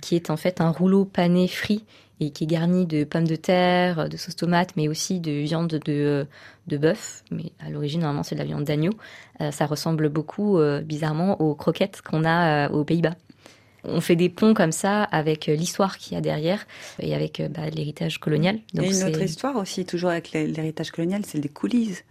qui 0.00 0.16
est 0.16 0.30
en 0.30 0.36
fait 0.36 0.60
un 0.60 0.70
rouleau 0.70 1.04
pané 1.04 1.48
frit 1.48 1.84
et 2.20 2.30
qui 2.30 2.44
est 2.44 2.46
garni 2.46 2.86
de 2.86 3.04
pommes 3.04 3.26
de 3.26 3.36
terre, 3.36 4.08
de 4.08 4.16
sauce 4.16 4.36
tomate, 4.36 4.70
mais 4.76 4.88
aussi 4.88 5.18
de 5.18 5.32
viande 5.32 5.80
de, 5.84 6.26
de 6.66 6.76
bœuf. 6.76 7.24
Mais 7.30 7.52
à 7.58 7.70
l'origine, 7.70 8.00
normalement, 8.00 8.22
c'est 8.22 8.34
de 8.34 8.40
la 8.40 8.46
viande 8.46 8.64
d'agneau. 8.64 8.92
Euh, 9.40 9.50
ça 9.50 9.66
ressemble 9.66 10.08
beaucoup, 10.08 10.58
euh, 10.58 10.80
bizarrement, 10.80 11.40
aux 11.40 11.54
croquettes 11.54 12.02
qu'on 12.02 12.24
a 12.24 12.68
euh, 12.68 12.72
aux 12.72 12.84
Pays-Bas. 12.84 13.14
On 13.82 14.00
fait 14.00 14.16
des 14.16 14.30
ponts 14.30 14.54
comme 14.54 14.72
ça 14.72 15.02
avec 15.02 15.46
l'histoire 15.46 15.98
qu'il 15.98 16.14
y 16.14 16.16
a 16.16 16.22
derrière 16.22 16.66
et 17.00 17.14
avec 17.14 17.42
bah, 17.50 17.68
l'héritage 17.68 18.18
colonial. 18.18 18.56
Donc 18.72 18.86
Il 18.86 18.92
y 18.96 19.02
a 19.02 19.08
une 19.08 19.14
autre 19.14 19.22
histoire 19.22 19.56
aussi, 19.56 19.84
toujours 19.84 20.08
avec 20.08 20.32
l'héritage 20.32 20.90
colonial, 20.90 21.22
c'est 21.26 21.38
des 21.38 21.50
coulisses. 21.50 22.02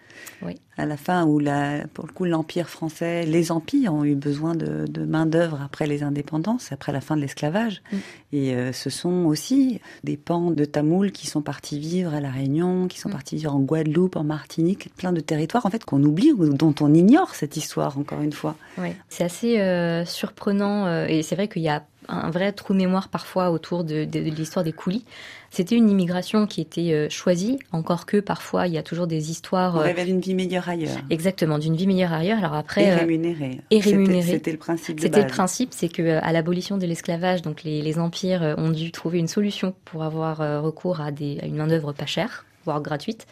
Oui. 0.41 0.55
À 0.75 0.85
la 0.85 0.97
fin, 0.97 1.25
où 1.25 1.39
la, 1.39 1.85
pour 1.93 2.07
le 2.07 2.11
coup, 2.11 2.25
l'Empire 2.25 2.67
français, 2.67 3.25
les 3.25 3.51
empires 3.51 3.93
ont 3.93 4.03
eu 4.03 4.15
besoin 4.15 4.55
de, 4.55 4.87
de 4.87 5.05
main-d'œuvre 5.05 5.61
après 5.63 5.85
les 5.85 6.01
indépendances, 6.01 6.71
après 6.71 6.91
la 6.91 6.99
fin 6.99 7.15
de 7.15 7.21
l'esclavage. 7.21 7.81
Mm. 7.91 7.97
Et 8.33 8.55
euh, 8.55 8.73
ce 8.73 8.89
sont 8.89 9.25
aussi 9.25 9.81
des 10.03 10.17
pans 10.17 10.49
de 10.49 10.65
Tamoul 10.65 11.11
qui 11.11 11.27
sont 11.27 11.41
partis 11.41 11.77
vivre 11.77 12.13
à 12.13 12.19
La 12.19 12.31
Réunion, 12.31 12.87
qui 12.87 12.99
sont 12.99 13.09
mm. 13.09 13.13
partis 13.13 13.35
vivre 13.35 13.55
en 13.55 13.59
Guadeloupe, 13.59 14.15
en 14.15 14.23
Martinique, 14.23 14.89
plein 14.95 15.13
de 15.13 15.21
territoires 15.21 15.65
en 15.65 15.69
fait 15.69 15.85
qu'on 15.85 16.03
oublie 16.03 16.31
ou 16.31 16.53
dont 16.53 16.73
on 16.81 16.93
ignore 16.93 17.35
cette 17.35 17.55
histoire, 17.55 17.97
encore 17.99 18.21
une 18.21 18.33
fois. 18.33 18.55
Oui, 18.79 18.89
c'est 19.09 19.23
assez 19.23 19.59
euh, 19.59 20.05
surprenant. 20.05 20.87
Euh, 20.87 21.05
et 21.07 21.21
c'est 21.21 21.35
vrai 21.35 21.47
qu'il 21.47 21.61
y 21.61 21.69
a 21.69 21.83
un 22.07 22.29
vrai 22.29 22.51
trou 22.51 22.73
de 22.73 22.79
mémoire 22.79 23.09
parfois 23.09 23.51
autour 23.51 23.83
de, 23.83 24.05
de, 24.05 24.19
de 24.19 24.29
l'histoire 24.29 24.63
des 24.63 24.73
coulis. 24.73 25.05
C'était 25.53 25.75
une 25.75 25.87
immigration 25.87 26.47
qui 26.47 26.61
était 26.61 26.93
euh, 26.93 27.09
choisie, 27.11 27.59
encore 27.71 28.07
que 28.07 28.17
parfois 28.17 28.65
il 28.65 28.73
y 28.73 28.77
a 28.79 28.81
toujours 28.81 29.05
des 29.05 29.29
histoires. 29.29 29.75
On 29.75 29.81
euh, 29.81 29.83
rêvait 29.83 30.05
d'une 30.05 30.19
vie 30.19 30.33
meilleure 30.33 30.67
ailleurs. 30.67 30.97
Exactement, 31.11 31.59
d'une 31.59 31.75
vie 31.75 31.85
meilleure 31.85 32.11
ailleurs. 32.11 32.39
Alors 32.39 32.55
après. 32.55 32.85
Et 32.85 32.91
euh, 32.91 32.95
rémunérée. 32.95 33.61
Et 33.69 33.79
rémunérée. 33.79 34.31
C'était 34.31 34.51
le 34.51 34.57
principe. 34.57 34.99
C'était 34.99 35.21
le 35.21 35.27
principe, 35.27 35.69
c'est 35.71 35.89
que 35.89 36.19
à 36.23 36.31
l'abolition 36.31 36.77
de 36.77 36.87
l'esclavage, 36.87 37.43
donc 37.43 37.61
les, 37.61 37.83
les, 37.83 37.99
empires 37.99 38.55
ont 38.57 38.71
dû 38.71 38.91
trouver 38.91 39.19
une 39.19 39.27
solution 39.27 39.75
pour 39.85 40.01
avoir 40.03 40.37
recours 40.63 41.01
à, 41.01 41.11
des, 41.11 41.37
à 41.43 41.45
une 41.45 41.57
main 41.57 41.67
d'œuvre 41.67 41.93
pas 41.93 42.07
chère, 42.07 42.45
voire 42.65 42.81
gratuite, 42.81 43.27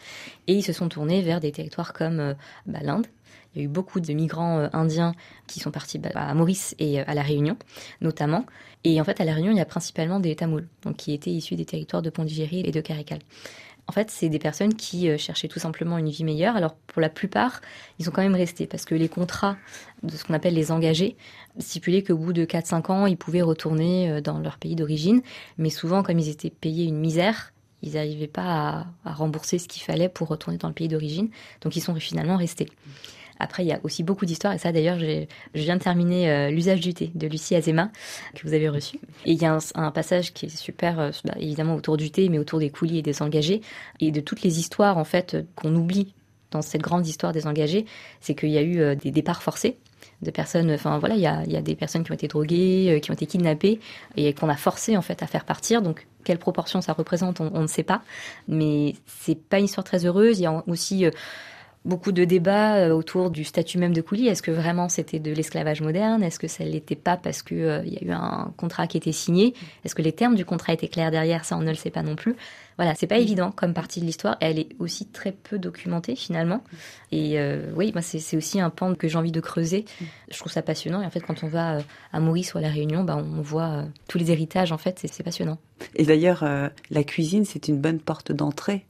et 0.46 0.54
ils 0.54 0.62
se 0.62 0.72
sont 0.72 0.88
tournés 0.88 1.22
vers 1.22 1.40
des 1.40 1.50
territoires 1.50 1.92
comme 1.92 2.36
bah, 2.66 2.78
l'Inde, 2.82 3.08
il 3.54 3.58
y 3.58 3.62
a 3.62 3.64
eu 3.64 3.68
beaucoup 3.68 4.00
de 4.00 4.12
migrants 4.12 4.68
indiens 4.72 5.12
qui 5.46 5.60
sont 5.60 5.70
partis 5.70 5.98
bah, 5.98 6.10
à 6.14 6.34
Maurice 6.34 6.74
et 6.78 7.00
à 7.00 7.14
La 7.14 7.22
Réunion, 7.22 7.56
notamment. 8.00 8.46
Et 8.84 9.00
en 9.00 9.04
fait, 9.04 9.20
à 9.20 9.24
La 9.24 9.34
Réunion, 9.34 9.52
il 9.52 9.58
y 9.58 9.60
a 9.60 9.66
principalement 9.66 10.20
des 10.20 10.34
Tamouls, 10.34 10.66
donc 10.82 10.96
qui 10.96 11.12
étaient 11.12 11.30
issus 11.30 11.54
des 11.54 11.64
territoires 11.64 12.02
de 12.02 12.10
Pondichéry 12.10 12.62
et 12.64 12.72
de 12.72 12.80
Carical. 12.80 13.18
En 13.88 13.92
fait, 13.92 14.10
c'est 14.10 14.28
des 14.28 14.38
personnes 14.38 14.74
qui 14.74 15.08
euh, 15.08 15.18
cherchaient 15.18 15.48
tout 15.48 15.58
simplement 15.58 15.98
une 15.98 16.08
vie 16.08 16.24
meilleure. 16.24 16.56
Alors, 16.56 16.74
pour 16.74 17.02
la 17.02 17.08
plupart, 17.08 17.60
ils 17.98 18.04
sont 18.04 18.10
quand 18.12 18.22
même 18.22 18.34
restés 18.34 18.66
parce 18.66 18.84
que 18.84 18.94
les 18.94 19.08
contrats 19.08 19.56
de 20.02 20.16
ce 20.16 20.24
qu'on 20.24 20.34
appelle 20.34 20.54
les 20.54 20.70
engagés 20.70 21.16
stipulaient 21.58 22.02
qu'au 22.02 22.16
bout 22.16 22.32
de 22.32 22.44
4-5 22.44 22.92
ans, 22.92 23.06
ils 23.06 23.16
pouvaient 23.16 23.42
retourner 23.42 24.10
euh, 24.10 24.20
dans 24.20 24.38
leur 24.38 24.58
pays 24.58 24.76
d'origine. 24.76 25.20
Mais 25.58 25.70
souvent, 25.70 26.02
comme 26.02 26.18
ils 26.18 26.28
étaient 26.28 26.50
payés 26.50 26.86
une 26.86 26.98
misère, 26.98 27.52
ils 27.82 27.94
n'arrivaient 27.94 28.28
pas 28.28 28.86
à 29.04 29.12
rembourser 29.12 29.58
ce 29.58 29.66
qu'il 29.66 29.82
fallait 29.82 30.08
pour 30.08 30.28
retourner 30.28 30.58
dans 30.58 30.68
le 30.68 30.74
pays 30.74 30.88
d'origine. 30.88 31.30
Donc, 31.62 31.74
ils 31.74 31.80
sont 31.80 31.94
finalement 31.96 32.36
restés. 32.36 32.68
Après, 33.42 33.64
il 33.64 33.66
y 33.66 33.72
a 33.72 33.80
aussi 33.82 34.04
beaucoup 34.04 34.24
d'histoires, 34.24 34.54
et 34.54 34.58
ça 34.58 34.70
d'ailleurs, 34.70 35.00
je 35.00 35.26
viens 35.54 35.76
de 35.76 35.82
terminer 35.82 36.30
euh, 36.30 36.50
L'usage 36.50 36.80
du 36.80 36.94
thé 36.94 37.10
de 37.16 37.26
Lucie 37.26 37.56
Azema, 37.56 37.90
que 38.36 38.46
vous 38.46 38.54
avez 38.54 38.68
reçu. 38.68 39.00
Et 39.26 39.32
il 39.32 39.42
y 39.42 39.44
a 39.44 39.58
un, 39.74 39.90
passage 39.90 40.32
qui 40.32 40.46
est 40.46 40.56
super, 40.56 41.00
euh, 41.00 41.10
bah, 41.24 41.34
évidemment 41.40 41.74
autour 41.74 41.96
du 41.96 42.12
thé, 42.12 42.28
mais 42.28 42.38
autour 42.38 42.60
des 42.60 42.70
coulis 42.70 42.98
et 42.98 43.02
des 43.02 43.20
engagés, 43.20 43.60
et 43.98 44.12
de 44.12 44.20
toutes 44.20 44.42
les 44.42 44.60
histoires 44.60 44.96
en 44.96 45.02
fait 45.02 45.36
qu'on 45.56 45.74
oublie 45.74 46.14
dans 46.52 46.62
cette 46.62 46.82
grande 46.82 47.04
histoire 47.04 47.32
des 47.32 47.48
engagés, 47.48 47.84
c'est 48.20 48.36
qu'il 48.36 48.50
y 48.50 48.58
a 48.58 48.62
eu 48.62 48.78
euh, 48.78 48.94
des 48.94 49.10
départs 49.10 49.42
forcés 49.42 49.76
de 50.20 50.30
personnes, 50.30 50.70
enfin 50.70 50.98
voilà, 51.00 51.16
il 51.16 51.20
y 51.20 51.26
a, 51.26 51.42
il 51.44 51.52
y 51.52 51.56
a 51.56 51.62
des 51.62 51.74
personnes 51.74 52.04
qui 52.04 52.12
ont 52.12 52.14
été 52.14 52.28
droguées, 52.28 53.00
qui 53.02 53.10
ont 53.10 53.14
été 53.14 53.26
kidnappées 53.26 53.80
et 54.16 54.32
qu'on 54.34 54.48
a 54.48 54.56
forcé 54.56 54.96
en 54.96 55.02
fait 55.02 55.20
à 55.20 55.26
faire 55.26 55.44
partir. 55.44 55.82
Donc 55.82 56.06
quelle 56.22 56.38
proportion 56.38 56.80
ça 56.80 56.92
représente, 56.92 57.40
on, 57.40 57.50
on 57.52 57.62
ne 57.62 57.66
sait 57.66 57.82
pas, 57.82 58.02
mais 58.46 58.94
c'est 59.06 59.34
pas 59.34 59.58
une 59.58 59.64
histoire 59.64 59.84
très 59.84 60.06
heureuse. 60.06 60.38
Il 60.38 60.42
y 60.42 60.46
a 60.46 60.62
aussi 60.68 61.06
beaucoup 61.84 62.12
de 62.12 62.24
débats 62.24 62.76
euh, 62.76 62.90
autour 62.90 63.30
du 63.30 63.44
statut 63.44 63.78
même 63.78 63.92
de 63.92 64.00
coulis. 64.00 64.28
Est-ce 64.28 64.42
que 64.42 64.50
vraiment 64.50 64.88
c'était 64.88 65.18
de 65.18 65.32
l'esclavage 65.32 65.80
moderne? 65.80 66.22
Est-ce 66.22 66.38
que 66.38 66.48
ça 66.48 66.64
ne 66.64 66.70
l'était 66.70 66.96
pas 66.96 67.16
parce 67.16 67.42
qu'il 67.42 67.58
euh, 67.58 67.84
y 67.84 67.98
a 67.98 68.04
eu 68.04 68.12
un 68.12 68.52
contrat 68.56 68.86
qui 68.86 68.96
était 68.96 69.12
signé? 69.12 69.54
Est-ce 69.84 69.94
que 69.94 70.02
les 70.02 70.12
termes 70.12 70.36
du 70.36 70.44
contrat 70.44 70.72
étaient 70.72 70.88
clairs 70.88 71.10
derrière? 71.10 71.44
Ça, 71.44 71.56
on 71.56 71.60
ne 71.60 71.68
le 71.68 71.74
sait 71.74 71.90
pas 71.90 72.02
non 72.02 72.16
plus. 72.16 72.36
Voilà, 72.76 72.94
c'est 72.94 73.06
pas 73.06 73.18
évident 73.18 73.50
comme 73.50 73.74
partie 73.74 74.00
de 74.00 74.06
l'histoire. 74.06 74.36
Elle 74.40 74.58
est 74.58 74.68
aussi 74.78 75.06
très 75.06 75.32
peu 75.32 75.58
documentée 75.58 76.16
finalement. 76.16 76.62
Et 77.10 77.38
euh, 77.38 77.70
oui, 77.76 77.92
moi 77.92 78.00
c'est 78.00 78.36
aussi 78.36 78.60
un 78.60 78.70
pan 78.70 78.94
que 78.94 79.08
j'ai 79.08 79.18
envie 79.18 79.32
de 79.32 79.40
creuser. 79.40 79.84
Je 80.30 80.38
trouve 80.38 80.50
ça 80.50 80.62
passionnant. 80.62 81.02
Et 81.02 81.06
en 81.06 81.10
fait, 81.10 81.20
quand 81.20 81.44
on 81.44 81.48
va 81.48 81.78
à 82.12 82.20
Maurice 82.20 82.54
ou 82.54 82.58
à 82.58 82.60
la 82.60 82.70
Réunion, 82.70 83.04
bah, 83.04 83.16
on 83.16 83.42
voit 83.42 83.84
tous 84.08 84.18
les 84.18 84.30
héritages. 84.30 84.72
En 84.72 84.78
fait, 84.78 85.04
c'est 85.04 85.22
passionnant. 85.22 85.58
Et 85.96 86.04
d'ailleurs, 86.04 86.44
la 86.90 87.04
cuisine, 87.04 87.44
c'est 87.44 87.68
une 87.68 87.78
bonne 87.78 88.00
porte 88.00 88.32
d'entrée 88.32 88.86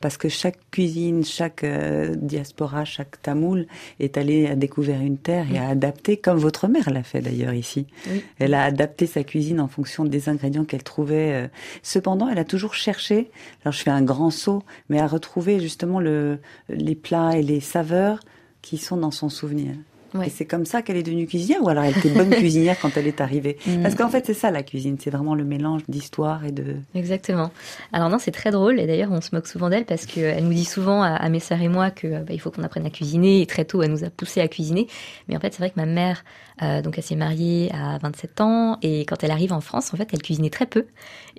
parce 0.00 0.16
que 0.16 0.28
chaque 0.28 0.58
cuisine, 0.70 1.24
chaque 1.24 1.64
euh, 1.64 2.14
diaspora, 2.16 2.84
chaque 2.84 3.20
tamoul 3.22 3.66
est 3.98 4.16
allé 4.16 4.46
à 4.46 4.54
découvrir 4.54 5.00
une 5.00 5.18
terre 5.18 5.46
et 5.52 5.58
a 5.58 5.68
adapté, 5.68 6.16
comme 6.16 6.38
votre 6.38 6.68
mère 6.68 6.90
l'a 6.90 7.02
fait 7.02 7.20
d'ailleurs 7.20 7.52
ici. 7.52 7.86
Oui. 8.10 8.24
Elle 8.38 8.54
a 8.54 8.64
adapté 8.64 9.06
sa 9.06 9.24
cuisine 9.24 9.60
en 9.60 9.68
fonction 9.68 10.04
des 10.04 10.28
ingrédients 10.28 10.64
qu'elle 10.64 10.82
trouvait. 10.82 11.32
Euh. 11.32 11.48
Cependant, 11.82 12.28
elle 12.28 12.38
a 12.38 12.44
toujours 12.44 12.74
cherché, 12.74 13.30
alors 13.64 13.72
je 13.72 13.82
fais 13.82 13.90
un 13.90 14.02
grand 14.02 14.30
saut, 14.30 14.62
mais 14.88 15.00
à 15.00 15.06
retrouver 15.06 15.60
justement 15.60 16.00
le, 16.00 16.38
les 16.68 16.94
plats 16.94 17.36
et 17.36 17.42
les 17.42 17.60
saveurs 17.60 18.20
qui 18.62 18.78
sont 18.78 18.96
dans 18.96 19.10
son 19.10 19.28
souvenir. 19.28 19.74
Ouais. 20.14 20.26
Et 20.26 20.30
c'est 20.30 20.44
comme 20.44 20.64
ça 20.64 20.82
qu'elle 20.82 20.96
est 20.96 21.02
devenue 21.02 21.26
cuisinière 21.26 21.62
ou 21.62 21.68
alors 21.68 21.84
elle 21.84 21.96
était 21.96 22.10
bonne 22.10 22.30
cuisinière 22.30 22.78
quand 22.80 22.96
elle 22.96 23.06
est 23.06 23.20
arrivée? 23.20 23.56
Mm. 23.66 23.82
Parce 23.82 23.94
qu'en 23.94 24.08
fait, 24.08 24.26
c'est 24.26 24.34
ça 24.34 24.50
la 24.50 24.62
cuisine, 24.62 24.96
c'est 25.00 25.10
vraiment 25.10 25.34
le 25.34 25.44
mélange 25.44 25.82
d'histoire 25.88 26.44
et 26.44 26.52
de... 26.52 26.76
Exactement. 26.94 27.50
Alors 27.92 28.10
non, 28.10 28.18
c'est 28.18 28.30
très 28.30 28.50
drôle 28.50 28.80
et 28.80 28.86
d'ailleurs 28.86 29.12
on 29.12 29.20
se 29.20 29.34
moque 29.34 29.46
souvent 29.46 29.68
d'elle 29.68 29.84
parce 29.84 30.06
qu'elle 30.06 30.44
nous 30.44 30.52
dit 30.52 30.64
souvent 30.64 31.02
à, 31.02 31.28
mes 31.28 31.40
sœurs 31.40 31.62
et 31.62 31.68
moi 31.68 31.90
que 31.90 32.22
bah, 32.22 32.32
il 32.32 32.40
faut 32.40 32.50
qu'on 32.50 32.62
apprenne 32.62 32.86
à 32.86 32.90
cuisiner 32.90 33.42
et 33.42 33.46
très 33.46 33.64
tôt 33.64 33.82
elle 33.82 33.90
nous 33.90 34.04
a 34.04 34.10
poussé 34.10 34.40
à 34.40 34.48
cuisiner. 34.48 34.86
Mais 35.28 35.36
en 35.36 35.40
fait, 35.40 35.52
c'est 35.52 35.58
vrai 35.60 35.70
que 35.70 35.78
ma 35.78 35.86
mère, 35.86 36.24
euh, 36.62 36.82
donc 36.82 36.98
elle 36.98 37.04
s'est 37.04 37.16
mariée 37.16 37.70
à 37.72 37.98
27 37.98 38.40
ans 38.40 38.78
et 38.82 39.00
quand 39.00 39.22
elle 39.24 39.30
arrive 39.30 39.52
en 39.52 39.60
France, 39.60 39.92
en 39.94 39.96
fait, 39.96 40.08
elle 40.12 40.22
cuisinait 40.22 40.50
très 40.50 40.66
peu. 40.66 40.86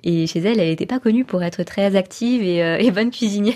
Et 0.02 0.26
chez 0.26 0.40
elle, 0.40 0.60
elle 0.60 0.68
n'était 0.68 0.86
pas 0.86 0.98
connue 0.98 1.24
pour 1.24 1.42
être 1.42 1.62
très 1.62 1.96
active 1.96 2.42
et, 2.42 2.62
euh, 2.62 2.76
et 2.80 2.90
bonne 2.90 3.10
cuisinière. 3.10 3.54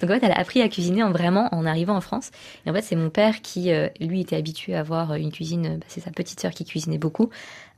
donc 0.00 0.10
en 0.10 0.14
fait, 0.14 0.20
elle 0.22 0.32
a 0.32 0.38
appris 0.38 0.60
à 0.62 0.68
cuisiner 0.68 1.02
en 1.02 1.10
vraiment 1.10 1.48
en 1.52 1.64
arrivant 1.66 1.96
en 1.96 2.00
France. 2.00 2.30
Et 2.66 2.70
en 2.70 2.74
fait, 2.74 2.82
c'est 2.82 2.96
mon 2.96 3.10
père 3.10 3.40
qui, 3.40 3.72
euh, 3.72 3.88
lui, 4.00 4.20
était 4.20 4.36
habitué 4.36 4.74
à 4.74 4.80
avoir 4.80 5.14
une 5.14 5.32
cuisine, 5.32 5.78
bah, 5.78 5.86
c'est 5.88 6.00
sa 6.00 6.10
petite 6.10 6.40
sœur 6.40 6.52
qui 6.52 6.64
cuisinait 6.64 6.98
beaucoup, 6.98 7.30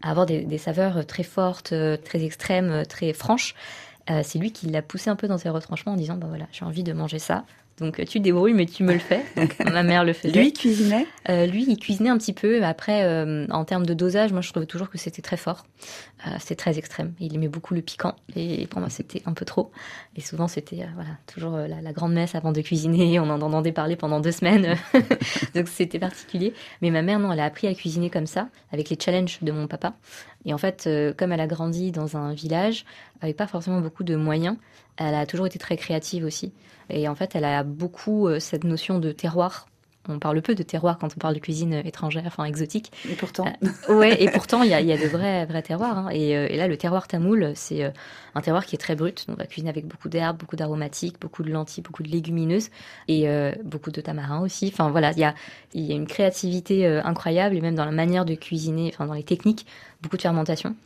à 0.02 0.10
avoir 0.10 0.26
des, 0.26 0.42
des 0.42 0.58
saveurs 0.58 1.06
très 1.06 1.22
fortes, 1.22 1.74
très 2.04 2.24
extrêmes, 2.24 2.82
très 2.88 3.12
franches. 3.12 3.54
Euh, 4.10 4.20
c'est 4.22 4.38
lui 4.38 4.52
qui 4.52 4.66
l'a 4.66 4.82
poussé 4.82 5.10
un 5.10 5.16
peu 5.16 5.26
dans 5.26 5.38
ses 5.38 5.48
retranchements 5.48 5.92
en 5.92 5.96
disant 5.96 6.16
bah 6.16 6.28
voilà 6.28 6.46
j'ai 6.52 6.64
envie 6.64 6.84
de 6.84 6.92
manger 6.92 7.18
ça 7.18 7.44
donc 7.78 7.96
tu 8.06 8.18
te 8.18 8.24
débrouilles, 8.24 8.54
mais 8.54 8.66
tu 8.66 8.84
me 8.84 8.92
le 8.92 8.98
fais. 8.98 9.22
Donc, 9.36 9.58
ma 9.60 9.82
mère 9.82 10.04
le 10.04 10.12
faisait. 10.12 10.38
lui 10.38 10.52
cuisinait? 10.52 11.06
Euh, 11.28 11.46
Lui, 11.46 11.66
il 11.68 11.76
cuisinait 11.76 12.08
un 12.08 12.16
petit 12.16 12.32
peu. 12.32 12.64
Après, 12.64 13.04
euh, 13.04 13.46
en 13.50 13.64
termes 13.64 13.84
de 13.84 13.92
dosage, 13.92 14.32
moi, 14.32 14.40
je 14.40 14.50
trouvais 14.50 14.66
toujours 14.66 14.88
que 14.88 14.96
c'était 14.96 15.22
très 15.22 15.36
fort. 15.36 15.64
Euh, 16.26 16.30
c'était 16.40 16.54
très 16.54 16.78
extrême. 16.78 17.12
Il 17.20 17.34
aimait 17.34 17.48
beaucoup 17.48 17.74
le 17.74 17.82
piquant, 17.82 18.14
et 18.34 18.66
pour 18.66 18.80
moi, 18.80 18.88
c'était 18.88 19.22
un 19.26 19.34
peu 19.34 19.44
trop. 19.44 19.70
Et 20.16 20.22
souvent, 20.22 20.48
c'était 20.48 20.82
euh, 20.82 20.86
voilà 20.94 21.10
toujours 21.26 21.54
euh, 21.54 21.66
la, 21.68 21.82
la, 21.82 21.92
grande 21.92 22.14
messe 22.14 22.34
avant 22.34 22.52
de 22.52 22.60
cuisiner. 22.62 23.20
On 23.20 23.28
en 23.28 23.42
entendait 23.42 23.72
parler 23.72 23.96
pendant 23.96 24.20
deux 24.20 24.32
semaines, 24.32 24.76
donc 25.54 25.68
c'était 25.68 25.98
particulier. 25.98 26.54
Mais 26.80 26.90
ma 26.90 27.02
mère, 27.02 27.18
non, 27.18 27.32
elle 27.32 27.40
a 27.40 27.44
appris 27.44 27.66
à 27.66 27.74
cuisiner 27.74 28.08
comme 28.08 28.26
ça, 28.26 28.48
avec 28.72 28.88
les 28.88 28.98
challenges 28.98 29.38
de 29.42 29.52
mon 29.52 29.66
papa. 29.66 29.94
Et 30.46 30.54
en 30.54 30.58
fait, 30.58 30.88
comme 31.18 31.32
elle 31.32 31.40
a 31.40 31.48
grandi 31.48 31.90
dans 31.90 32.16
un 32.16 32.32
village 32.32 32.84
avec 33.20 33.36
pas 33.36 33.48
forcément 33.48 33.80
beaucoup 33.80 34.04
de 34.04 34.14
moyens, 34.14 34.56
elle 34.96 35.14
a 35.14 35.26
toujours 35.26 35.46
été 35.46 35.58
très 35.58 35.76
créative 35.76 36.24
aussi. 36.24 36.52
Et 36.90 37.08
en 37.08 37.14
fait, 37.14 37.34
elle 37.34 37.44
a 37.44 37.62
beaucoup 37.62 38.28
euh, 38.28 38.38
cette 38.38 38.64
notion 38.64 38.98
de 38.98 39.12
terroir 39.12 39.66
on 40.08 40.20
parle 40.20 40.40
peu 40.40 40.54
de 40.54 40.62
terroir 40.62 40.98
quand 41.00 41.08
on 41.16 41.18
parle 41.18 41.34
de 41.34 41.40
cuisine 41.40 41.82
étrangère, 41.84 42.22
enfin 42.28 42.44
exotique. 42.44 42.92
Et 43.10 43.16
pourtant. 43.16 43.44
ouais, 43.88 44.22
et 44.22 44.30
pourtant, 44.30 44.62
il 44.62 44.70
y 44.70 44.74
a, 44.74 44.80
y 44.80 44.92
a, 44.92 44.96
de 44.96 45.08
vrais, 45.08 45.44
vrais 45.46 45.62
terroirs. 45.62 45.98
Hein. 45.98 46.08
Et, 46.12 46.30
et, 46.30 46.56
là, 46.56 46.68
le 46.68 46.76
terroir 46.76 47.08
tamoul, 47.08 47.50
c'est 47.56 47.92
un 48.36 48.40
terroir 48.40 48.64
qui 48.64 48.76
est 48.76 48.78
très 48.78 48.94
brut. 48.94 49.26
On 49.26 49.34
va 49.34 49.46
cuisiner 49.46 49.68
avec 49.68 49.84
beaucoup 49.84 50.08
d'herbes, 50.08 50.36
beaucoup 50.36 50.54
d'aromatiques, 50.54 51.20
beaucoup 51.20 51.42
de 51.42 51.50
lentilles, 51.50 51.82
beaucoup 51.82 52.04
de 52.04 52.08
légumineuses 52.08 52.70
et 53.08 53.26
beaucoup 53.64 53.90
de 53.90 54.00
tamarin 54.00 54.42
aussi. 54.42 54.70
Enfin 54.72 54.90
voilà, 54.90 55.10
il 55.10 55.18
y 55.18 55.24
a, 55.24 55.34
y 55.74 55.90
a 55.90 55.96
une 55.96 56.06
créativité 56.06 56.86
incroyable 56.86 57.56
et 57.56 57.60
même 57.60 57.74
dans 57.74 57.84
la 57.84 57.90
manière 57.90 58.24
de 58.24 58.36
cuisiner, 58.36 58.92
enfin 58.94 59.06
dans 59.06 59.14
les 59.14 59.24
techniques, 59.24 59.66
beaucoup 60.02 60.16
de 60.16 60.22
fermentation. 60.22 60.76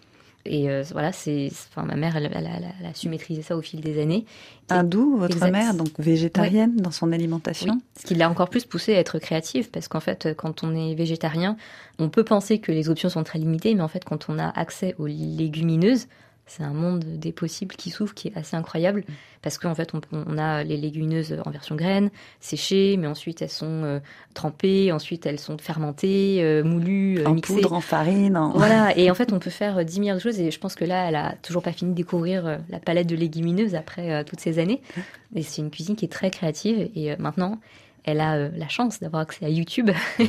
Et 0.46 0.70
euh, 0.70 0.82
voilà, 0.92 1.12
c'est, 1.12 1.50
enfin, 1.68 1.82
ma 1.86 1.96
mère, 1.96 2.16
elle, 2.16 2.30
elle, 2.32 2.48
elle, 2.80 2.86
a 2.86 2.94
su 2.94 3.08
maîtriser 3.08 3.42
ça 3.42 3.56
au 3.56 3.62
fil 3.62 3.80
des 3.80 4.00
années. 4.00 4.24
Hindoue, 4.70 5.18
votre 5.18 5.34
exact. 5.34 5.50
mère, 5.50 5.74
donc 5.74 5.88
végétarienne 5.98 6.74
ouais. 6.76 6.82
dans 6.82 6.90
son 6.90 7.12
alimentation? 7.12 7.74
Oui. 7.74 7.82
Ce 8.00 8.06
qui 8.06 8.14
l'a 8.14 8.30
encore 8.30 8.48
plus 8.48 8.64
poussée 8.64 8.94
à 8.94 8.98
être 8.98 9.18
créative, 9.18 9.70
parce 9.70 9.88
qu'en 9.88 10.00
fait, 10.00 10.28
quand 10.36 10.64
on 10.64 10.74
est 10.74 10.94
végétarien, 10.94 11.56
on 11.98 12.08
peut 12.08 12.24
penser 12.24 12.58
que 12.58 12.72
les 12.72 12.88
options 12.88 13.10
sont 13.10 13.24
très 13.24 13.38
limitées, 13.38 13.74
mais 13.74 13.82
en 13.82 13.88
fait, 13.88 14.04
quand 14.04 14.28
on 14.28 14.38
a 14.38 14.48
accès 14.48 14.94
aux 14.98 15.06
légumineuses, 15.06 16.06
c'est 16.50 16.64
un 16.64 16.72
monde 16.72 17.04
des 17.04 17.32
possibles 17.32 17.76
qui 17.76 17.90
s'ouvre, 17.90 18.12
qui 18.12 18.28
est 18.28 18.36
assez 18.36 18.56
incroyable, 18.56 19.04
parce 19.40 19.56
qu'en 19.56 19.74
fait, 19.74 19.94
on, 19.94 20.00
on, 20.12 20.36
a 20.36 20.64
les 20.64 20.76
légumineuses 20.76 21.36
en 21.44 21.50
version 21.50 21.76
graines, 21.76 22.10
séchées, 22.40 22.96
mais 22.98 23.06
ensuite 23.06 23.40
elles 23.40 23.48
sont 23.48 23.84
euh, 23.84 24.00
trempées, 24.34 24.90
ensuite 24.90 25.26
elles 25.26 25.38
sont 25.38 25.58
fermentées, 25.58 26.38
euh, 26.40 26.64
moulues, 26.64 27.24
en 27.24 27.34
mixées. 27.34 27.54
poudre, 27.54 27.72
en 27.72 27.80
farine. 27.80 28.36
En... 28.36 28.50
Voilà, 28.50 28.96
et 28.98 29.10
en 29.10 29.14
fait, 29.14 29.32
on 29.32 29.38
peut 29.38 29.50
faire 29.50 29.84
10 29.84 30.00
milliards 30.00 30.16
de 30.16 30.22
choses, 30.22 30.40
et 30.40 30.50
je 30.50 30.58
pense 30.58 30.74
que 30.74 30.84
là, 30.84 31.08
elle 31.08 31.16
a 31.16 31.36
toujours 31.42 31.62
pas 31.62 31.72
fini 31.72 31.92
de 31.92 31.96
découvrir 31.96 32.58
la 32.68 32.80
palette 32.80 33.06
de 33.06 33.16
légumineuses 33.16 33.76
après 33.76 34.12
euh, 34.12 34.24
toutes 34.24 34.40
ces 34.40 34.58
années. 34.58 34.82
Et 35.36 35.42
c'est 35.42 35.62
une 35.62 35.70
cuisine 35.70 35.94
qui 35.94 36.04
est 36.04 36.08
très 36.08 36.30
créative, 36.30 36.90
et 36.96 37.16
maintenant, 37.16 37.60
elle 38.04 38.20
a 38.20 38.36
euh, 38.36 38.50
la 38.54 38.68
chance 38.68 39.00
d'avoir 39.00 39.22
accès 39.22 39.44
à 39.44 39.48
YouTube 39.48 39.90
et 40.18 40.28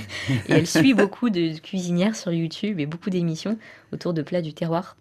elle 0.50 0.68
suit 0.68 0.94
beaucoup 0.94 1.30
de 1.30 1.58
cuisinières 1.60 2.16
sur 2.16 2.32
YouTube 2.32 2.80
et 2.80 2.86
beaucoup 2.86 3.10
d'émissions 3.10 3.58
autour 3.92 4.14
de 4.14 4.22
plats 4.22 4.42
du 4.42 4.54
terroir. 4.54 4.96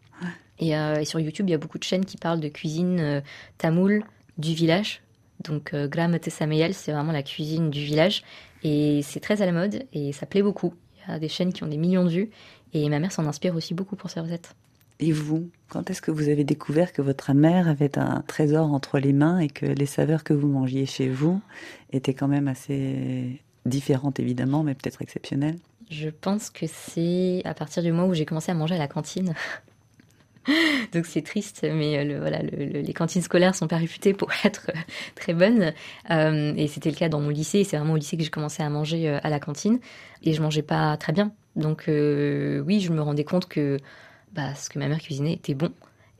Et, 0.60 0.76
euh, 0.76 1.00
et, 1.00 1.04
sur 1.04 1.18
YouTube, 1.18 1.48
il 1.48 1.52
y 1.52 1.54
a 1.54 1.58
beaucoup 1.58 1.78
de 1.78 1.84
chaînes 1.84 2.04
qui 2.04 2.16
parlent 2.16 2.40
de 2.40 2.48
cuisine 2.48 3.00
euh, 3.00 3.20
tamoule 3.58 4.04
du 4.38 4.54
village. 4.54 5.02
Donc, 5.42 5.72
euh, 5.72 5.88
Gram 5.88 6.16
Tessameyel, 6.18 6.74
c'est 6.74 6.92
vraiment 6.92 7.12
la 7.12 7.22
cuisine 7.22 7.70
du 7.70 7.80
village. 7.80 8.22
Et 8.62 9.00
c'est 9.02 9.20
très 9.20 9.40
à 9.40 9.46
la 9.46 9.52
mode 9.52 9.86
et 9.92 10.12
ça 10.12 10.26
plaît 10.26 10.42
beaucoup. 10.42 10.74
Il 10.96 11.10
y 11.10 11.14
a 11.14 11.18
des 11.18 11.28
chaînes 11.28 11.52
qui 11.52 11.64
ont 11.64 11.66
des 11.66 11.78
millions 11.78 12.04
de 12.04 12.10
vues. 12.10 12.30
Et 12.74 12.88
ma 12.88 13.00
mère 13.00 13.10
s'en 13.10 13.26
inspire 13.26 13.56
aussi 13.56 13.74
beaucoup 13.74 13.96
pour 13.96 14.10
ses 14.10 14.20
recettes. 14.20 14.54
Et 15.00 15.12
vous, 15.12 15.48
quand 15.70 15.88
est-ce 15.88 16.02
que 16.02 16.10
vous 16.10 16.28
avez 16.28 16.44
découvert 16.44 16.92
que 16.92 17.00
votre 17.00 17.32
mère 17.32 17.68
avait 17.68 17.98
un 17.98 18.22
trésor 18.26 18.70
entre 18.70 18.98
les 18.98 19.14
mains 19.14 19.38
et 19.38 19.48
que 19.48 19.64
les 19.64 19.86
saveurs 19.86 20.24
que 20.24 20.34
vous 20.34 20.46
mangiez 20.46 20.84
chez 20.84 21.08
vous 21.08 21.40
étaient 21.90 22.12
quand 22.12 22.28
même 22.28 22.48
assez 22.48 23.40
différentes 23.64 24.20
évidemment, 24.20 24.62
mais 24.62 24.74
peut-être 24.74 25.00
exceptionnelles? 25.00 25.56
Je 25.90 26.10
pense 26.10 26.50
que 26.50 26.66
c'est 26.68 27.40
à 27.46 27.54
partir 27.54 27.82
du 27.82 27.90
moment 27.90 28.08
où 28.08 28.14
j'ai 28.14 28.26
commencé 28.26 28.52
à 28.52 28.54
manger 28.54 28.74
à 28.74 28.78
la 28.78 28.88
cantine. 28.88 29.34
Donc 30.92 31.06
c'est 31.06 31.22
triste, 31.22 31.66
mais 31.70 32.04
le, 32.04 32.18
voilà, 32.18 32.42
le, 32.42 32.64
le, 32.64 32.80
les 32.80 32.92
cantines 32.92 33.22
scolaires 33.22 33.54
sont 33.54 33.68
pas 33.68 33.76
réputées 33.76 34.14
pour 34.14 34.30
être 34.44 34.70
très 35.14 35.34
bonnes. 35.34 35.72
Euh, 36.10 36.54
et 36.56 36.66
c'était 36.68 36.90
le 36.90 36.96
cas 36.96 37.08
dans 37.08 37.20
mon 37.20 37.28
lycée. 37.28 37.64
C'est 37.64 37.76
vraiment 37.76 37.94
au 37.94 37.98
lycée 37.98 38.16
que 38.16 38.22
j'ai 38.22 38.30
commencé 38.30 38.62
à 38.62 38.68
manger 38.70 39.08
euh, 39.08 39.18
à 39.22 39.30
la 39.30 39.40
cantine. 39.40 39.80
Et 40.22 40.32
je 40.32 40.42
mangeais 40.42 40.62
pas 40.62 40.96
très 40.96 41.12
bien. 41.12 41.32
Donc 41.56 41.84
euh, 41.88 42.60
oui, 42.60 42.80
je 42.80 42.92
me 42.92 43.00
rendais 43.00 43.24
compte 43.24 43.46
que 43.48 43.78
bah, 44.32 44.54
ce 44.54 44.70
que 44.70 44.78
ma 44.78 44.88
mère 44.88 45.00
cuisinait 45.00 45.34
était 45.34 45.54
bon. 45.54 45.70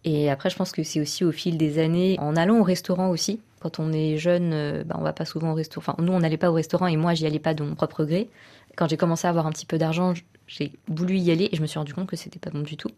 Et 0.04 0.30
après, 0.30 0.50
je 0.50 0.56
pense 0.56 0.72
que 0.72 0.82
c'est 0.82 1.00
aussi 1.00 1.24
au 1.24 1.32
fil 1.32 1.58
des 1.58 1.78
années, 1.78 2.16
en 2.20 2.36
allant 2.36 2.58
au 2.58 2.62
restaurant 2.62 3.10
aussi. 3.10 3.40
Quand 3.60 3.78
on 3.78 3.92
est 3.92 4.16
jeune, 4.16 4.52
euh, 4.54 4.84
bah, 4.84 4.96
on 4.98 5.02
va 5.02 5.12
pas 5.12 5.26
souvent 5.26 5.52
au 5.52 5.54
restaurant. 5.54 5.84
Enfin, 5.88 6.02
nous, 6.02 6.12
on 6.12 6.20
n'allait 6.20 6.38
pas 6.38 6.50
au 6.50 6.54
restaurant 6.54 6.86
et 6.86 6.96
moi, 6.96 7.14
j'y 7.14 7.26
allais 7.26 7.38
pas 7.38 7.54
de 7.54 7.62
mon 7.62 7.74
propre 7.74 8.04
gré. 8.04 8.30
Quand 8.76 8.88
j'ai 8.88 8.96
commencé 8.96 9.26
à 9.26 9.30
avoir 9.30 9.46
un 9.46 9.50
petit 9.50 9.66
peu 9.66 9.76
d'argent, 9.76 10.14
j'ai 10.46 10.72
voulu 10.88 11.16
y 11.18 11.30
aller 11.30 11.48
et 11.52 11.56
je 11.56 11.60
me 11.60 11.66
suis 11.66 11.78
rendu 11.78 11.92
compte 11.92 12.08
que 12.08 12.16
c'était 12.16 12.38
pas 12.38 12.50
bon 12.50 12.60
du 12.62 12.76
tout. 12.76 12.90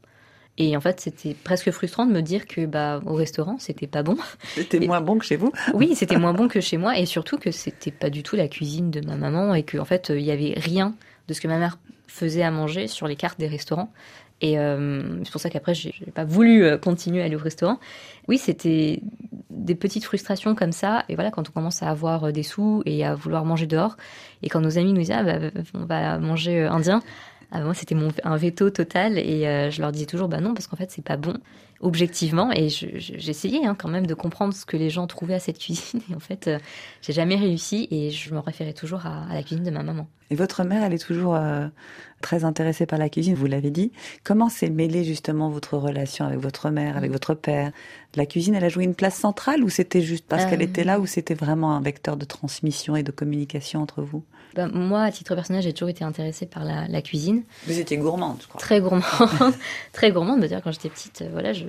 Et 0.58 0.76
en 0.76 0.80
fait, 0.80 1.00
c'était 1.00 1.34
presque 1.34 1.70
frustrant 1.70 2.04
de 2.04 2.12
me 2.12 2.20
dire 2.20 2.46
que 2.46 2.66
bah 2.66 3.00
au 3.06 3.14
restaurant, 3.14 3.56
c'était 3.58 3.86
pas 3.86 4.02
bon. 4.02 4.16
C'était 4.54 4.80
moins 4.80 5.00
bon 5.00 5.18
que 5.18 5.24
chez 5.24 5.36
vous. 5.36 5.52
oui, 5.74 5.94
c'était 5.94 6.18
moins 6.18 6.34
bon 6.34 6.48
que 6.48 6.60
chez 6.60 6.76
moi, 6.76 6.98
et 6.98 7.06
surtout 7.06 7.38
que 7.38 7.50
c'était 7.50 7.90
pas 7.90 8.10
du 8.10 8.22
tout 8.22 8.36
la 8.36 8.48
cuisine 8.48 8.90
de 8.90 9.00
ma 9.00 9.16
maman, 9.16 9.54
et 9.54 9.62
qu'en 9.62 9.80
en 9.80 9.84
fait, 9.84 10.12
il 10.14 10.22
y 10.22 10.30
avait 10.30 10.54
rien 10.56 10.94
de 11.28 11.34
ce 11.34 11.40
que 11.40 11.48
ma 11.48 11.58
mère 11.58 11.78
faisait 12.06 12.42
à 12.42 12.50
manger 12.50 12.86
sur 12.86 13.06
les 13.06 13.16
cartes 13.16 13.40
des 13.40 13.46
restaurants. 13.46 13.90
Et 14.42 14.58
euh, 14.58 15.24
c'est 15.24 15.30
pour 15.30 15.40
ça 15.40 15.48
qu'après, 15.48 15.72
j'ai 15.72 15.94
pas 16.14 16.24
voulu 16.24 16.66
continuer 16.78 17.22
à 17.22 17.26
aller 17.26 17.36
au 17.36 17.38
restaurant. 17.38 17.78
Oui, 18.28 18.38
c'était 18.38 19.00
des 19.50 19.74
petites 19.76 20.04
frustrations 20.04 20.54
comme 20.54 20.72
ça. 20.72 21.04
Et 21.08 21.14
voilà, 21.14 21.30
quand 21.30 21.48
on 21.48 21.52
commence 21.52 21.82
à 21.82 21.88
avoir 21.88 22.32
des 22.32 22.42
sous 22.42 22.82
et 22.84 23.04
à 23.04 23.14
vouloir 23.14 23.44
manger 23.44 23.66
dehors, 23.66 23.96
et 24.42 24.48
quand 24.48 24.60
nos 24.60 24.78
amis 24.78 24.92
nous 24.92 25.00
disent 25.00 25.12
ah, 25.12 25.22
bah, 25.22 25.38
on 25.74 25.84
va 25.84 26.18
manger 26.18 26.64
indien, 26.64 27.02
moi, 27.60 27.74
c'était 27.74 27.94
mon 27.94 28.08
un 28.24 28.36
veto 28.36 28.70
total 28.70 29.18
et 29.18 29.46
euh, 29.46 29.70
je 29.70 29.80
leur 29.80 29.92
disais 29.92 30.06
toujours 30.06 30.28
bah 30.28 30.40
non 30.40 30.54
parce 30.54 30.66
qu'en 30.66 30.76
fait 30.76 30.90
c'est 30.90 31.04
pas 31.04 31.16
bon 31.16 31.34
objectivement 31.80 32.50
et 32.52 32.68
j'essayais 32.68 33.66
hein, 33.66 33.74
quand 33.78 33.88
même 33.88 34.06
de 34.06 34.14
comprendre 34.14 34.54
ce 34.54 34.64
que 34.64 34.76
les 34.76 34.88
gens 34.88 35.06
trouvaient 35.06 35.34
à 35.34 35.40
cette 35.40 35.58
cuisine 35.58 36.00
et 36.10 36.14
en 36.14 36.20
fait 36.20 36.48
euh, 36.48 36.58
j'ai 37.02 37.12
jamais 37.12 37.36
réussi 37.36 37.88
et 37.90 38.10
je 38.10 38.32
me 38.32 38.38
référais 38.38 38.72
toujours 38.72 39.04
à, 39.04 39.26
la 39.32 39.42
cuisine 39.42 39.64
de 39.64 39.70
ma 39.70 39.82
maman. 39.82 40.08
Et 40.32 40.34
votre 40.34 40.64
mère, 40.64 40.82
elle 40.82 40.94
est 40.94 41.06
toujours 41.06 41.34
euh, 41.34 41.68
très 42.22 42.44
intéressée 42.44 42.86
par 42.86 42.98
la 42.98 43.10
cuisine, 43.10 43.34
vous 43.34 43.44
l'avez 43.44 43.70
dit. 43.70 43.92
Comment 44.24 44.48
s'est 44.48 44.70
mêlée 44.70 45.04
justement 45.04 45.50
votre 45.50 45.76
relation 45.76 46.24
avec 46.24 46.38
votre 46.38 46.70
mère, 46.70 46.96
avec 46.96 47.12
votre 47.12 47.34
père? 47.34 47.70
La 48.14 48.24
cuisine, 48.24 48.54
elle 48.54 48.64
a 48.64 48.70
joué 48.70 48.84
une 48.84 48.94
place 48.94 49.16
centrale 49.16 49.62
ou 49.62 49.68
c'était 49.68 50.00
juste 50.00 50.24
parce 50.26 50.44
euh... 50.44 50.48
qu'elle 50.48 50.62
était 50.62 50.84
là 50.84 51.00
ou 51.00 51.04
c'était 51.04 51.34
vraiment 51.34 51.76
un 51.76 51.82
vecteur 51.82 52.16
de 52.16 52.24
transmission 52.24 52.96
et 52.96 53.02
de 53.02 53.10
communication 53.10 53.82
entre 53.82 54.00
vous? 54.00 54.24
Ben, 54.54 54.68
Moi, 54.68 55.02
à 55.02 55.12
titre 55.12 55.34
personnel, 55.34 55.60
j'ai 55.60 55.74
toujours 55.74 55.90
été 55.90 56.02
intéressée 56.02 56.46
par 56.46 56.64
la, 56.64 56.88
la, 56.88 57.02
cuisine. 57.02 57.42
Vous 57.66 57.78
étiez 57.78 57.98
gourmande, 57.98 58.38
je 58.40 58.48
crois. 58.48 58.58
Très 58.58 58.80
gourmande, 58.80 59.02
très 59.92 60.12
gourmande. 60.12 60.42
dire 60.46 60.62
quand 60.64 60.72
j'étais 60.72 60.88
petite, 60.88 61.24
voilà, 61.30 61.52
je, 61.52 61.64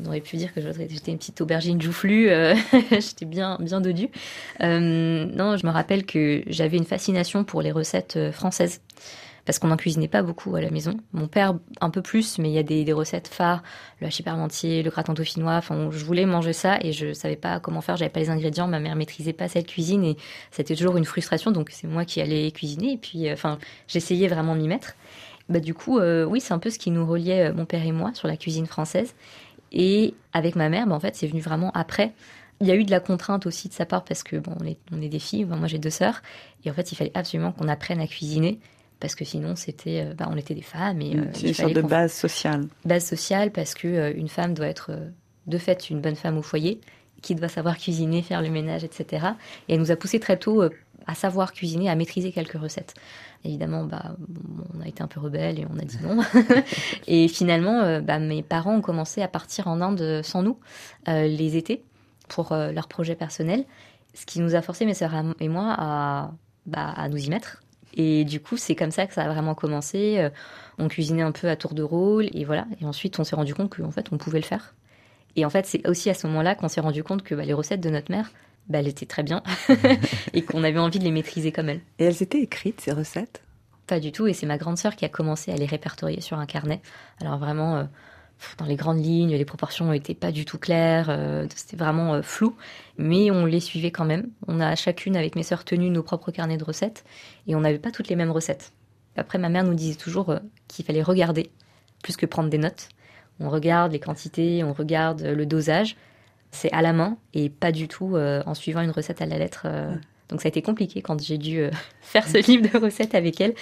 on 0.00 0.06
aurait 0.06 0.20
pu 0.20 0.36
dire 0.36 0.52
que 0.52 0.60
j'étais 0.60 1.10
une 1.10 1.18
petite 1.18 1.40
aubergine 1.40 1.80
joufflue, 1.80 2.28
euh, 2.30 2.54
j'étais 2.90 3.24
bien, 3.24 3.56
bien 3.60 3.80
dodue. 3.80 4.08
Euh, 4.60 5.24
non, 5.24 5.56
je 5.56 5.66
me 5.66 5.70
rappelle 5.70 6.04
que 6.04 6.42
j'avais 6.46 6.76
une 6.76 6.84
fascination 6.84 7.44
pour 7.44 7.62
les 7.62 7.72
recettes 7.72 8.18
françaises 8.32 8.80
parce 9.48 9.58
qu'on 9.58 9.68
n'en 9.68 9.78
cuisinait 9.78 10.08
pas 10.08 10.20
beaucoup 10.20 10.54
à 10.56 10.60
la 10.60 10.68
maison. 10.70 10.98
Mon 11.14 11.26
père 11.26 11.54
un 11.80 11.88
peu 11.88 12.02
plus, 12.02 12.38
mais 12.38 12.50
il 12.50 12.52
y 12.52 12.58
a 12.58 12.62
des, 12.62 12.92
recettes 12.92 13.28
phares, 13.28 13.62
le 13.98 14.06
hachis 14.06 14.22
parmentier, 14.22 14.82
le 14.82 14.90
gratin 14.90 15.14
dauphinois. 15.14 15.54
Enfin, 15.54 15.88
je 15.90 16.04
voulais 16.04 16.26
manger 16.26 16.52
ça 16.52 16.76
et 16.82 16.92
je 16.92 17.14
savais 17.14 17.34
pas 17.34 17.58
comment 17.58 17.80
faire. 17.80 17.96
J'avais 17.96 18.10
pas 18.10 18.20
les 18.20 18.28
ingrédients. 18.28 18.68
Ma 18.68 18.78
mère 18.78 18.94
maîtrisait 18.94 19.32
pas 19.32 19.48
cette 19.48 19.66
cuisine 19.66 20.04
et 20.04 20.18
c'était 20.50 20.76
toujours 20.76 20.98
une 20.98 21.06
frustration. 21.06 21.50
Donc 21.50 21.70
c'est 21.70 21.86
moi 21.86 22.04
qui 22.04 22.20
allais 22.20 22.50
cuisiner 22.50 22.92
et 22.92 22.98
puis, 22.98 23.32
enfin, 23.32 23.58
j'essayais 23.86 24.28
vraiment 24.28 24.54
de 24.54 24.60
m'y 24.60 24.68
mettre. 24.68 24.92
Bah 25.48 25.60
du 25.60 25.72
coup, 25.72 25.98
euh, 25.98 26.26
oui, 26.26 26.42
c'est 26.42 26.52
un 26.52 26.58
peu 26.58 26.68
ce 26.68 26.78
qui 26.78 26.90
nous 26.90 27.06
reliait 27.06 27.50
mon 27.54 27.64
père 27.64 27.86
et 27.86 27.92
moi 27.92 28.12
sur 28.12 28.28
la 28.28 28.36
cuisine 28.36 28.66
française. 28.66 29.14
Et 29.72 30.14
avec 30.32 30.56
ma 30.56 30.68
mère, 30.68 30.86
bah, 30.86 30.94
en 30.94 31.00
fait, 31.00 31.16
c'est 31.16 31.26
venu 31.26 31.40
vraiment 31.40 31.70
après. 31.72 32.12
Il 32.60 32.66
y 32.66 32.70
a 32.70 32.74
eu 32.74 32.84
de 32.84 32.90
la 32.90 33.00
contrainte 33.00 33.46
aussi 33.46 33.68
de 33.68 33.72
sa 33.72 33.86
part 33.86 34.04
parce 34.04 34.22
que 34.22 34.36
bon, 34.36 34.52
on 34.60 34.66
est, 34.66 34.78
on 34.92 35.00
est 35.00 35.08
des 35.08 35.20
filles. 35.20 35.44
moi, 35.44 35.68
j'ai 35.68 35.78
deux 35.78 35.90
sœurs 35.90 36.22
et 36.64 36.70
en 36.70 36.74
fait, 36.74 36.90
il 36.90 36.96
fallait 36.96 37.12
absolument 37.14 37.52
qu'on 37.52 37.68
apprenne 37.68 38.00
à 38.00 38.06
cuisiner 38.06 38.58
parce 39.00 39.14
que 39.14 39.24
sinon 39.24 39.56
c'était 39.56 40.12
bah, 40.16 40.28
on 40.30 40.36
était 40.36 40.54
des 40.54 40.62
femmes 40.62 41.00
et 41.00 41.16
euh, 41.16 41.24
une 41.42 41.54
sorte 41.54 41.72
de 41.72 41.82
base 41.82 42.12
sociale 42.12 42.66
base 42.84 43.04
sociale 43.04 43.50
parce 43.50 43.74
que 43.74 43.88
euh, 43.88 44.12
une 44.14 44.28
femme 44.28 44.54
doit 44.54 44.66
être 44.66 44.90
euh, 44.90 45.08
de 45.46 45.58
fait 45.58 45.90
une 45.90 46.00
bonne 46.00 46.16
femme 46.16 46.38
au 46.38 46.42
foyer 46.42 46.80
qui 47.22 47.34
doit 47.34 47.48
savoir 47.48 47.78
cuisiner 47.78 48.22
faire 48.22 48.42
le 48.42 48.50
ménage 48.50 48.84
etc 48.84 49.28
et 49.68 49.74
elle 49.74 49.80
nous 49.80 49.90
a 49.90 49.96
poussé 49.96 50.20
très 50.20 50.36
tôt 50.36 50.64
à 51.08 51.14
savoir 51.14 51.52
cuisiner 51.52 51.90
à 51.90 51.96
maîtriser 51.96 52.30
quelques 52.30 52.60
recettes 52.60 52.94
évidemment 53.44 53.84
bah 53.84 54.16
on 54.76 54.80
a 54.80 54.86
été 54.86 55.02
un 55.02 55.08
peu 55.08 55.18
rebelle 55.18 55.58
et 55.58 55.66
on 55.68 55.78
a 55.78 55.82
dit 55.82 55.98
non 56.02 56.22
et 57.08 57.26
finalement 57.26 58.00
bah, 58.00 58.20
mes 58.20 58.42
parents 58.42 58.76
ont 58.76 58.80
commencé 58.80 59.22
à 59.22 59.28
partir 59.28 59.66
en 59.66 59.80
Inde 59.80 60.20
sans 60.22 60.42
nous 60.42 60.58
les 61.06 61.56
étés 61.56 61.82
pour 62.28 62.54
leurs 62.54 62.88
projets 62.88 63.16
personnels 63.16 63.64
ce 64.14 64.26
qui 64.26 64.40
nous 64.40 64.54
a 64.54 64.62
forcé 64.62 64.86
mes 64.86 64.94
sœurs 64.94 65.14
et 65.40 65.48
moi 65.48 65.74
à 65.76 66.32
bah, 66.66 66.92
à 66.96 67.08
nous 67.08 67.18
y 67.18 67.30
mettre 67.30 67.62
et 67.94 68.24
du 68.24 68.40
coup, 68.40 68.56
c'est 68.56 68.76
comme 68.76 68.92
ça 68.92 69.06
que 69.06 69.14
ça 69.14 69.22
a 69.22 69.28
vraiment 69.28 69.54
commencé. 69.54 70.16
Euh, 70.18 70.30
on 70.78 70.88
cuisinait 70.88 71.22
un 71.22 71.32
peu 71.32 71.48
à 71.48 71.56
tour 71.56 71.74
de 71.74 71.82
rôle 71.82 72.28
et 72.32 72.44
voilà. 72.44 72.66
Et 72.80 72.84
ensuite, 72.84 73.18
on 73.18 73.24
s'est 73.24 73.36
rendu 73.36 73.54
compte 73.54 73.74
qu'en 73.74 73.90
fait, 73.90 74.06
on 74.12 74.18
pouvait 74.18 74.38
le 74.38 74.44
faire. 74.44 74.74
Et 75.36 75.44
en 75.44 75.50
fait, 75.50 75.66
c'est 75.66 75.86
aussi 75.86 76.08
à 76.08 76.14
ce 76.14 76.26
moment-là 76.28 76.54
qu'on 76.54 76.68
s'est 76.68 76.80
rendu 76.80 77.02
compte 77.02 77.22
que 77.22 77.34
bah, 77.34 77.44
les 77.44 77.52
recettes 77.52 77.80
de 77.80 77.90
notre 77.90 78.10
mère, 78.10 78.30
bah, 78.68 78.78
elles 78.80 78.88
étaient 78.88 79.06
très 79.06 79.22
bien 79.22 79.42
et 80.34 80.42
qu'on 80.42 80.64
avait 80.64 80.78
envie 80.78 80.98
de 80.98 81.04
les 81.04 81.10
maîtriser 81.10 81.52
comme 81.52 81.68
elle. 81.68 81.80
Et 81.98 82.04
elles 82.04 82.22
étaient 82.22 82.40
écrites, 82.40 82.80
ces 82.80 82.92
recettes? 82.92 83.42
Pas 83.86 84.00
du 84.00 84.12
tout. 84.12 84.26
Et 84.26 84.34
c'est 84.34 84.46
ma 84.46 84.58
grande 84.58 84.76
sœur 84.76 84.96
qui 84.96 85.04
a 85.04 85.08
commencé 85.08 85.50
à 85.50 85.56
les 85.56 85.66
répertorier 85.66 86.20
sur 86.20 86.38
un 86.38 86.46
carnet. 86.46 86.82
Alors 87.20 87.38
vraiment, 87.38 87.76
euh, 87.76 87.84
dans 88.58 88.66
les 88.66 88.76
grandes 88.76 89.02
lignes, 89.02 89.34
les 89.34 89.44
proportions 89.46 89.90
n'étaient 89.90 90.14
pas 90.14 90.30
du 90.30 90.44
tout 90.44 90.58
claires, 90.58 91.08
euh, 91.08 91.46
c'était 91.54 91.76
vraiment 91.76 92.14
euh, 92.14 92.22
flou, 92.22 92.54
mais 92.98 93.30
on 93.30 93.46
les 93.46 93.60
suivait 93.60 93.90
quand 93.90 94.04
même. 94.04 94.28
On 94.46 94.60
a 94.60 94.76
chacune 94.76 95.16
avec 95.16 95.36
mes 95.36 95.42
sœurs 95.42 95.64
tenu 95.64 95.88
nos 95.88 96.02
propres 96.02 96.30
carnets 96.30 96.58
de 96.58 96.64
recettes 96.64 97.04
et 97.46 97.56
on 97.56 97.60
n'avait 97.60 97.78
pas 97.78 97.90
toutes 97.90 98.08
les 98.08 98.16
mêmes 98.16 98.30
recettes. 98.30 98.72
Après, 99.16 99.38
ma 99.38 99.48
mère 99.48 99.64
nous 99.64 99.74
disait 99.74 99.96
toujours 99.96 100.34
qu'il 100.68 100.84
fallait 100.84 101.02
regarder 101.02 101.50
plus 102.02 102.16
que 102.16 102.26
prendre 102.26 102.50
des 102.50 102.58
notes. 102.58 102.90
On 103.40 103.48
regarde 103.48 103.92
les 103.92 103.98
quantités, 103.98 104.62
on 104.62 104.72
regarde 104.72 105.22
le 105.22 105.46
dosage. 105.46 105.96
C'est 106.50 106.72
à 106.72 106.82
la 106.82 106.92
main 106.92 107.16
et 107.34 107.50
pas 107.50 107.72
du 107.72 107.88
tout 107.88 108.16
euh, 108.16 108.42
en 108.46 108.54
suivant 108.54 108.80
une 108.80 108.90
recette 108.90 109.20
à 109.22 109.26
la 109.26 109.38
lettre. 109.38 109.66
Donc 110.28 110.42
ça 110.42 110.48
a 110.48 110.50
été 110.50 110.62
compliqué 110.62 111.02
quand 111.02 111.20
j'ai 111.22 111.38
dû 111.38 111.58
euh, 111.58 111.70
faire 112.00 112.26
ce 112.26 112.38
livre 112.38 112.68
de 112.70 112.78
recettes 112.78 113.14
avec 113.14 113.40
elle, 113.40 113.54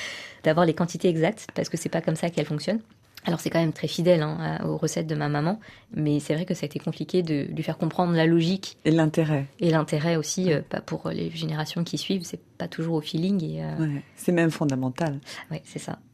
d'avoir 0.44 0.66
les 0.66 0.74
quantités 0.74 1.08
exactes, 1.08 1.46
parce 1.54 1.68
que 1.68 1.76
c'est 1.76 1.88
pas 1.88 2.00
comme 2.00 2.16
ça 2.16 2.30
qu'elle 2.30 2.46
fonctionne. 2.46 2.80
Alors 3.24 3.40
c'est 3.40 3.50
quand 3.50 3.58
même 3.58 3.72
très 3.72 3.88
fidèle 3.88 4.22
hein, 4.22 4.60
aux 4.64 4.76
recettes 4.76 5.08
de 5.08 5.16
ma 5.16 5.28
maman, 5.28 5.58
mais 5.92 6.20
c'est 6.20 6.34
vrai 6.34 6.44
que 6.44 6.54
ça 6.54 6.62
a 6.62 6.66
été 6.66 6.78
compliqué 6.78 7.24
de 7.24 7.48
lui 7.52 7.62
faire 7.64 7.76
comprendre 7.76 8.12
la 8.12 8.24
logique 8.24 8.78
et 8.84 8.92
l'intérêt. 8.92 9.46
Et 9.58 9.70
l'intérêt 9.70 10.14
aussi, 10.14 10.52
euh, 10.52 10.60
pas 10.62 10.80
pour 10.80 11.08
les 11.10 11.30
générations 11.30 11.82
qui 11.82 11.98
suivent, 11.98 12.22
c'est 12.22 12.40
pas 12.56 12.68
toujours 12.68 12.94
au 12.94 13.00
feeling. 13.00 13.42
Et, 13.42 13.64
euh, 13.64 13.78
ouais, 13.78 14.02
c'est 14.14 14.30
même 14.30 14.52
fondamental. 14.52 15.18
Oui, 15.50 15.58
c'est 15.64 15.80
ça. 15.80 15.98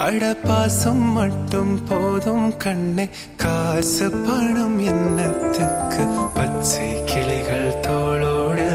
அட 0.00 0.36
பாசம் 0.44 1.12
மட்டும் 1.12 1.84
போதும் 1.84 2.56
கண்ணே. 2.56 3.08
காசு 3.36 4.10
பணம் 4.10 4.78
என்னத்துக்கு? 4.78 6.06
பச்சை 6.34 7.04
கிளிகள் 7.04 7.74
தோளோடு 7.80 8.68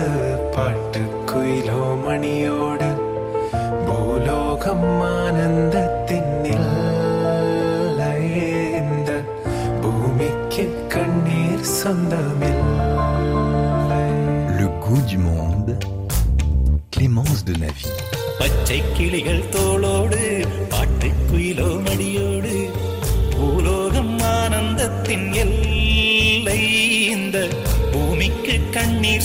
பாட்டு 0.56 1.00
குயிலோ 1.00 1.98
மணியோடு. 2.08 2.85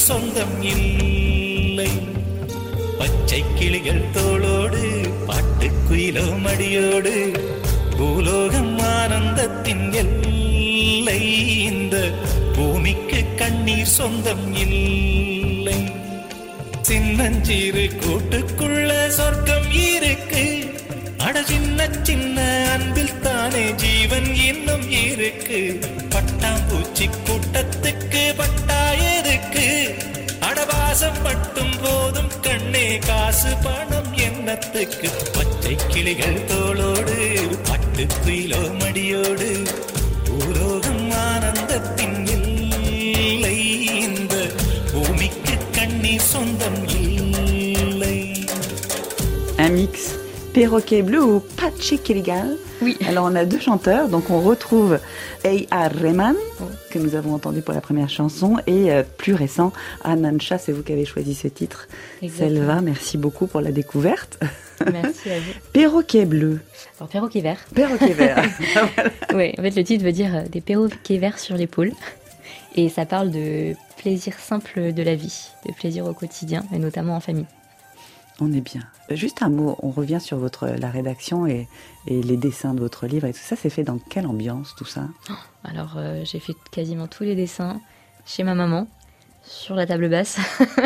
சொந்தம் 0.07 0.63
இல்லை. 0.63 1.91
பச்சை 2.99 3.45
கிளிகள் 3.55 4.05
தோளோடு 4.13 4.83
பாட்டுக்குயிலோ 5.29 6.25
மடியோடு 6.41 7.15
perroquet 50.81 51.03
bleu 51.03 51.23
ou 51.23 51.41
Pache 51.41 52.01
Kiligal. 52.03 52.57
Oui. 52.81 52.97
Alors 53.07 53.27
on 53.27 53.35
a 53.35 53.45
deux 53.45 53.61
chanteurs, 53.61 54.09
donc 54.09 54.31
on 54.31 54.41
retrouve 54.41 54.99
A.R. 55.45 55.91
Rehman, 55.93 56.35
que 56.91 56.99
nous 56.99 57.15
avons 57.17 57.35
entendu 57.35 57.61
pour 57.61 57.75
la 57.75 57.83
première 57.83 58.09
chanson, 58.09 58.57
et 58.67 58.91
euh, 58.91 59.03
plus 59.19 59.35
récent, 59.35 59.75
Anancha, 60.05 60.57
c'est 60.57 60.73
vous 60.73 60.83
qui 60.83 60.93
avez 60.93 61.05
choisi 61.05 61.35
ce 61.35 61.49
titre. 61.49 61.87
Exactement. 62.23 62.61
Selva, 62.61 62.81
merci 62.81 63.19
beaucoup 63.19 63.47
pour 63.47 63.61
la 63.61 63.73
découverte. 63.73 64.41
Merci 64.91 65.31
à 65.31 65.39
vous. 65.39 65.53
Perroquet 65.75 66.25
bleu. 66.25 66.61
Alors, 66.99 67.11
perroquet 67.11 67.43
vert. 67.43 67.59
Perroquet 67.75 68.15
vert. 68.15 68.43
Oui, 69.35 69.53
en 69.59 69.63
fait, 69.63 69.77
le 69.77 69.85
titre 69.85 70.03
veut 70.03 70.13
dire 70.13 70.35
euh, 70.35 70.43
des 70.49 70.63
perroquets 70.63 71.19
verts 71.19 71.39
sur 71.39 71.55
l'épaule. 71.55 71.93
Et 72.77 72.89
ça 72.89 73.05
parle 73.05 73.31
de 73.31 73.75
plaisir 73.99 74.39
simple 74.39 74.95
de 74.95 75.03
la 75.03 75.17
vie, 75.17 75.51
de 75.69 75.75
plaisir 75.75 76.07
au 76.07 76.15
quotidien, 76.15 76.65
et 76.73 76.79
notamment 76.79 77.15
en 77.15 77.21
famille. 77.21 77.45
On 78.41 78.53
est 78.53 78.61
bien. 78.61 78.83
Juste 79.11 79.43
un 79.43 79.51
mot, 79.51 79.77
on 79.83 79.91
revient 79.91 80.21
sur 80.21 80.39
votre, 80.39 80.67
la 80.67 80.91
rédaction 80.91 81.47
et, 81.47 81.69
les 82.07 82.37
dessins 82.37 82.75
de 82.75 82.81
votre 82.81 83.07
livre 83.07 83.27
et 83.27 83.33
tout 83.33 83.41
ça. 83.41 83.57
C'est 83.57 83.71
fait 83.71 83.85
dans 83.85 83.99
quelle 83.99 84.27
ambiance 84.27 84.75
tout 84.77 84.87
ça? 84.87 85.09
Alors, 85.65 85.95
euh, 85.97 86.23
j'ai 86.25 86.41
fait 86.41 86.55
quasiment 86.71 87.07
tous 87.07 87.25
les 87.25 87.35
dessins 87.35 87.81
chez 88.25 88.43
ma 88.43 88.55
maman, 88.55 88.87
sur 89.43 89.75
la 89.75 89.87
table 89.87 90.09
basse. 90.09 90.39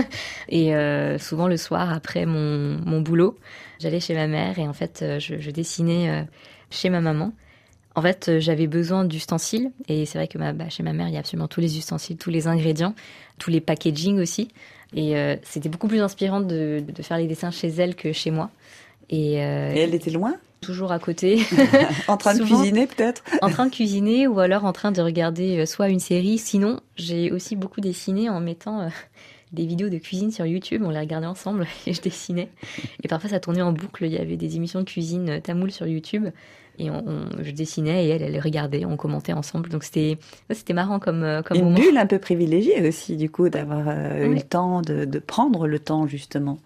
et 0.48 0.74
euh, 0.74 1.18
souvent 1.18 1.46
le 1.46 1.56
soir, 1.56 1.92
après 1.92 2.26
mon, 2.26 2.78
mon 2.84 3.00
boulot, 3.00 3.38
j'allais 3.78 4.00
chez 4.00 4.14
ma 4.14 4.26
mère 4.26 4.58
et 4.58 4.66
en 4.66 4.72
fait, 4.72 5.00
euh, 5.02 5.18
je, 5.20 5.50
dessinais 5.50 6.08
euh, 6.08 6.22
chez 6.70 6.90
ma 6.90 7.00
maman. 7.00 7.32
En 7.94 8.02
fait, 8.02 8.28
euh, 8.28 8.40
j'avais 8.40 8.66
besoin 8.66 9.04
d'ustensiles 9.04 9.70
et 9.88 10.06
c'est 10.06 10.18
vrai 10.18 10.28
que 10.28 10.38
ma, 10.38 10.52
bah, 10.52 10.68
chez 10.68 10.82
ma 10.82 10.92
mère, 10.92 11.08
il 11.08 11.14
y 11.14 11.16
a 11.16 11.20
absolument 11.20 11.48
tous 11.48 11.60
les 11.60 11.78
ustensiles, 11.78 12.16
tous 12.16 12.30
les 12.30 12.46
ingrédients, 12.46 12.94
tous 13.38 13.50
les 13.50 13.60
packaging 13.60 14.20
aussi. 14.20 14.48
Et 14.94 15.16
euh, 15.16 15.36
c'était 15.42 15.68
beaucoup 15.68 15.88
plus 15.88 16.00
inspirant 16.00 16.40
de, 16.40 16.82
de 16.86 17.02
faire 17.02 17.18
les 17.18 17.26
dessins 17.26 17.50
chez 17.50 17.68
elle 17.68 17.94
que 17.94 18.12
chez 18.12 18.30
moi. 18.30 18.50
Et, 19.10 19.42
euh, 19.42 19.72
Et 19.74 19.80
elle 19.80 19.94
était 19.94 20.10
loin 20.10 20.34
toujours 20.64 20.92
à 20.92 20.98
côté. 20.98 21.42
En 22.08 22.16
train 22.16 22.34
de 22.34 22.38
Souvent. 22.38 22.60
cuisiner 22.60 22.86
peut-être 22.86 23.22
en 23.42 23.50
train 23.50 23.66
de 23.66 23.70
cuisiner 23.70 24.26
ou 24.26 24.38
alors 24.40 24.64
en 24.64 24.72
train 24.72 24.92
de 24.92 25.00
regarder 25.00 25.58
euh, 25.58 25.66
soit 25.66 25.88
une 25.88 26.00
série. 26.00 26.38
Sinon, 26.38 26.80
j'ai 26.96 27.30
aussi 27.30 27.56
beaucoup 27.56 27.80
dessiné 27.80 28.28
en 28.28 28.40
mettant 28.40 28.80
euh, 28.80 28.88
des 29.52 29.66
vidéos 29.66 29.88
de 29.88 29.98
cuisine 29.98 30.30
sur 30.30 30.46
YouTube. 30.46 30.82
On 30.84 30.90
les 30.90 30.98
regardait 30.98 31.26
ensemble 31.26 31.66
et 31.86 31.92
je 31.92 32.00
dessinais. 32.00 32.48
Et 33.02 33.08
parfois, 33.08 33.30
ça 33.30 33.40
tournait 33.40 33.62
en 33.62 33.72
boucle. 33.72 34.04
Il 34.06 34.12
y 34.12 34.18
avait 34.18 34.36
des 34.36 34.56
émissions 34.56 34.80
de 34.80 34.84
cuisine 34.84 35.28
euh, 35.30 35.40
tamoul 35.40 35.70
sur 35.70 35.86
YouTube. 35.86 36.28
Et 36.78 36.90
on, 36.90 37.04
on- 37.06 37.42
je 37.42 37.50
dessinais 37.52 38.06
et 38.06 38.08
elle, 38.08 38.22
elle 38.22 38.40
regardait. 38.40 38.84
On 38.84 38.96
commentait 38.96 39.32
ensemble. 39.32 39.68
Donc 39.68 39.84
c'était 39.84 40.18
marrant 40.72 40.98
comme, 40.98 41.22
euh, 41.22 41.42
comme 41.42 41.56
Une 41.58 41.64
moment. 41.64 41.76
bulle 41.78 41.96
un 41.96 42.06
peu 42.06 42.18
privilégiée 42.18 42.86
aussi, 42.86 43.16
du 43.16 43.30
coup, 43.30 43.48
d'avoir 43.48 43.84
euh, 43.88 44.26
eu 44.26 44.34
le 44.34 44.42
temps, 44.42 44.82
de, 44.82 45.04
de 45.04 45.18
prendre 45.18 45.66
le 45.66 45.78
temps, 45.78 46.06
justement. 46.06 46.58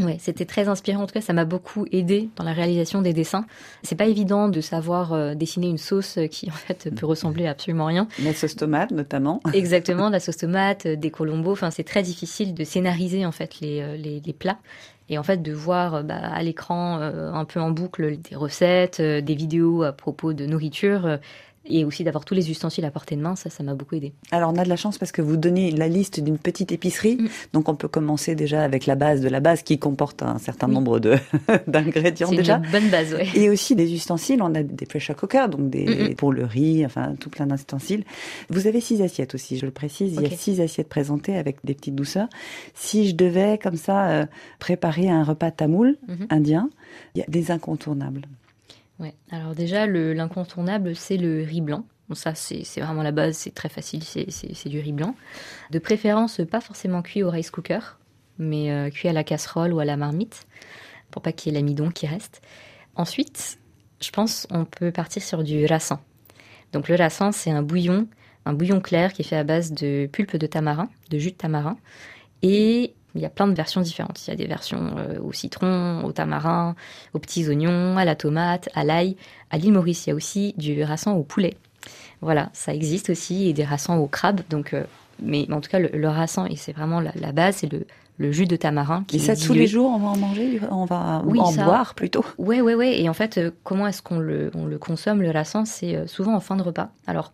Ouais, 0.00 0.16
c'était 0.20 0.44
très 0.44 0.68
inspirant. 0.68 1.02
En 1.02 1.06
tout 1.06 1.14
cas, 1.14 1.20
ça 1.20 1.32
m'a 1.32 1.44
beaucoup 1.44 1.86
aidé 1.92 2.28
dans 2.36 2.44
la 2.44 2.52
réalisation 2.52 3.02
des 3.02 3.12
dessins. 3.12 3.46
C'est 3.82 3.94
pas 3.96 4.06
évident 4.06 4.48
de 4.48 4.60
savoir 4.60 5.12
euh, 5.12 5.34
dessiner 5.34 5.68
une 5.68 5.78
sauce 5.78 6.18
qui, 6.30 6.48
en 6.50 6.54
fait, 6.54 6.90
peut 6.94 7.06
ressembler 7.06 7.46
à 7.46 7.50
absolument 7.50 7.86
rien. 7.86 8.08
La 8.22 8.34
sauce 8.34 8.56
tomate, 8.56 8.90
notamment. 8.90 9.40
Exactement, 9.54 10.10
la 10.10 10.20
sauce 10.20 10.36
tomate, 10.38 10.86
des 10.86 11.10
colombos. 11.10 11.52
Enfin, 11.52 11.70
c'est 11.70 11.84
très 11.84 12.02
difficile 12.02 12.52
de 12.54 12.64
scénariser 12.64 13.24
en 13.24 13.32
fait 13.32 13.60
les, 13.60 13.96
les, 13.96 14.20
les 14.24 14.32
plats. 14.32 14.58
Et 15.08 15.18
en 15.18 15.22
fait, 15.22 15.42
de 15.42 15.52
voir 15.52 15.94
euh, 15.94 16.02
bah, 16.02 16.16
à 16.16 16.42
l'écran 16.42 17.00
euh, 17.00 17.32
un 17.32 17.44
peu 17.44 17.60
en 17.60 17.70
boucle 17.70 18.16
des 18.18 18.36
recettes, 18.36 19.00
euh, 19.00 19.20
des 19.20 19.34
vidéos 19.34 19.82
à 19.82 19.92
propos 19.92 20.32
de 20.32 20.46
nourriture, 20.46 21.18
et 21.68 21.84
aussi 21.84 22.04
d'avoir 22.04 22.24
tous 22.24 22.34
les 22.34 22.50
ustensiles 22.50 22.84
à 22.84 22.90
portée 22.90 23.16
de 23.16 23.20
main, 23.22 23.36
ça, 23.36 23.50
ça 23.50 23.62
m'a 23.62 23.74
beaucoup 23.74 23.94
aidé. 23.94 24.12
Alors, 24.30 24.52
on 24.52 24.56
a 24.56 24.64
de 24.64 24.68
la 24.68 24.76
chance 24.76 24.98
parce 24.98 25.12
que 25.12 25.22
vous 25.22 25.36
donnez 25.36 25.70
la 25.70 25.88
liste 25.88 26.20
d'une 26.20 26.38
petite 26.38 26.72
épicerie. 26.72 27.16
Mm. 27.16 27.28
Donc, 27.52 27.68
on 27.68 27.74
peut 27.74 27.88
commencer 27.88 28.34
déjà 28.34 28.62
avec 28.62 28.86
la 28.86 28.94
base 28.94 29.20
de 29.20 29.28
la 29.28 29.40
base 29.40 29.62
qui 29.62 29.78
comporte 29.78 30.22
un 30.22 30.38
certain 30.38 30.68
Oui. 30.68 30.74
nombre 30.74 30.98
de 31.00 31.16
d'ingrédients 31.66 32.28
C'est 32.30 32.36
déjà. 32.36 32.56
une 32.64 32.70
bonne 32.70 32.88
base, 32.90 33.14
ouais. 33.14 33.26
Et 33.34 33.48
aussi 33.50 33.74
des 33.76 33.92
ustensiles, 33.92 34.40
on 34.42 34.54
a 34.54 34.62
des 34.62 34.86
pressure 34.86 35.16
cookers, 35.16 35.48
donc 35.48 35.70
des 35.70 35.86
Mm, 35.86 36.10
mm. 36.10 36.14
pour 36.16 36.32
le 36.32 36.44
riz, 36.44 36.84
enfin 36.84 37.14
tout 37.18 37.30
plein 37.30 37.46
d'ustensiles. 37.46 38.04
Vous 38.50 38.66
avez 38.66 38.80
six 38.80 39.02
assiettes 39.02 39.34
aussi, 39.34 39.56
je 39.58 39.66
le 39.66 39.72
précise. 39.72 40.14
Il 40.16 40.22
y 40.22 40.26
a 40.32 40.36
six 40.36 40.60
assiettes 40.60 40.88
présentées 40.88 41.36
avec 41.36 41.58
des 41.64 41.74
petites 41.74 41.94
douceurs. 41.94 42.28
Si 42.74 43.08
je 43.08 43.14
devais 43.14 43.58
comme 43.62 43.76
ça 43.76 44.08
euh, 44.08 44.26
préparer 44.58 45.08
un 45.08 45.22
repas 45.24 45.50
tamoul 45.50 45.96
Mhm. 46.08 46.26
indien, 46.30 46.70
il 47.14 47.18
y 47.20 47.22
a 47.22 47.26
des 47.28 47.50
incontournables. 47.50 48.22
Ouais. 48.98 49.14
Alors 49.30 49.54
déjà, 49.54 49.86
le- 49.86 50.12
l'incontournable, 50.12 50.96
c'est 50.96 51.16
le 51.16 51.42
riz 51.42 51.60
blanc. 51.60 51.84
Bon, 52.08 52.14
ça, 52.14 52.34
c'est 52.34 52.62
vraiment 52.80 53.02
la 53.02 53.12
base, 53.12 53.36
c'est 53.36 53.54
très 53.54 53.68
facile, 53.68 54.02
c'est 54.04 54.68
du 54.68 54.78
riz 54.80 54.92
blanc. 54.92 55.14
De 55.70 55.78
préférence, 55.80 56.40
pas 56.50 56.60
forcément 56.60 57.02
cuit 57.02 57.22
au 57.24 57.30
rice 57.30 57.50
cooker, 57.50 57.80
mais 58.38 58.70
euh, 58.70 58.90
cuit 58.90 59.08
à 59.08 59.12
la 59.12 59.24
casserole 59.24 59.72
ou 59.72 59.80
à 59.80 59.84
la 59.84 59.96
marmite, 59.96 60.46
pour 61.10 61.22
pas 61.22 61.32
qu'il 61.32 61.52
y 61.52 61.56
ait 61.56 61.60
l'amidon 61.60 61.90
qui 61.90 62.06
reste. 62.06 62.42
Ensuite, 62.94 63.58
je 64.00 64.10
pense 64.10 64.46
on 64.50 64.64
peut 64.64 64.92
partir 64.92 65.22
sur 65.22 65.42
du 65.44 65.66
rassin. 65.66 66.00
Donc 66.72 66.88
le 66.88 66.96
rassin, 66.96 67.32
c'est 67.32 67.50
un 67.50 67.62
bouillon, 67.62 68.08
un 68.44 68.52
bouillon 68.52 68.80
clair 68.80 69.12
qui 69.12 69.22
est 69.22 69.24
fait 69.24 69.36
à 69.36 69.44
base 69.44 69.72
de 69.72 70.08
pulpe 70.12 70.36
de 70.36 70.46
tamarin, 70.46 70.88
de 71.10 71.18
jus 71.18 71.32
de 71.32 71.36
tamarin, 71.36 71.76
et 72.42 72.95
Il 73.16 73.22
y 73.22 73.26
a 73.26 73.30
plein 73.30 73.48
de 73.48 73.54
versions 73.54 73.80
différentes. 73.80 74.26
Il 74.26 74.30
y 74.30 74.32
a 74.32 74.36
des 74.36 74.46
versions 74.46 74.94
euh, 74.98 75.18
au 75.20 75.32
citron, 75.32 76.02
au 76.04 76.12
tamarin, 76.12 76.74
aux 77.14 77.18
petits 77.18 77.48
oignons, 77.48 77.96
à 77.96 78.04
la 78.04 78.14
tomate, 78.14 78.68
à 78.74 78.84
l'ail. 78.84 79.16
À 79.50 79.58
l'île 79.58 79.72
Maurice, 79.72 80.06
il 80.06 80.10
y 80.10 80.12
a 80.12 80.16
aussi 80.16 80.54
du 80.56 80.82
rassan 80.82 81.16
au 81.16 81.22
poulet. 81.22 81.56
Voilà, 82.20 82.50
ça 82.52 82.74
existe 82.74 83.10
aussi, 83.10 83.48
et 83.48 83.52
des 83.52 83.64
rassans 83.64 83.98
au 83.98 84.06
crabe. 84.06 84.40
Donc, 84.50 84.72
euh, 84.74 84.84
mais, 85.22 85.46
en 85.52 85.60
tout 85.60 85.70
cas, 85.70 85.78
le, 85.78 85.88
le 85.92 86.08
rassan, 86.08 86.46
et 86.50 86.56
c'est 86.56 86.72
vraiment 86.72 87.00
la, 87.00 87.12
la 87.20 87.32
base, 87.32 87.56
c'est 87.56 87.72
le, 87.72 87.86
le 88.18 88.32
jus 88.32 88.46
de 88.46 88.56
tamarin. 88.56 89.04
Qui 89.06 89.16
Et 89.16 89.18
ça, 89.18 89.36
tous 89.36 89.52
les 89.52 89.66
jours, 89.66 89.90
on 89.94 89.98
va 89.98 90.08
en 90.08 90.16
manger, 90.16 90.60
on 90.70 90.84
va 90.84 91.22
Oui, 91.26 91.38
en 91.40 91.52
ça- 91.52 91.64
boire 91.64 91.94
plutôt. 91.94 92.24
Ouais, 92.38 92.60
ouais, 92.60 92.74
ouais. 92.74 93.00
Et 93.00 93.08
en 93.08 93.14
fait, 93.14 93.38
euh, 93.38 93.50
comment 93.64 93.86
est-ce 93.86 94.02
qu'on 94.02 94.18
le, 94.18 94.50
on 94.54 94.64
le 94.66 94.78
consomme, 94.78 95.22
le 95.22 95.30
rassan 95.30 95.64
C'est 95.66 96.06
souvent 96.06 96.34
en 96.34 96.40
fin 96.40 96.56
de 96.56 96.62
repas. 96.62 96.88
Alors, 97.06 97.32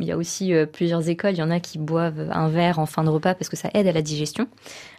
il 0.00 0.06
y 0.06 0.12
a 0.12 0.16
aussi 0.16 0.54
euh, 0.54 0.64
plusieurs 0.66 1.08
écoles. 1.08 1.32
Il 1.34 1.38
y 1.38 1.42
en 1.42 1.50
a 1.50 1.60
qui 1.60 1.78
boivent 1.78 2.28
un 2.32 2.48
verre 2.48 2.78
en 2.78 2.86
fin 2.86 3.04
de 3.04 3.10
repas 3.10 3.34
parce 3.34 3.48
que 3.48 3.56
ça 3.56 3.68
aide 3.74 3.86
à 3.86 3.92
la 3.92 4.02
digestion. 4.02 4.46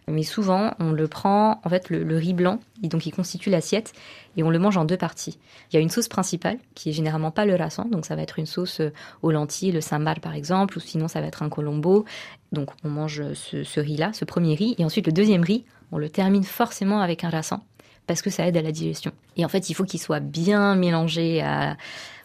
Mais 0.08 0.24
souvent, 0.24 0.72
on 0.80 0.92
le 0.92 1.08
prend, 1.08 1.60
en 1.64 1.70
fait, 1.70 1.90
le, 1.90 2.18
riz 2.18 2.34
blanc, 2.34 2.60
il- 2.82 2.90
donc 2.90 3.06
il 3.06 3.12
constitue 3.12 3.50
l'assiette, 3.50 3.94
et 4.38 4.44
on 4.44 4.50
le 4.50 4.60
mange 4.60 4.78
en 4.78 4.86
deux 4.86 4.98
parties. 4.98 5.40
Il 5.72 5.76
y 5.76 5.80
a 5.80 5.82
une 5.82 5.90
sauce 5.90 6.08
principale, 6.10 6.58
qui 6.76 6.90
est 6.90 6.94
généralement 6.94 7.32
pas 7.32 7.46
le 7.46 7.56
rassan, 7.56 7.90
donc 7.90 8.06
ça 8.06 8.16
va 8.16 8.22
être 8.22 8.38
une 8.40 8.46
sauce 8.46 8.82
euh, 8.82 8.92
aux 9.22 9.32
lentilles, 9.32 9.72
le 9.72 9.82
sambar 9.82 10.20
par 10.20 10.36
exemple, 10.36 10.78
ou 10.78 10.82
sinon 10.82 11.08
ça 11.08 11.22
va 11.22 11.28
être 11.28 11.42
un 11.42 11.50
colombo. 11.50 12.06
Donc 12.52 12.70
on 12.84 12.90
mange 12.90 13.24
ce, 13.34 13.64
ce 13.64 13.80
riz-là, 13.80 14.12
ce 14.14 14.26
premier 14.26 14.56
riz, 14.56 14.76
et 14.78 14.86
ensuite 14.86 15.08
le 15.08 15.14
deuxième 15.14 15.42
riz, 15.44 15.64
on 15.92 15.98
le 15.98 16.10
termine 16.10 16.44
forcément 16.44 17.00
avec 17.02 17.24
un 17.24 17.30
rassan 17.30 17.62
parce 18.08 18.22
que 18.22 18.30
ça 18.30 18.48
aide 18.48 18.58
à 18.58 18.62
la 18.62 18.72
digestion. 18.72 19.12
Et 19.38 19.46
en 19.46 19.48
fait, 19.48 19.70
il 19.70 19.74
faut 19.74 19.84
qu'il 19.84 20.00
soit 20.00 20.20
bien 20.20 20.76
mélangé 20.76 21.44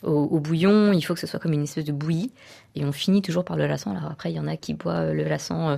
au, 0.02 0.12
au 0.12 0.40
bouillon, 0.40 0.92
il 0.92 1.02
faut 1.02 1.14
que 1.14 1.20
ce 1.20 1.26
soit 1.26 1.40
comme 1.40 1.52
une 1.52 1.62
espèce 1.62 1.84
de 1.84 1.92
bouillie. 1.92 2.32
Et 2.78 2.84
on 2.84 2.92
finit 2.92 3.22
toujours 3.22 3.44
par 3.44 3.56
le 3.56 3.66
laçon. 3.66 3.90
Alors 3.90 4.10
après, 4.10 4.30
il 4.30 4.36
y 4.36 4.40
en 4.40 4.46
a 4.46 4.56
qui 4.56 4.74
boivent 4.74 5.12
le 5.12 5.24
laçon 5.24 5.68
euh, 5.68 5.76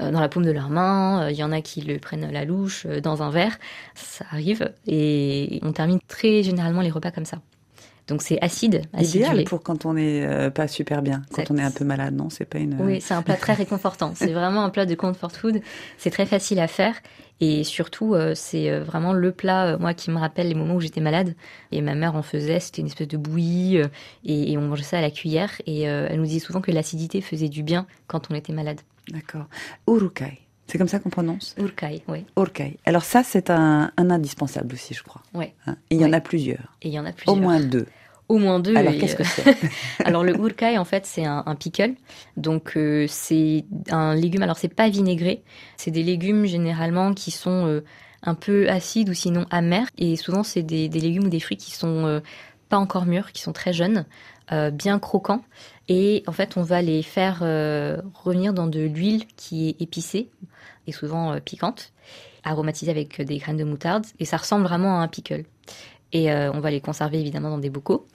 euh, 0.00 0.10
dans 0.10 0.20
la 0.20 0.28
paume 0.28 0.44
de 0.44 0.50
leur 0.50 0.68
main, 0.68 1.22
euh, 1.22 1.30
il 1.30 1.36
y 1.36 1.44
en 1.44 1.52
a 1.52 1.62
qui 1.62 1.80
le 1.80 1.98
prennent 1.98 2.30
la 2.30 2.44
louche 2.44 2.86
dans 2.86 3.22
un 3.22 3.30
verre. 3.30 3.58
Ça 3.94 4.26
arrive. 4.30 4.72
Et 4.86 5.60
on 5.62 5.72
termine 5.72 6.00
très 6.08 6.42
généralement 6.42 6.82
les 6.82 6.90
repas 6.90 7.10
comme 7.10 7.24
ça. 7.24 7.38
Donc 8.08 8.22
c'est 8.22 8.38
acide, 8.42 8.82
Idéal 8.94 9.00
acidulé. 9.00 9.44
pour 9.44 9.62
quand 9.62 9.86
on 9.86 9.94
n'est 9.94 10.26
euh, 10.26 10.50
pas 10.50 10.66
super 10.66 11.02
bien, 11.02 11.22
quand 11.32 11.50
on 11.50 11.56
est 11.56 11.62
un 11.62 11.70
peu 11.70 11.84
malade, 11.84 12.14
non 12.14 12.30
C'est 12.30 12.44
pas 12.44 12.58
une. 12.58 12.76
Oui, 12.80 13.00
c'est 13.00 13.14
un 13.14 13.22
plat 13.22 13.36
très 13.36 13.52
réconfortant. 13.54 14.12
C'est 14.14 14.32
vraiment 14.32 14.64
un 14.64 14.70
plat 14.70 14.86
de 14.86 14.94
comfort 14.94 15.32
food. 15.32 15.60
C'est 15.98 16.10
très 16.10 16.26
facile 16.26 16.58
à 16.58 16.66
faire. 16.66 16.94
Et 17.44 17.64
surtout, 17.64 18.14
euh, 18.14 18.34
c'est 18.36 18.70
euh, 18.70 18.84
vraiment 18.84 19.12
le 19.12 19.32
plat, 19.32 19.72
euh, 19.72 19.78
moi, 19.78 19.94
qui 19.94 20.12
me 20.12 20.16
rappelle 20.16 20.46
les 20.46 20.54
moments 20.54 20.76
où 20.76 20.80
j'étais 20.80 21.00
malade. 21.00 21.34
Et 21.72 21.80
ma 21.80 21.96
mère 21.96 22.14
en 22.14 22.22
faisait, 22.22 22.60
c'était 22.60 22.82
une 22.82 22.86
espèce 22.86 23.08
de 23.08 23.16
bouillie. 23.16 23.78
et, 24.24 24.52
et 24.52 24.58
on 24.58 24.60
mangeait 24.60 24.84
ça 24.84 24.98
à 24.98 25.00
la 25.00 25.10
cuillère. 25.10 25.50
Et 25.66 25.82
elle 25.82 26.18
nous 26.18 26.26
disait 26.26 26.38
souvent 26.38 26.60
que 26.60 26.70
l'acidité 26.70 27.20
faisait 27.20 27.48
du 27.48 27.64
bien 27.64 27.86
quand 28.06 28.30
on 28.30 28.36
était 28.36 28.52
malade. 28.52 28.80
D'accord. 29.08 29.46
Urukai. 29.88 30.41
C'est 30.72 30.78
comme 30.78 30.88
ça 30.88 31.00
qu'on 31.00 31.10
prononce 31.10 31.54
Urkai, 31.58 32.02
oui. 32.08 32.24
Urukai. 32.34 32.78
Alors 32.86 33.04
ça, 33.04 33.22
c'est 33.22 33.50
un, 33.50 33.92
un 33.94 34.10
indispensable 34.10 34.74
aussi, 34.74 34.94
je 34.94 35.02
crois. 35.02 35.20
Ouais. 35.34 35.52
Hein 35.66 35.76
Et 35.90 35.96
il 35.96 36.00
y 36.00 36.04
en 36.06 36.14
a 36.14 36.20
plusieurs. 36.22 36.74
Et 36.80 36.88
il 36.88 36.94
y 36.94 36.98
en 36.98 37.04
a 37.04 37.12
plusieurs. 37.12 37.36
Au 37.36 37.38
moins 37.38 37.60
deux. 37.60 37.84
Au 38.30 38.38
moins 38.38 38.58
deux. 38.58 38.74
Alors 38.74 38.94
qu'est-ce 38.94 39.14
que 39.16 39.22
euh, 39.22 39.52
c'est 39.60 39.70
Alors 40.06 40.24
le 40.24 40.34
urkai 40.34 40.78
en 40.78 40.86
fait 40.86 41.04
c'est 41.04 41.26
un, 41.26 41.42
un 41.44 41.54
pickle, 41.56 41.92
donc 42.38 42.78
euh, 42.78 43.04
c'est 43.06 43.66
un 43.90 44.14
légume. 44.14 44.42
Alors 44.42 44.56
c'est 44.56 44.74
pas 44.74 44.88
vinaigré, 44.88 45.42
c'est 45.76 45.90
des 45.90 46.02
légumes 46.02 46.46
généralement 46.46 47.12
qui 47.12 47.32
sont 47.32 47.66
euh, 47.66 47.84
un 48.22 48.34
peu 48.34 48.70
acides 48.70 49.10
ou 49.10 49.14
sinon 49.14 49.44
amers, 49.50 49.88
et 49.98 50.16
souvent 50.16 50.42
c'est 50.42 50.62
des, 50.62 50.88
des 50.88 51.00
légumes 51.00 51.24
ou 51.24 51.28
des 51.28 51.40
fruits 51.40 51.58
qui 51.58 51.72
sont 51.72 52.06
euh, 52.06 52.20
pas 52.70 52.78
encore 52.78 53.04
mûrs, 53.04 53.32
qui 53.32 53.42
sont 53.42 53.52
très 53.52 53.74
jeunes, 53.74 54.06
bien 54.72 54.98
croquants, 54.98 55.42
et 55.88 56.22
en 56.26 56.32
fait 56.32 56.56
on 56.56 56.62
va 56.62 56.82
les 56.82 57.02
faire 57.02 57.40
euh, 57.42 58.00
revenir 58.14 58.52
dans 58.52 58.66
de 58.66 58.80
l'huile 58.80 59.26
qui 59.36 59.68
est 59.68 59.80
épicée 59.80 60.28
et 60.86 60.92
souvent 60.92 61.32
euh, 61.32 61.40
piquante, 61.40 61.92
aromatisée 62.44 62.90
avec 62.90 63.20
des 63.20 63.38
graines 63.38 63.56
de 63.56 63.64
moutarde, 63.64 64.04
et 64.18 64.24
ça 64.24 64.36
ressemble 64.36 64.64
vraiment 64.64 65.00
à 65.00 65.02
un 65.02 65.08
pickle. 65.08 65.44
Et 66.12 66.32
euh, 66.32 66.50
on 66.52 66.60
va 66.60 66.70
les 66.70 66.80
conserver 66.80 67.20
évidemment 67.20 67.50
dans 67.50 67.58
des 67.58 67.70
bocaux. 67.70 68.06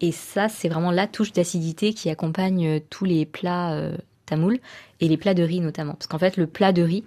Et 0.00 0.12
ça, 0.12 0.48
c'est 0.48 0.68
vraiment 0.68 0.90
la 0.90 1.06
touche 1.06 1.32
d'acidité 1.32 1.92
qui 1.92 2.08
accompagne 2.10 2.80
tous 2.90 3.04
les 3.04 3.26
plats 3.26 3.92
tamouls 4.26 4.58
et 5.00 5.08
les 5.08 5.16
plats 5.16 5.34
de 5.34 5.42
riz 5.42 5.60
notamment. 5.60 5.94
Parce 5.94 6.06
qu'en 6.06 6.18
fait, 6.18 6.36
le 6.36 6.46
plat 6.46 6.72
de 6.72 6.82
riz, 6.82 7.04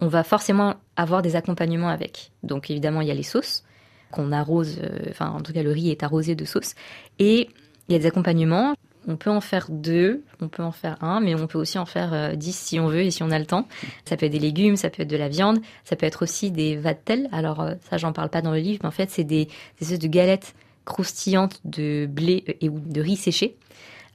on 0.00 0.08
va 0.08 0.22
forcément 0.24 0.76
avoir 0.96 1.22
des 1.22 1.36
accompagnements 1.36 1.88
avec. 1.88 2.32
Donc 2.42 2.70
évidemment, 2.70 3.00
il 3.00 3.08
y 3.08 3.10
a 3.10 3.14
les 3.14 3.22
sauces 3.22 3.64
qu'on 4.10 4.32
arrose, 4.32 4.80
enfin 5.10 5.30
en 5.30 5.40
tout 5.40 5.52
cas 5.52 5.62
le 5.62 5.72
riz 5.72 5.90
est 5.90 6.02
arrosé 6.02 6.34
de 6.34 6.44
sauce. 6.44 6.74
Et 7.18 7.50
il 7.88 7.92
y 7.92 7.96
a 7.96 7.98
des 7.98 8.06
accompagnements. 8.06 8.74
On 9.08 9.16
peut 9.16 9.30
en 9.30 9.40
faire 9.40 9.66
deux, 9.70 10.22
on 10.40 10.48
peut 10.48 10.62
en 10.62 10.72
faire 10.72 11.02
un, 11.02 11.20
mais 11.20 11.34
on 11.34 11.46
peut 11.46 11.58
aussi 11.58 11.78
en 11.78 11.86
faire 11.86 12.12
euh, 12.12 12.34
dix 12.34 12.56
si 12.56 12.78
on 12.78 12.88
veut 12.88 13.02
et 13.02 13.10
si 13.10 13.22
on 13.22 13.30
a 13.30 13.38
le 13.38 13.46
temps. 13.46 13.66
Ça 14.04 14.16
peut 14.16 14.26
être 14.26 14.32
des 14.32 14.38
légumes, 14.38 14.76
ça 14.76 14.90
peut 14.90 15.02
être 15.02 15.10
de 15.10 15.16
la 15.16 15.28
viande, 15.28 15.60
ça 15.84 15.96
peut 15.96 16.06
être 16.06 16.22
aussi 16.22 16.50
des 16.50 16.76
vattels. 16.76 17.28
Alors 17.32 17.60
euh, 17.60 17.74
ça, 17.88 17.96
j'en 17.96 18.12
parle 18.12 18.28
pas 18.28 18.42
dans 18.42 18.52
le 18.52 18.58
livre, 18.58 18.80
mais 18.82 18.88
en 18.88 18.92
fait, 18.92 19.10
c'est 19.10 19.24
des, 19.24 19.46
des 19.46 19.52
espèces 19.82 19.98
de 19.98 20.08
galettes 20.08 20.54
croustillantes 20.84 21.60
de 21.64 22.06
blé 22.06 22.44
euh, 22.48 22.52
et 22.60 22.68
ou 22.68 22.78
de 22.78 23.00
riz 23.00 23.16
séché, 23.16 23.56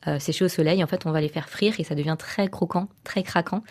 euh, 0.08 0.18
au 0.42 0.48
soleil. 0.48 0.84
En 0.84 0.88
fait, 0.88 1.06
on 1.06 1.12
va 1.12 1.22
les 1.22 1.30
faire 1.30 1.50
frire 1.50 1.74
et 1.80 1.84
ça 1.84 1.96
devient 1.96 2.16
très 2.18 2.48
croquant, 2.48 2.88
très 3.04 3.24
craquant. 3.24 3.64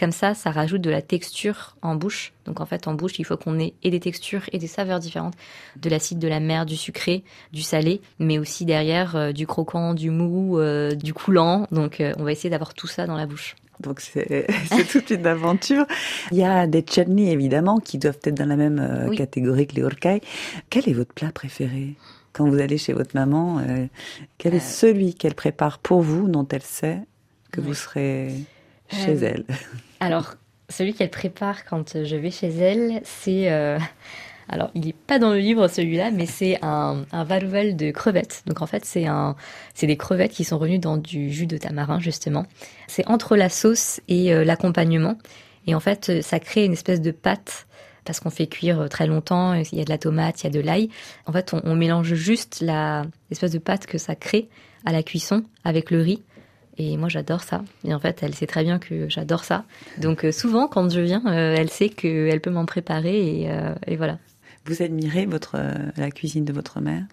Comme 0.00 0.12
ça, 0.12 0.32
ça 0.32 0.50
rajoute 0.50 0.80
de 0.80 0.88
la 0.88 1.02
texture 1.02 1.76
en 1.82 1.94
bouche. 1.94 2.32
Donc 2.46 2.62
en 2.62 2.64
fait, 2.64 2.88
en 2.88 2.94
bouche, 2.94 3.18
il 3.18 3.24
faut 3.26 3.36
qu'on 3.36 3.58
ait 3.58 3.74
et 3.82 3.90
des 3.90 4.00
textures 4.00 4.40
et 4.50 4.58
des 4.58 4.66
saveurs 4.66 4.98
différentes, 4.98 5.34
de 5.76 5.90
l'acide, 5.90 6.18
de 6.18 6.26
la 6.26 6.40
mer, 6.40 6.64
du 6.64 6.74
sucré, 6.74 7.22
du 7.52 7.60
salé, 7.60 8.00
mais 8.18 8.38
aussi 8.38 8.64
derrière 8.64 9.14
euh, 9.14 9.32
du 9.32 9.46
croquant, 9.46 9.92
du 9.92 10.08
mou, 10.08 10.58
euh, 10.58 10.94
du 10.94 11.12
coulant. 11.12 11.66
Donc 11.70 12.00
euh, 12.00 12.14
on 12.16 12.24
va 12.24 12.32
essayer 12.32 12.48
d'avoir 12.48 12.72
tout 12.72 12.86
ça 12.86 13.06
dans 13.06 13.16
la 13.16 13.26
bouche. 13.26 13.56
Donc 13.80 14.00
c'est 14.00 14.46
toute 14.90 15.10
une 15.10 15.26
aventure. 15.26 15.84
Il 16.32 16.38
y 16.38 16.44
a 16.44 16.66
des 16.66 16.82
chutneys 16.82 17.30
évidemment 17.32 17.78
qui 17.78 17.98
doivent 17.98 18.20
être 18.24 18.34
dans 18.34 18.48
la 18.48 18.56
même 18.56 19.06
Oui. 19.06 19.18
catégorie 19.18 19.66
que 19.66 19.74
les 19.76 19.82
urkai. 19.82 20.22
Quel 20.70 20.88
est 20.88 20.94
votre 20.94 21.12
plat 21.12 21.30
préféré? 21.30 21.94
Quand 22.32 22.48
vous 22.48 22.58
allez 22.60 22.78
chez 22.78 22.92
votre 22.92 23.14
maman 23.14 23.58
euh, 23.60 23.86
Quel 24.38 24.54
est 24.54 24.58
Euh. 24.58 24.60
celui 24.60 25.14
qu'elle 25.14 25.34
prépare 25.34 25.78
pour 25.78 26.00
vous, 26.02 26.28
dont 26.28 26.46
elle 26.50 26.62
sait 26.62 27.00
que 27.52 27.60
Ouais. 27.60 27.66
vous 27.68 27.74
serez 27.74 28.34
chez 28.88 29.22
Euh, 29.24 29.32
elle? 29.34 29.44
Alors, 30.00 30.34
celui 30.68 30.94
qu'elle 30.94 31.10
prépare 31.10 31.64
quand 31.64 32.04
je 32.04 32.16
vais 32.16 32.30
chez 32.30 32.48
elle, 32.48 33.00
c'est... 33.04 33.50
euh, 33.50 33.78
Alors, 34.52 34.70
il 34.74 34.84
n'est 34.86 34.92
pas 34.92 35.18
dans 35.20 35.30
le 35.32 35.38
livre 35.38 35.68
celui-là, 35.68 36.10
mais 36.10 36.26
c'est 36.26 36.58
un, 36.62 37.04
un 37.12 37.22
varouvel 37.24 37.76
de 37.76 37.92
crevettes. 37.92 38.42
Donc 38.46 38.62
en 38.62 38.66
fait, 38.66 38.84
c'est 38.84 39.06
un, 39.06 39.36
c'est 39.74 39.86
des 39.86 39.96
crevettes 39.96 40.32
qui 40.32 40.42
sont 40.42 40.58
revenues 40.58 40.80
dans 40.80 40.96
du 40.96 41.30
jus 41.30 41.46
de 41.46 41.56
tamarin 41.56 42.00
justement. 42.00 42.46
C'est 42.88 43.06
entre 43.08 43.36
la 43.36 43.48
sauce 43.48 44.00
et 44.08 44.32
euh, 44.34 44.42
l'accompagnement, 44.44 45.16
et 45.68 45.74
en 45.76 45.80
fait, 45.80 46.22
ça 46.22 46.40
crée 46.40 46.64
une 46.64 46.72
espèce 46.72 47.00
de 47.00 47.12
pâte 47.12 47.68
parce 48.10 48.18
qu'on 48.18 48.30
fait 48.30 48.48
cuire 48.48 48.80
euh, 48.80 48.88
très 48.88 49.06
longtemps. 49.06 49.54
Il 49.54 49.78
y 49.78 49.80
a 49.80 49.84
de 49.84 49.88
la 49.88 49.98
tomate, 49.98 50.42
il 50.42 50.44
y 50.44 50.46
a 50.48 50.50
de 50.50 50.58
l'ail. 50.58 50.90
En 51.26 51.32
fait, 51.32 51.54
on, 51.54 51.60
on 51.62 51.76
mélange 51.76 52.14
juste 52.14 52.60
la 52.60 53.04
espèce 53.30 53.52
de 53.52 53.60
pâte 53.60 53.86
que 53.86 53.98
ça 53.98 54.16
crée 54.16 54.48
à 54.84 54.90
la 54.90 55.04
cuisson 55.04 55.44
avec 55.62 55.92
le 55.92 56.02
riz. 56.02 56.20
Et 56.76 56.96
moi, 56.96 57.08
j'adore 57.08 57.42
ça. 57.42 57.62
Et 57.84 57.94
en 57.94 58.00
fait, 58.00 58.18
elle 58.22 58.34
sait 58.34 58.48
très 58.48 58.64
bien 58.64 58.80
que 58.80 59.08
j'adore 59.08 59.44
ça. 59.44 59.64
Donc, 59.98 60.24
euh, 60.24 60.32
souvent, 60.32 60.66
quand 60.66 60.90
je 60.90 61.00
viens, 61.00 61.22
euh, 61.26 61.54
elle 61.56 61.70
sait 61.70 61.88
qu'elle 61.88 62.40
peut 62.40 62.50
m'en 62.50 62.66
préparer. 62.66 63.42
Et, 63.42 63.50
euh, 63.50 63.74
et 63.86 63.94
voilà. 63.94 64.18
Vous 64.64 64.82
admirez 64.82 65.26
votre 65.26 65.56
la 65.96 66.10
cuisine 66.10 66.44
de 66.44 66.52
votre 66.52 66.80
mère? 66.80 67.04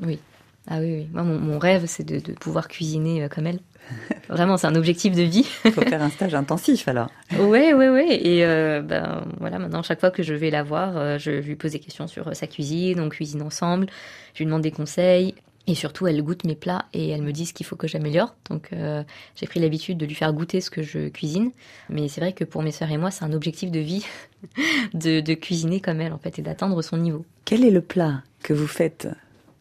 Oui. 0.00 0.20
Ah 0.68 0.78
oui, 0.78 0.98
oui. 0.98 1.08
Moi, 1.12 1.24
mon, 1.24 1.40
mon 1.40 1.58
rêve, 1.58 1.86
c'est 1.86 2.04
de, 2.04 2.20
de 2.20 2.32
pouvoir 2.32 2.68
cuisiner 2.68 3.28
comme 3.28 3.48
elle. 3.48 3.58
Vraiment, 4.28 4.56
c'est 4.56 4.66
un 4.66 4.74
objectif 4.74 5.14
de 5.14 5.22
vie. 5.22 5.46
Il 5.64 5.72
faut 5.72 5.82
faire 5.82 6.02
un 6.02 6.10
stage 6.10 6.34
intensif 6.34 6.88
alors. 6.88 7.10
Ouais, 7.38 7.74
ouais, 7.74 7.88
ouais. 7.88 8.26
Et 8.26 8.44
euh, 8.44 8.80
ben 8.82 9.24
voilà, 9.38 9.58
maintenant 9.58 9.82
chaque 9.82 10.00
fois 10.00 10.10
que 10.10 10.22
je 10.22 10.34
vais 10.34 10.50
la 10.50 10.62
voir, 10.62 10.96
euh, 10.96 11.18
je 11.18 11.30
lui 11.30 11.56
pose 11.56 11.72
des 11.72 11.80
questions 11.80 12.06
sur 12.06 12.28
euh, 12.28 12.32
sa 12.32 12.46
cuisine, 12.46 13.00
on 13.00 13.08
cuisine 13.08 13.42
ensemble, 13.42 13.86
je 14.34 14.38
lui 14.38 14.46
demande 14.46 14.62
des 14.62 14.70
conseils. 14.70 15.34
Et 15.66 15.74
surtout, 15.74 16.06
elle 16.06 16.22
goûte 16.22 16.44
mes 16.44 16.56
plats 16.56 16.84
et 16.92 17.08
elle 17.08 17.22
me 17.22 17.32
dit 17.32 17.46
ce 17.46 17.54
qu'il 17.54 17.64
faut 17.64 17.76
que 17.76 17.88
j'améliore. 17.88 18.34
Donc, 18.50 18.68
euh, 18.72 19.02
j'ai 19.34 19.46
pris 19.46 19.60
l'habitude 19.60 19.96
de 19.96 20.04
lui 20.04 20.14
faire 20.14 20.32
goûter 20.34 20.60
ce 20.60 20.68
que 20.68 20.82
je 20.82 21.08
cuisine. 21.08 21.52
Mais 21.88 22.08
c'est 22.08 22.20
vrai 22.20 22.34
que 22.34 22.44
pour 22.44 22.62
mes 22.62 22.70
sœurs 22.70 22.90
et 22.90 22.98
moi, 22.98 23.10
c'est 23.10 23.24
un 23.24 23.32
objectif 23.32 23.70
de 23.70 23.80
vie 23.80 24.04
de, 24.94 25.20
de 25.20 25.34
cuisiner 25.34 25.80
comme 25.80 26.02
elle, 26.02 26.12
en 26.12 26.18
fait, 26.18 26.38
et 26.38 26.42
d'atteindre 26.42 26.82
son 26.82 26.98
niveau. 26.98 27.24
Quel 27.46 27.64
est 27.64 27.70
le 27.70 27.80
plat 27.80 28.22
que 28.42 28.52
vous 28.52 28.66
faites 28.66 29.08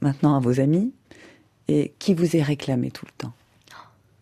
maintenant 0.02 0.36
à 0.36 0.42
vos 0.42 0.60
amis 0.60 0.92
et 1.70 1.94
qui 2.00 2.14
vous 2.14 2.36
est 2.36 2.44
réclamé 2.44 2.92
tout 2.92 3.06
le 3.06 3.14
temps? 3.18 3.34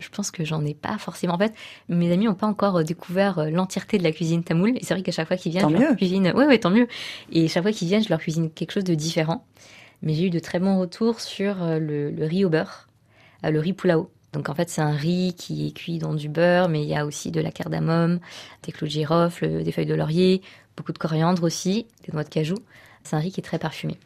Je 0.02 0.08
pense 0.10 0.30
que 0.30 0.44
j'en 0.44 0.64
ai 0.64 0.74
pas 0.74 0.98
forcément. 0.98 1.34
En 1.34 1.38
fait, 1.38 1.54
mes 1.88 2.12
amis 2.12 2.26
n'ont 2.26 2.34
pas 2.34 2.46
encore 2.46 2.76
euh, 2.78 2.82
découvert 2.82 3.38
euh, 3.38 3.50
l'entièreté 3.50 3.98
de 3.98 4.02
la 4.02 4.12
cuisine 4.12 4.42
tamoule. 4.42 4.76
Et 4.76 4.84
c'est 4.84 4.94
vrai 4.94 5.02
qu'à 5.02 5.12
chaque 5.12 5.28
fois 5.28 5.36
qu'ils 5.36 5.52
viennent, 5.52 5.64
Tant 5.64 5.70
je 5.70 5.76
leur 5.76 5.96
cuisine. 5.96 6.32
Ouais, 6.34 6.46
ouais, 6.46 6.58
tant 6.58 6.70
mieux. 6.70 6.88
Et 7.30 7.48
chaque 7.48 7.62
fois 7.62 7.72
qu'ils 7.72 7.88
viennent, 7.88 8.02
je 8.02 8.08
leur 8.08 8.18
cuisine 8.18 8.50
quelque 8.50 8.72
chose 8.72 8.84
de 8.84 8.94
différent. 8.94 9.46
Mais 10.02 10.14
j'ai 10.14 10.26
eu 10.26 10.30
de 10.30 10.40
très 10.40 10.58
bons 10.58 10.78
retours 10.78 11.20
sur 11.20 11.62
euh, 11.62 11.78
le, 11.78 12.10
le 12.10 12.26
riz 12.26 12.44
au 12.44 12.50
beurre, 12.50 12.88
le 13.44 13.58
riz 13.58 13.72
pulao. 13.72 14.10
Donc 14.32 14.48
en 14.48 14.54
fait, 14.54 14.70
c'est 14.70 14.80
un 14.80 14.92
riz 14.92 15.34
qui 15.36 15.68
est 15.68 15.72
cuit 15.72 15.98
dans 15.98 16.14
du 16.14 16.28
beurre, 16.28 16.68
mais 16.68 16.82
il 16.82 16.88
y 16.88 16.96
a 16.96 17.06
aussi 17.06 17.30
de 17.30 17.40
la 17.40 17.50
cardamome, 17.50 18.18
des 18.62 18.72
clous 18.72 18.86
de 18.86 18.92
girofle, 18.92 19.62
des 19.62 19.72
feuilles 19.72 19.86
de 19.86 19.94
laurier, 19.94 20.42
beaucoup 20.76 20.92
de 20.92 20.98
coriandre 20.98 21.42
aussi, 21.44 21.86
des 22.06 22.12
noix 22.12 22.24
de 22.24 22.28
cajou. 22.28 22.56
C'est 23.04 23.14
un 23.14 23.18
riz 23.18 23.30
qui 23.30 23.40
est 23.40 23.44
très 23.44 23.58
parfumé. 23.58 23.98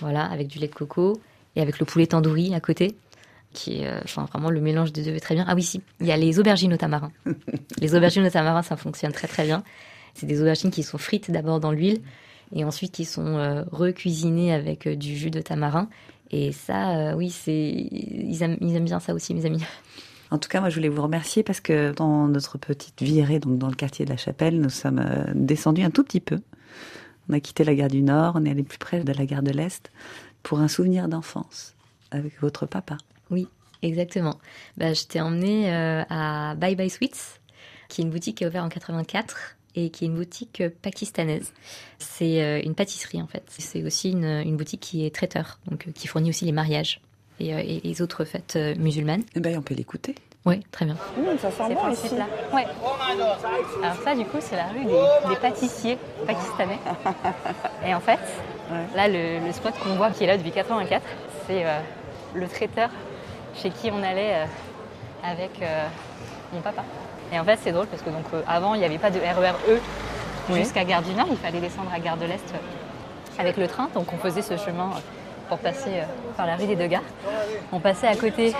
Voilà, 0.00 0.24
avec 0.24 0.48
du 0.48 0.58
lait 0.58 0.68
de 0.68 0.74
coco 0.74 1.20
et 1.54 1.60
avec 1.60 1.78
le 1.78 1.86
poulet 1.86 2.06
tandoori 2.06 2.54
à 2.54 2.60
côté 2.60 2.96
qui 3.52 3.82
est 3.82 3.86
euh, 3.86 4.00
enfin, 4.04 4.24
vraiment 4.26 4.50
le 4.50 4.60
mélange 4.60 4.92
des 4.92 5.02
deux 5.02 5.14
est 5.14 5.20
très 5.20 5.34
bien. 5.34 5.44
Ah 5.48 5.54
oui, 5.54 5.62
si, 5.62 5.80
il 6.00 6.06
y 6.06 6.12
a 6.12 6.16
les 6.16 6.38
aubergines 6.38 6.72
au 6.72 6.76
tamarin. 6.76 7.12
les 7.80 7.94
aubergines 7.94 8.26
au 8.26 8.30
tamarin, 8.30 8.62
ça 8.62 8.76
fonctionne 8.76 9.12
très 9.12 9.28
très 9.28 9.44
bien. 9.44 9.62
C'est 10.14 10.26
des 10.26 10.40
aubergines 10.40 10.70
qui 10.70 10.82
sont 10.82 10.98
frites 10.98 11.30
d'abord 11.30 11.60
dans 11.60 11.72
l'huile 11.72 12.00
et 12.54 12.64
ensuite 12.64 12.92
qui 12.92 13.04
sont 13.04 13.36
euh, 13.36 13.62
recuisinées 13.70 14.52
avec 14.52 14.86
euh, 14.86 14.96
du 14.96 15.16
jus 15.16 15.30
de 15.30 15.40
tamarin. 15.40 15.88
Et 16.30 16.52
ça, 16.52 16.96
euh, 16.96 17.14
oui, 17.14 17.30
c'est 17.30 17.52
ils 17.52 18.42
aiment, 18.42 18.58
ils 18.60 18.74
aiment 18.74 18.84
bien 18.84 19.00
ça 19.00 19.14
aussi, 19.14 19.34
mes 19.34 19.46
amis. 19.46 19.62
En 20.30 20.38
tout 20.38 20.48
cas, 20.48 20.60
moi, 20.60 20.68
je 20.68 20.74
voulais 20.74 20.90
vous 20.90 21.02
remercier 21.02 21.42
parce 21.42 21.60
que 21.60 21.92
dans 21.92 22.28
notre 22.28 22.58
petite 22.58 23.02
virée, 23.02 23.38
donc 23.38 23.58
dans 23.58 23.68
le 23.68 23.74
quartier 23.74 24.04
de 24.04 24.10
la 24.10 24.18
Chapelle, 24.18 24.60
nous 24.60 24.68
sommes 24.68 25.02
descendus 25.34 25.82
un 25.82 25.90
tout 25.90 26.04
petit 26.04 26.20
peu. 26.20 26.38
On 27.30 27.32
a 27.32 27.40
quitté 27.40 27.64
la 27.64 27.74
gare 27.74 27.88
du 27.88 28.02
Nord, 28.02 28.34
on 28.36 28.44
est 28.44 28.50
allé 28.50 28.62
plus 28.62 28.78
près 28.78 29.02
de 29.02 29.12
la 29.12 29.24
gare 29.24 29.42
de 29.42 29.52
l'Est 29.52 29.90
pour 30.42 30.60
un 30.60 30.68
souvenir 30.68 31.08
d'enfance 31.08 31.74
avec 32.10 32.38
votre 32.42 32.66
papa. 32.66 32.98
Oui, 33.30 33.48
exactement. 33.82 34.36
Bah, 34.76 34.92
je 34.94 35.04
t'ai 35.04 35.20
emmené 35.20 35.72
euh, 35.72 36.02
à 36.10 36.54
Bye 36.56 36.76
Bye 36.76 36.90
Sweets, 36.90 37.40
qui 37.88 38.00
est 38.00 38.04
une 38.04 38.10
boutique 38.10 38.38
qui 38.38 38.44
est 38.44 38.46
ouverte 38.46 38.64
en 38.66 38.68
84 38.68 39.56
et 39.74 39.90
qui 39.90 40.04
est 40.04 40.08
une 40.08 40.14
boutique 40.16 40.60
euh, 40.60 40.70
pakistanaise. 40.82 41.52
C'est 41.98 42.42
euh, 42.42 42.60
une 42.64 42.74
pâtisserie 42.74 43.20
en 43.22 43.26
fait. 43.26 43.42
C'est 43.58 43.82
aussi 43.84 44.10
une, 44.12 44.24
une 44.24 44.56
boutique 44.56 44.80
qui 44.80 45.04
est 45.06 45.14
traiteur, 45.14 45.58
donc 45.70 45.86
euh, 45.86 45.92
qui 45.92 46.06
fournit 46.06 46.30
aussi 46.30 46.44
les 46.44 46.52
mariages 46.52 47.00
et, 47.40 47.54
euh, 47.54 47.58
et 47.58 47.80
les 47.84 48.02
autres 48.02 48.24
fêtes 48.24 48.54
euh, 48.56 48.74
musulmanes. 48.76 49.22
Eh 49.34 49.40
ben, 49.40 49.56
on 49.58 49.62
peut 49.62 49.74
l'écouter. 49.74 50.14
Oui, 50.46 50.60
très 50.70 50.86
bien. 50.86 50.96
ça 51.40 51.50
sent 51.50 51.62
C'est 51.68 51.74
par 51.74 51.90
ici 51.92 52.14
là. 52.16 52.26
Ouais. 52.54 52.64
Alors 53.82 53.96
ça, 54.02 54.14
du 54.14 54.24
coup, 54.24 54.38
c'est 54.40 54.56
la 54.56 54.68
rue 54.68 54.84
des, 54.84 55.28
des 55.28 55.36
pâtissiers 55.40 55.98
pakistanais. 56.26 56.78
Et 57.86 57.94
en 57.94 58.00
fait, 58.00 58.18
Ouais. 58.70 58.84
là, 58.96 59.08
le, 59.08 59.46
le 59.46 59.52
spot 59.52 59.72
qu'on 59.82 59.94
voit 59.96 60.10
qui 60.10 60.24
est 60.24 60.26
là 60.26 60.36
depuis 60.36 60.50
84, 60.52 61.02
c'est 61.46 61.64
euh, 61.64 61.80
le 62.34 62.46
traiteur 62.46 62.90
chez 63.62 63.70
qui 63.70 63.90
on 63.90 64.02
allait 64.02 64.34
euh, 64.34 64.44
avec 65.24 65.50
euh, 65.62 65.86
mon 66.52 66.60
papa. 66.60 66.82
Et 67.32 67.38
en 67.38 67.44
fait, 67.44 67.58
c'est 67.62 67.72
drôle 67.72 67.86
parce 67.86 68.02
que 68.02 68.10
donc 68.10 68.24
euh, 68.32 68.42
avant, 68.46 68.74
il 68.74 68.80
n'y 68.80 68.86
avait 68.86 68.98
pas 68.98 69.10
de 69.10 69.18
RER 69.18 69.52
E 69.68 69.80
Oui. 70.50 70.60
jusqu'à 70.60 70.84
Gare 70.84 71.02
du 71.02 71.12
Nord. 71.12 71.26
Il 71.30 71.36
fallait 71.36 71.60
descendre 71.60 71.90
à 71.94 71.98
Gare 71.98 72.16
de 72.16 72.26
l'Est 72.26 72.54
avec 73.38 73.56
le 73.56 73.66
train. 73.66 73.88
Donc 73.94 74.12
on 74.12 74.18
faisait 74.18 74.42
ce 74.42 74.56
chemin 74.56 74.90
pour 75.48 75.58
passer 75.58 76.02
par 76.36 76.46
la 76.46 76.56
rue 76.56 76.66
des 76.66 76.76
deux 76.76 76.88
gares. 76.88 77.02
On 77.72 77.80
passait 77.80 78.06
à 78.06 78.16
côté 78.16 78.54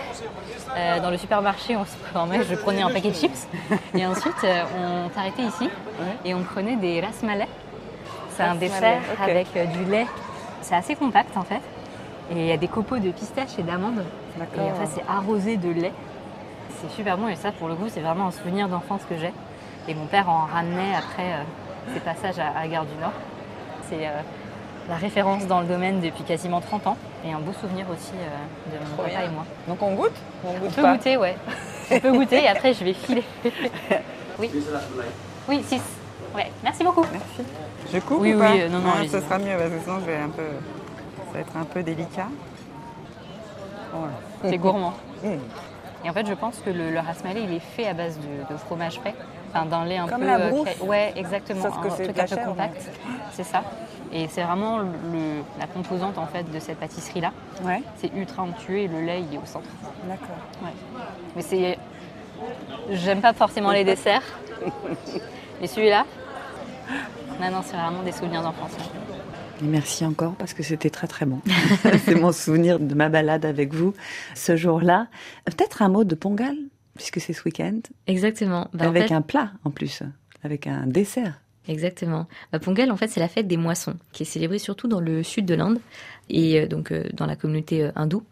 euh, 0.74 1.00
dans 1.00 1.10
le 1.10 1.18
supermarché, 1.18 1.76
on 1.76 1.84
se 1.84 1.96
prenait, 2.12 2.42
je 2.44 2.54
prenais 2.54 2.80
un 2.80 2.90
paquet 2.90 3.10
de 3.10 3.14
chips. 3.14 3.46
Et 3.94 4.06
ensuite, 4.06 4.46
on 4.74 5.10
s'arrêtait 5.14 5.42
ici 5.42 5.68
et 6.24 6.32
on 6.32 6.42
prenait 6.42 6.76
des 6.76 7.02
rasmalais. 7.02 7.48
C'est 8.30 8.42
un 8.42 8.54
dessert 8.54 9.00
avec 9.22 9.52
du 9.72 9.84
lait. 9.84 10.06
C'est 10.62 10.76
assez 10.76 10.94
compact 10.94 11.36
en 11.36 11.42
fait. 11.42 11.60
Et 12.30 12.36
il 12.36 12.46
y 12.46 12.52
a 12.52 12.56
des 12.56 12.68
copeaux 12.68 12.98
de 12.98 13.10
pistaches 13.10 13.58
et 13.58 13.62
d'amandes. 13.62 14.04
Et 14.56 14.60
en 14.60 14.74
fait, 14.74 14.86
c'est 14.86 15.04
arrosé 15.08 15.56
de 15.56 15.70
lait. 15.70 15.92
C'est 16.80 16.90
super 16.90 17.18
bon 17.18 17.28
et 17.28 17.36
ça, 17.36 17.50
pour 17.52 17.68
le 17.68 17.74
coup, 17.74 17.86
c'est 17.88 18.00
vraiment 18.00 18.26
un 18.28 18.30
souvenir 18.30 18.68
d'enfance 18.68 19.02
que 19.08 19.16
j'ai. 19.16 19.32
Et 19.88 19.94
mon 19.94 20.06
père 20.06 20.28
en 20.28 20.46
ramenait 20.46 20.94
après 20.96 21.32
euh, 21.32 21.42
ses 21.94 22.00
passages 22.00 22.38
à, 22.38 22.58
à 22.58 22.68
Gare 22.68 22.84
du 22.84 22.94
Nord. 23.00 23.12
C'est 23.88 24.06
euh, 24.06 24.10
la 24.88 24.96
référence 24.96 25.46
dans 25.46 25.60
le 25.60 25.66
domaine 25.66 26.00
depuis 26.00 26.22
quasiment 26.24 26.60
30 26.60 26.86
ans 26.88 26.96
et 27.26 27.32
un 27.32 27.38
beau 27.40 27.52
souvenir 27.52 27.86
aussi 27.90 28.12
euh, 28.14 28.72
de 28.72 28.78
mon 28.84 28.94
Trop 28.94 29.02
papa 29.04 29.08
bien. 29.08 29.20
et 29.22 29.28
moi. 29.32 29.44
Donc 29.66 29.82
on 29.82 29.94
goûte? 29.94 30.12
On 30.44 30.50
On 30.50 30.58
goûte 30.58 30.74
peut 30.74 30.82
pas? 30.82 30.92
goûter, 30.96 31.16
ouais. 31.16 31.36
On 31.90 31.98
peut 32.00 32.12
goûter 32.12 32.44
et 32.44 32.48
après 32.48 32.74
je 32.74 32.84
vais 32.84 32.92
filer. 32.92 33.24
oui. 34.38 34.50
Oui, 35.48 35.62
6. 35.66 35.80
Ouais, 36.36 36.52
merci 36.62 36.84
beaucoup. 36.84 37.04
Merci. 37.10 37.50
Je 37.92 37.98
coupe 38.00 38.20
Oui, 38.20 38.34
ou 38.34 38.38
pas? 38.38 38.52
oui, 38.52 38.60
euh, 38.62 38.68
non, 38.68 38.80
non, 38.80 38.92
allez-y. 38.92 39.08
Ce 39.08 39.20
sera 39.20 39.38
mieux 39.38 39.56
parce 39.56 39.70
que 39.70 39.80
sinon 39.82 40.00
je 40.00 40.04
vais 40.04 40.16
un 40.18 40.28
peu, 40.28 40.42
ça 41.28 41.32
va 41.34 41.40
être 41.40 41.56
un 41.56 41.64
peu 41.64 41.82
délicat. 41.82 42.26
Voilà. 43.92 44.12
C'est 44.42 44.58
gourmand. 44.58 44.94
Mm. 45.22 45.28
Et 46.04 46.10
en 46.10 46.12
fait, 46.12 46.26
je 46.26 46.34
pense 46.34 46.58
que 46.64 46.70
le, 46.70 46.90
le 46.90 46.98
rasmalé, 47.00 47.40
il 47.42 47.52
est 47.54 47.58
fait 47.60 47.86
à 47.88 47.94
base 47.94 48.18
de, 48.18 48.52
de 48.52 48.56
fromage 48.58 49.00
frais, 49.00 49.14
enfin 49.52 49.66
d'un 49.66 49.84
lait 49.84 49.96
un 49.98 50.06
Comme 50.06 50.20
peu. 50.20 50.26
la 50.26 50.36
euh, 50.38 50.64
cré- 50.64 50.76
Ouais, 50.86 51.12
exactement. 51.16 51.62
Sauf 51.62 51.80
que 51.80 51.88
un 51.88 51.90
truc 52.04 52.18
un 52.18 52.26
peu 52.36 52.36
compact. 52.44 52.88
C'est 53.32 53.42
ça. 53.44 53.62
Et 54.12 54.26
c'est 54.28 54.42
vraiment 54.42 54.78
le- 54.78 55.42
la 55.58 55.66
composante 55.66 56.16
en 56.16 56.26
fait 56.26 56.44
de 56.50 56.58
cette 56.60 56.78
pâtisserie-là. 56.78 57.32
Ouais, 57.62 57.82
C'est 57.96 58.12
ultra 58.14 58.44
onctueux 58.44 58.78
et 58.78 58.88
le 58.88 59.00
lait, 59.00 59.22
il 59.28 59.34
est 59.34 59.38
au 59.38 59.44
centre. 59.44 59.68
d'accord. 60.04 60.36
Mais 61.34 61.42
c'est. 61.42 61.76
J'aime 62.90 63.20
pas 63.20 63.32
forcément 63.32 63.72
les 63.72 63.82
desserts. 63.84 64.22
Mais 65.60 65.66
celui-là, 65.66 66.04
non, 67.40 67.50
non, 67.50 67.60
c'est 67.64 67.76
vraiment 67.76 68.02
des 68.04 68.12
souvenirs 68.12 68.42
d'enfance. 68.42 68.70
Et 69.62 69.66
merci 69.66 70.04
encore 70.04 70.34
parce 70.36 70.54
que 70.54 70.62
c'était 70.62 70.90
très 70.90 71.06
très 71.08 71.26
bon. 71.26 71.40
C'est 72.04 72.14
mon 72.14 72.32
souvenir 72.32 72.78
de 72.78 72.94
ma 72.94 73.08
balade 73.08 73.44
avec 73.44 73.74
vous 73.74 73.94
ce 74.34 74.56
jour-là. 74.56 75.08
Peut-être 75.44 75.82
un 75.82 75.88
mot 75.88 76.04
de 76.04 76.14
Pongal, 76.14 76.56
puisque 76.94 77.20
c'est 77.20 77.32
ce 77.32 77.42
week-end, 77.44 77.80
Exactement. 78.06 78.68
Bah, 78.72 78.86
en 78.86 78.88
avec 78.88 79.08
fait- 79.08 79.14
un 79.14 79.22
plat 79.22 79.52
en 79.64 79.70
plus, 79.70 80.02
avec 80.44 80.66
un 80.66 80.86
dessert. 80.86 81.40
Exactement. 81.66 82.26
Bah, 82.52 82.58
Pongal, 82.60 82.90
en 82.90 82.96
fait, 82.96 83.08
c'est 83.08 83.20
la 83.20 83.28
fête 83.28 83.46
des 83.48 83.56
moissons, 83.56 83.96
qui 84.12 84.22
est 84.22 84.26
célébrée 84.26 84.58
surtout 84.58 84.88
dans 84.88 85.00
le 85.00 85.22
sud 85.22 85.44
de 85.44 85.54
l'Inde 85.54 85.80
et 86.30 86.60
euh, 86.60 86.66
donc 86.66 86.92
euh, 86.92 87.04
dans 87.12 87.26
la 87.26 87.36
communauté 87.36 87.82
euh, 87.84 87.90
hindoue. 87.96 88.22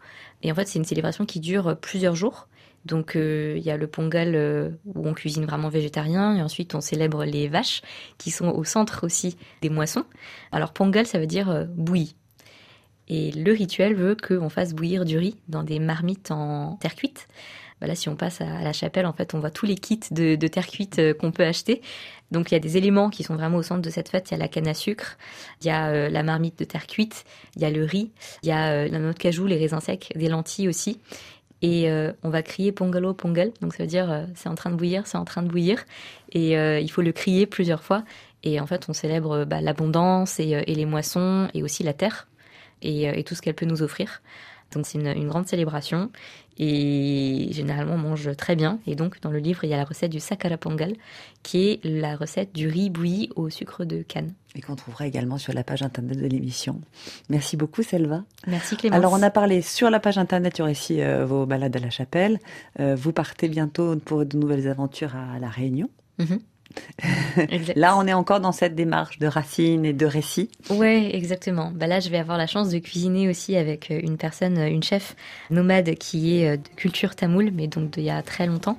Et 0.43 0.51
en 0.51 0.55
fait, 0.55 0.67
c'est 0.67 0.79
une 0.79 0.85
célébration 0.85 1.25
qui 1.25 1.39
dure 1.39 1.77
plusieurs 1.79 2.15
jours. 2.15 2.47
Donc, 2.87 3.15
euh, 3.15 3.55
il 3.57 3.63
y 3.63 3.69
a 3.69 3.77
le 3.77 3.85
Pongal 3.85 4.33
euh, 4.33 4.69
où 4.85 5.07
on 5.07 5.13
cuisine 5.13 5.45
vraiment 5.45 5.67
végétarien 5.67 6.35
et 6.35 6.41
ensuite 6.41 6.73
on 6.73 6.81
célèbre 6.81 7.25
les 7.25 7.49
vaches 7.49 7.81
qui 8.17 8.31
sont 8.31 8.47
au 8.47 8.63
centre 8.63 9.05
aussi 9.05 9.37
des 9.61 9.69
moissons. 9.69 10.05
Alors, 10.51 10.71
Pongal, 10.71 11.05
ça 11.05 11.19
veut 11.19 11.27
dire 11.27 11.49
euh, 11.49 11.65
bouilli. 11.65 12.15
Et 13.09 13.31
le 13.31 13.51
rituel 13.51 13.93
veut 13.93 14.15
qu'on 14.15 14.49
fasse 14.49 14.73
bouillir 14.73 15.05
du 15.05 15.17
riz 15.17 15.35
dans 15.49 15.63
des 15.63 15.79
marmites 15.79 16.31
en 16.31 16.77
terre 16.77 16.95
cuite. 16.95 17.27
Bah 17.79 17.87
là, 17.87 17.95
si 17.95 18.09
on 18.09 18.15
passe 18.15 18.41
à 18.41 18.63
la 18.63 18.73
chapelle, 18.73 19.05
en 19.05 19.13
fait, 19.13 19.33
on 19.33 19.39
voit 19.39 19.51
tous 19.51 19.65
les 19.65 19.75
kits 19.75 19.99
de, 20.09 20.35
de 20.35 20.47
terre 20.47 20.65
cuite 20.65 20.99
qu'on 21.19 21.31
peut 21.31 21.45
acheter. 21.45 21.81
Donc 22.31 22.51
il 22.51 22.55
y 22.55 22.57
a 22.57 22.59
des 22.59 22.75
éléments 22.75 23.09
qui 23.09 23.23
sont 23.23 23.35
vraiment 23.35 23.57
au 23.57 23.61
centre 23.61 23.81
de 23.81 23.89
cette 23.89 24.09
fête. 24.09 24.29
Il 24.29 24.33
y 24.33 24.35
a 24.35 24.39
la 24.39 24.47
canne 24.47 24.67
à 24.67 24.73
sucre, 24.73 25.17
il 25.61 25.67
y 25.67 25.69
a 25.69 26.09
la 26.09 26.23
marmite 26.23 26.57
de 26.57 26.65
terre 26.65 26.87
cuite, 26.87 27.23
il 27.55 27.61
y 27.61 27.65
a 27.65 27.69
le 27.69 27.85
riz, 27.85 28.11
il 28.41 28.49
y 28.49 28.51
a 28.51 28.87
la 28.87 28.99
noix 28.99 29.13
de 29.13 29.17
cajou, 29.17 29.45
les 29.45 29.57
raisins 29.57 29.79
secs, 29.79 30.11
des 30.15 30.27
lentilles 30.27 30.67
aussi. 30.67 30.99
Et 31.61 31.89
euh, 31.89 32.13
on 32.23 32.29
va 32.29 32.43
crier 32.43 32.71
pongalo 32.71 33.13
pongal, 33.13 33.51
donc 33.61 33.73
ça 33.73 33.83
veut 33.83 33.89
dire 33.89 34.11
euh, 34.11 34.25
c'est 34.35 34.49
en 34.49 34.55
train 34.55 34.69
de 34.69 34.75
bouillir, 34.75 35.07
c'est 35.07 35.17
en 35.17 35.25
train 35.25 35.41
de 35.41 35.47
bouillir. 35.47 35.85
Et 36.31 36.57
euh, 36.57 36.79
il 36.79 36.89
faut 36.89 37.01
le 37.01 37.11
crier 37.11 37.45
plusieurs 37.47 37.83
fois. 37.83 38.03
Et 38.43 38.59
en 38.59 38.67
fait, 38.67 38.85
on 38.89 38.93
célèbre 38.93 39.45
bah, 39.45 39.61
l'abondance 39.61 40.39
et, 40.39 40.63
les 40.65 40.85
moissons 40.85 41.49
et 41.53 41.63
aussi 41.63 41.83
la 41.83 41.93
terre 41.93 42.27
et 42.83 43.23
tout 43.23 43.33
ce 43.33 43.41
qu'elle 43.41 43.55
peut 43.55 43.65
nous 43.65 43.81
offrir. 43.81 44.21
Donc 44.73 44.85
c'est 44.85 44.97
une, 44.97 45.07
une 45.07 45.27
grande 45.27 45.47
célébration 45.47 46.09
et 46.57 47.49
généralement 47.51 47.93
on 47.93 47.97
mange 47.97 48.35
très 48.35 48.55
bien. 48.55 48.79
Et 48.87 48.95
donc 48.95 49.21
dans 49.21 49.31
le 49.31 49.39
livre 49.39 49.63
il 49.63 49.69
y 49.69 49.73
a 49.73 49.77
la 49.77 49.85
recette 49.85 50.11
du 50.11 50.19
sakara 50.19 50.57
pongal 50.57 50.93
qui 51.43 51.69
est 51.69 51.79
la 51.83 52.15
recette 52.15 52.53
du 52.53 52.67
riz 52.67 52.89
bouilli 52.89 53.29
au 53.35 53.49
sucre 53.49 53.85
de 53.85 54.01
canne. 54.01 54.33
Et 54.55 54.61
qu'on 54.61 54.75
trouvera 54.75 55.05
également 55.05 55.37
sur 55.37 55.53
la 55.53 55.63
page 55.63 55.83
internet 55.83 56.17
de 56.17 56.25
l'émission. 56.25 56.81
Merci 57.29 57.57
beaucoup, 57.57 57.83
Selva. 57.83 58.23
Merci 58.47 58.75
Clémence. 58.75 58.97
Alors, 58.97 59.13
on 59.13 59.21
a 59.21 59.29
parlé 59.29 59.61
sur 59.61 59.91
la 59.91 59.99
page 59.99 60.17
internet, 60.17 60.59
aura 60.59 60.71
ici 60.71 60.99
euh, 61.01 61.25
vos 61.25 61.45
balades 61.45 61.75
à 61.75 61.79
la 61.79 61.91
chapelle. 61.91 62.39
Euh, 62.79 62.95
vous 62.95 63.13
partez 63.13 63.49
bientôt 63.49 63.95
pour 63.97 64.25
de 64.25 64.35
nouvelles 64.35 64.67
aventures 64.67 65.15
à 65.15 65.37
La 65.37 65.49
Réunion. 65.49 65.89
Mhm. 66.17 66.25
Exact. 66.25 66.41
Là, 67.75 67.97
on 67.97 68.07
est 68.07 68.13
encore 68.13 68.39
dans 68.39 68.51
cette 68.51 68.75
démarche 68.75 69.19
de 69.19 69.27
racines 69.27 69.85
et 69.85 69.93
de 69.93 70.05
récits. 70.05 70.49
Ouais, 70.69 71.15
exactement. 71.15 71.71
Bah 71.73 71.87
là, 71.87 71.99
je 71.99 72.09
vais 72.09 72.17
avoir 72.17 72.37
la 72.37 72.47
chance 72.47 72.69
de 72.69 72.79
cuisiner 72.79 73.29
aussi 73.29 73.55
avec 73.55 73.91
euh, 73.91 73.99
une 74.01 74.17
personne, 74.17 74.57
euh, 74.57 74.67
une 74.67 74.83
chef 74.83 75.15
nomade 75.49 75.95
qui 75.95 76.39
est 76.39 76.49
euh, 76.49 76.57
de 76.57 76.67
culture 76.75 77.15
tamoule, 77.15 77.51
mais 77.53 77.67
donc 77.67 77.91
d'il 77.91 78.03
y 78.03 78.09
a 78.09 78.21
très 78.21 78.47
longtemps. 78.47 78.77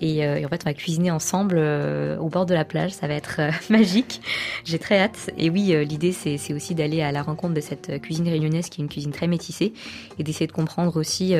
Et, 0.00 0.24
euh, 0.26 0.36
et 0.36 0.44
en 0.44 0.48
fait, 0.48 0.62
on 0.64 0.68
va 0.68 0.74
cuisiner 0.74 1.10
ensemble 1.10 1.56
euh, 1.58 2.18
au 2.18 2.28
bord 2.28 2.44
de 2.44 2.54
la 2.54 2.64
plage. 2.64 2.92
Ça 2.92 3.06
va 3.06 3.14
être 3.14 3.36
euh, 3.38 3.50
magique. 3.70 4.20
J'ai 4.64 4.78
très 4.78 4.98
hâte. 4.98 5.30
Et 5.38 5.48
oui, 5.50 5.74
l'idée, 5.84 6.12
c'est 6.12 6.36
c'est 6.36 6.52
aussi 6.52 6.74
d'aller 6.74 7.02
à 7.02 7.12
la 7.12 7.22
rencontre 7.22 7.54
de 7.54 7.60
cette 7.60 8.00
cuisine 8.02 8.28
réunionnaise 8.28 8.68
qui 8.68 8.80
est 8.80 8.84
une 8.84 8.90
cuisine 8.90 9.12
très 9.12 9.26
métissée 9.26 9.72
et 10.18 10.22
d'essayer 10.22 10.46
de 10.46 10.52
comprendre 10.52 10.96
aussi 10.96 11.34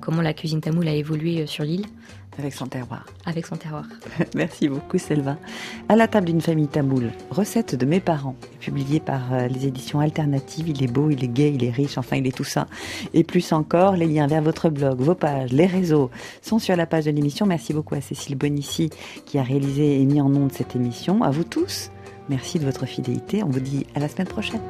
comment 0.00 0.22
la 0.22 0.34
cuisine 0.34 0.60
tamoule 0.60 0.88
a 0.88 0.94
évolué 0.94 1.46
sur 1.46 1.64
l'île 1.64 1.86
Avec 2.38 2.52
son 2.54 2.66
terroir. 2.66 3.06
avec 3.24 3.46
son 3.46 3.56
terroir. 3.56 3.84
Merci 4.34 4.68
beaucoup, 4.68 4.98
Selva. 4.98 5.36
À 5.88 5.96
la 5.96 6.08
table 6.08 6.26
d'une 6.26 6.40
famille 6.40 6.68
tamoule, 6.68 7.10
recette 7.30 7.74
de 7.74 7.86
mes 7.86 8.00
parents, 8.00 8.36
publiée 8.60 9.00
par 9.00 9.32
euh, 9.32 9.46
les 9.48 9.66
éditions 9.66 10.00
alternatives. 10.00 10.68
Il 10.68 10.82
est 10.82 10.92
beau, 10.92 11.10
il 11.10 11.22
est 11.22 11.28
gai, 11.28 11.52
il 11.54 11.64
est 11.64 11.70
riche, 11.70 11.98
enfin, 11.98 12.16
il 12.16 12.26
est 12.26 12.36
tout 12.36 12.44
ça. 12.44 12.66
Et 13.12 13.24
plus 13.24 13.52
encore, 13.52 13.96
les 13.96 14.06
liens 14.06 14.26
vers 14.26 14.42
votre 14.42 14.68
blog, 14.68 15.00
vos 15.00 15.14
pages, 15.14 15.52
les 15.52 15.66
réseaux 15.66 16.10
sont 16.42 16.58
sur 16.58 16.76
la 16.76 16.86
page 16.86 17.04
de 17.04 17.10
l'émission. 17.10 17.46
Merci 17.46 17.72
beaucoup 17.72 17.94
à 17.94 18.00
Cécile 18.00 18.36
Bonissi 18.36 18.90
qui 19.26 19.38
a 19.38 19.42
réalisé 19.42 20.00
et 20.00 20.04
mis 20.04 20.20
en 20.20 20.34
onde 20.34 20.52
cette 20.52 20.74
émission. 20.74 21.22
À 21.22 21.30
vous 21.30 21.44
tous, 21.44 21.90
merci 22.28 22.58
de 22.58 22.64
votre 22.64 22.86
fidélité. 22.86 23.42
On 23.42 23.48
vous 23.48 23.60
dit 23.60 23.86
à 23.94 24.00
la 24.00 24.08
semaine 24.08 24.28
prochaine. 24.28 24.60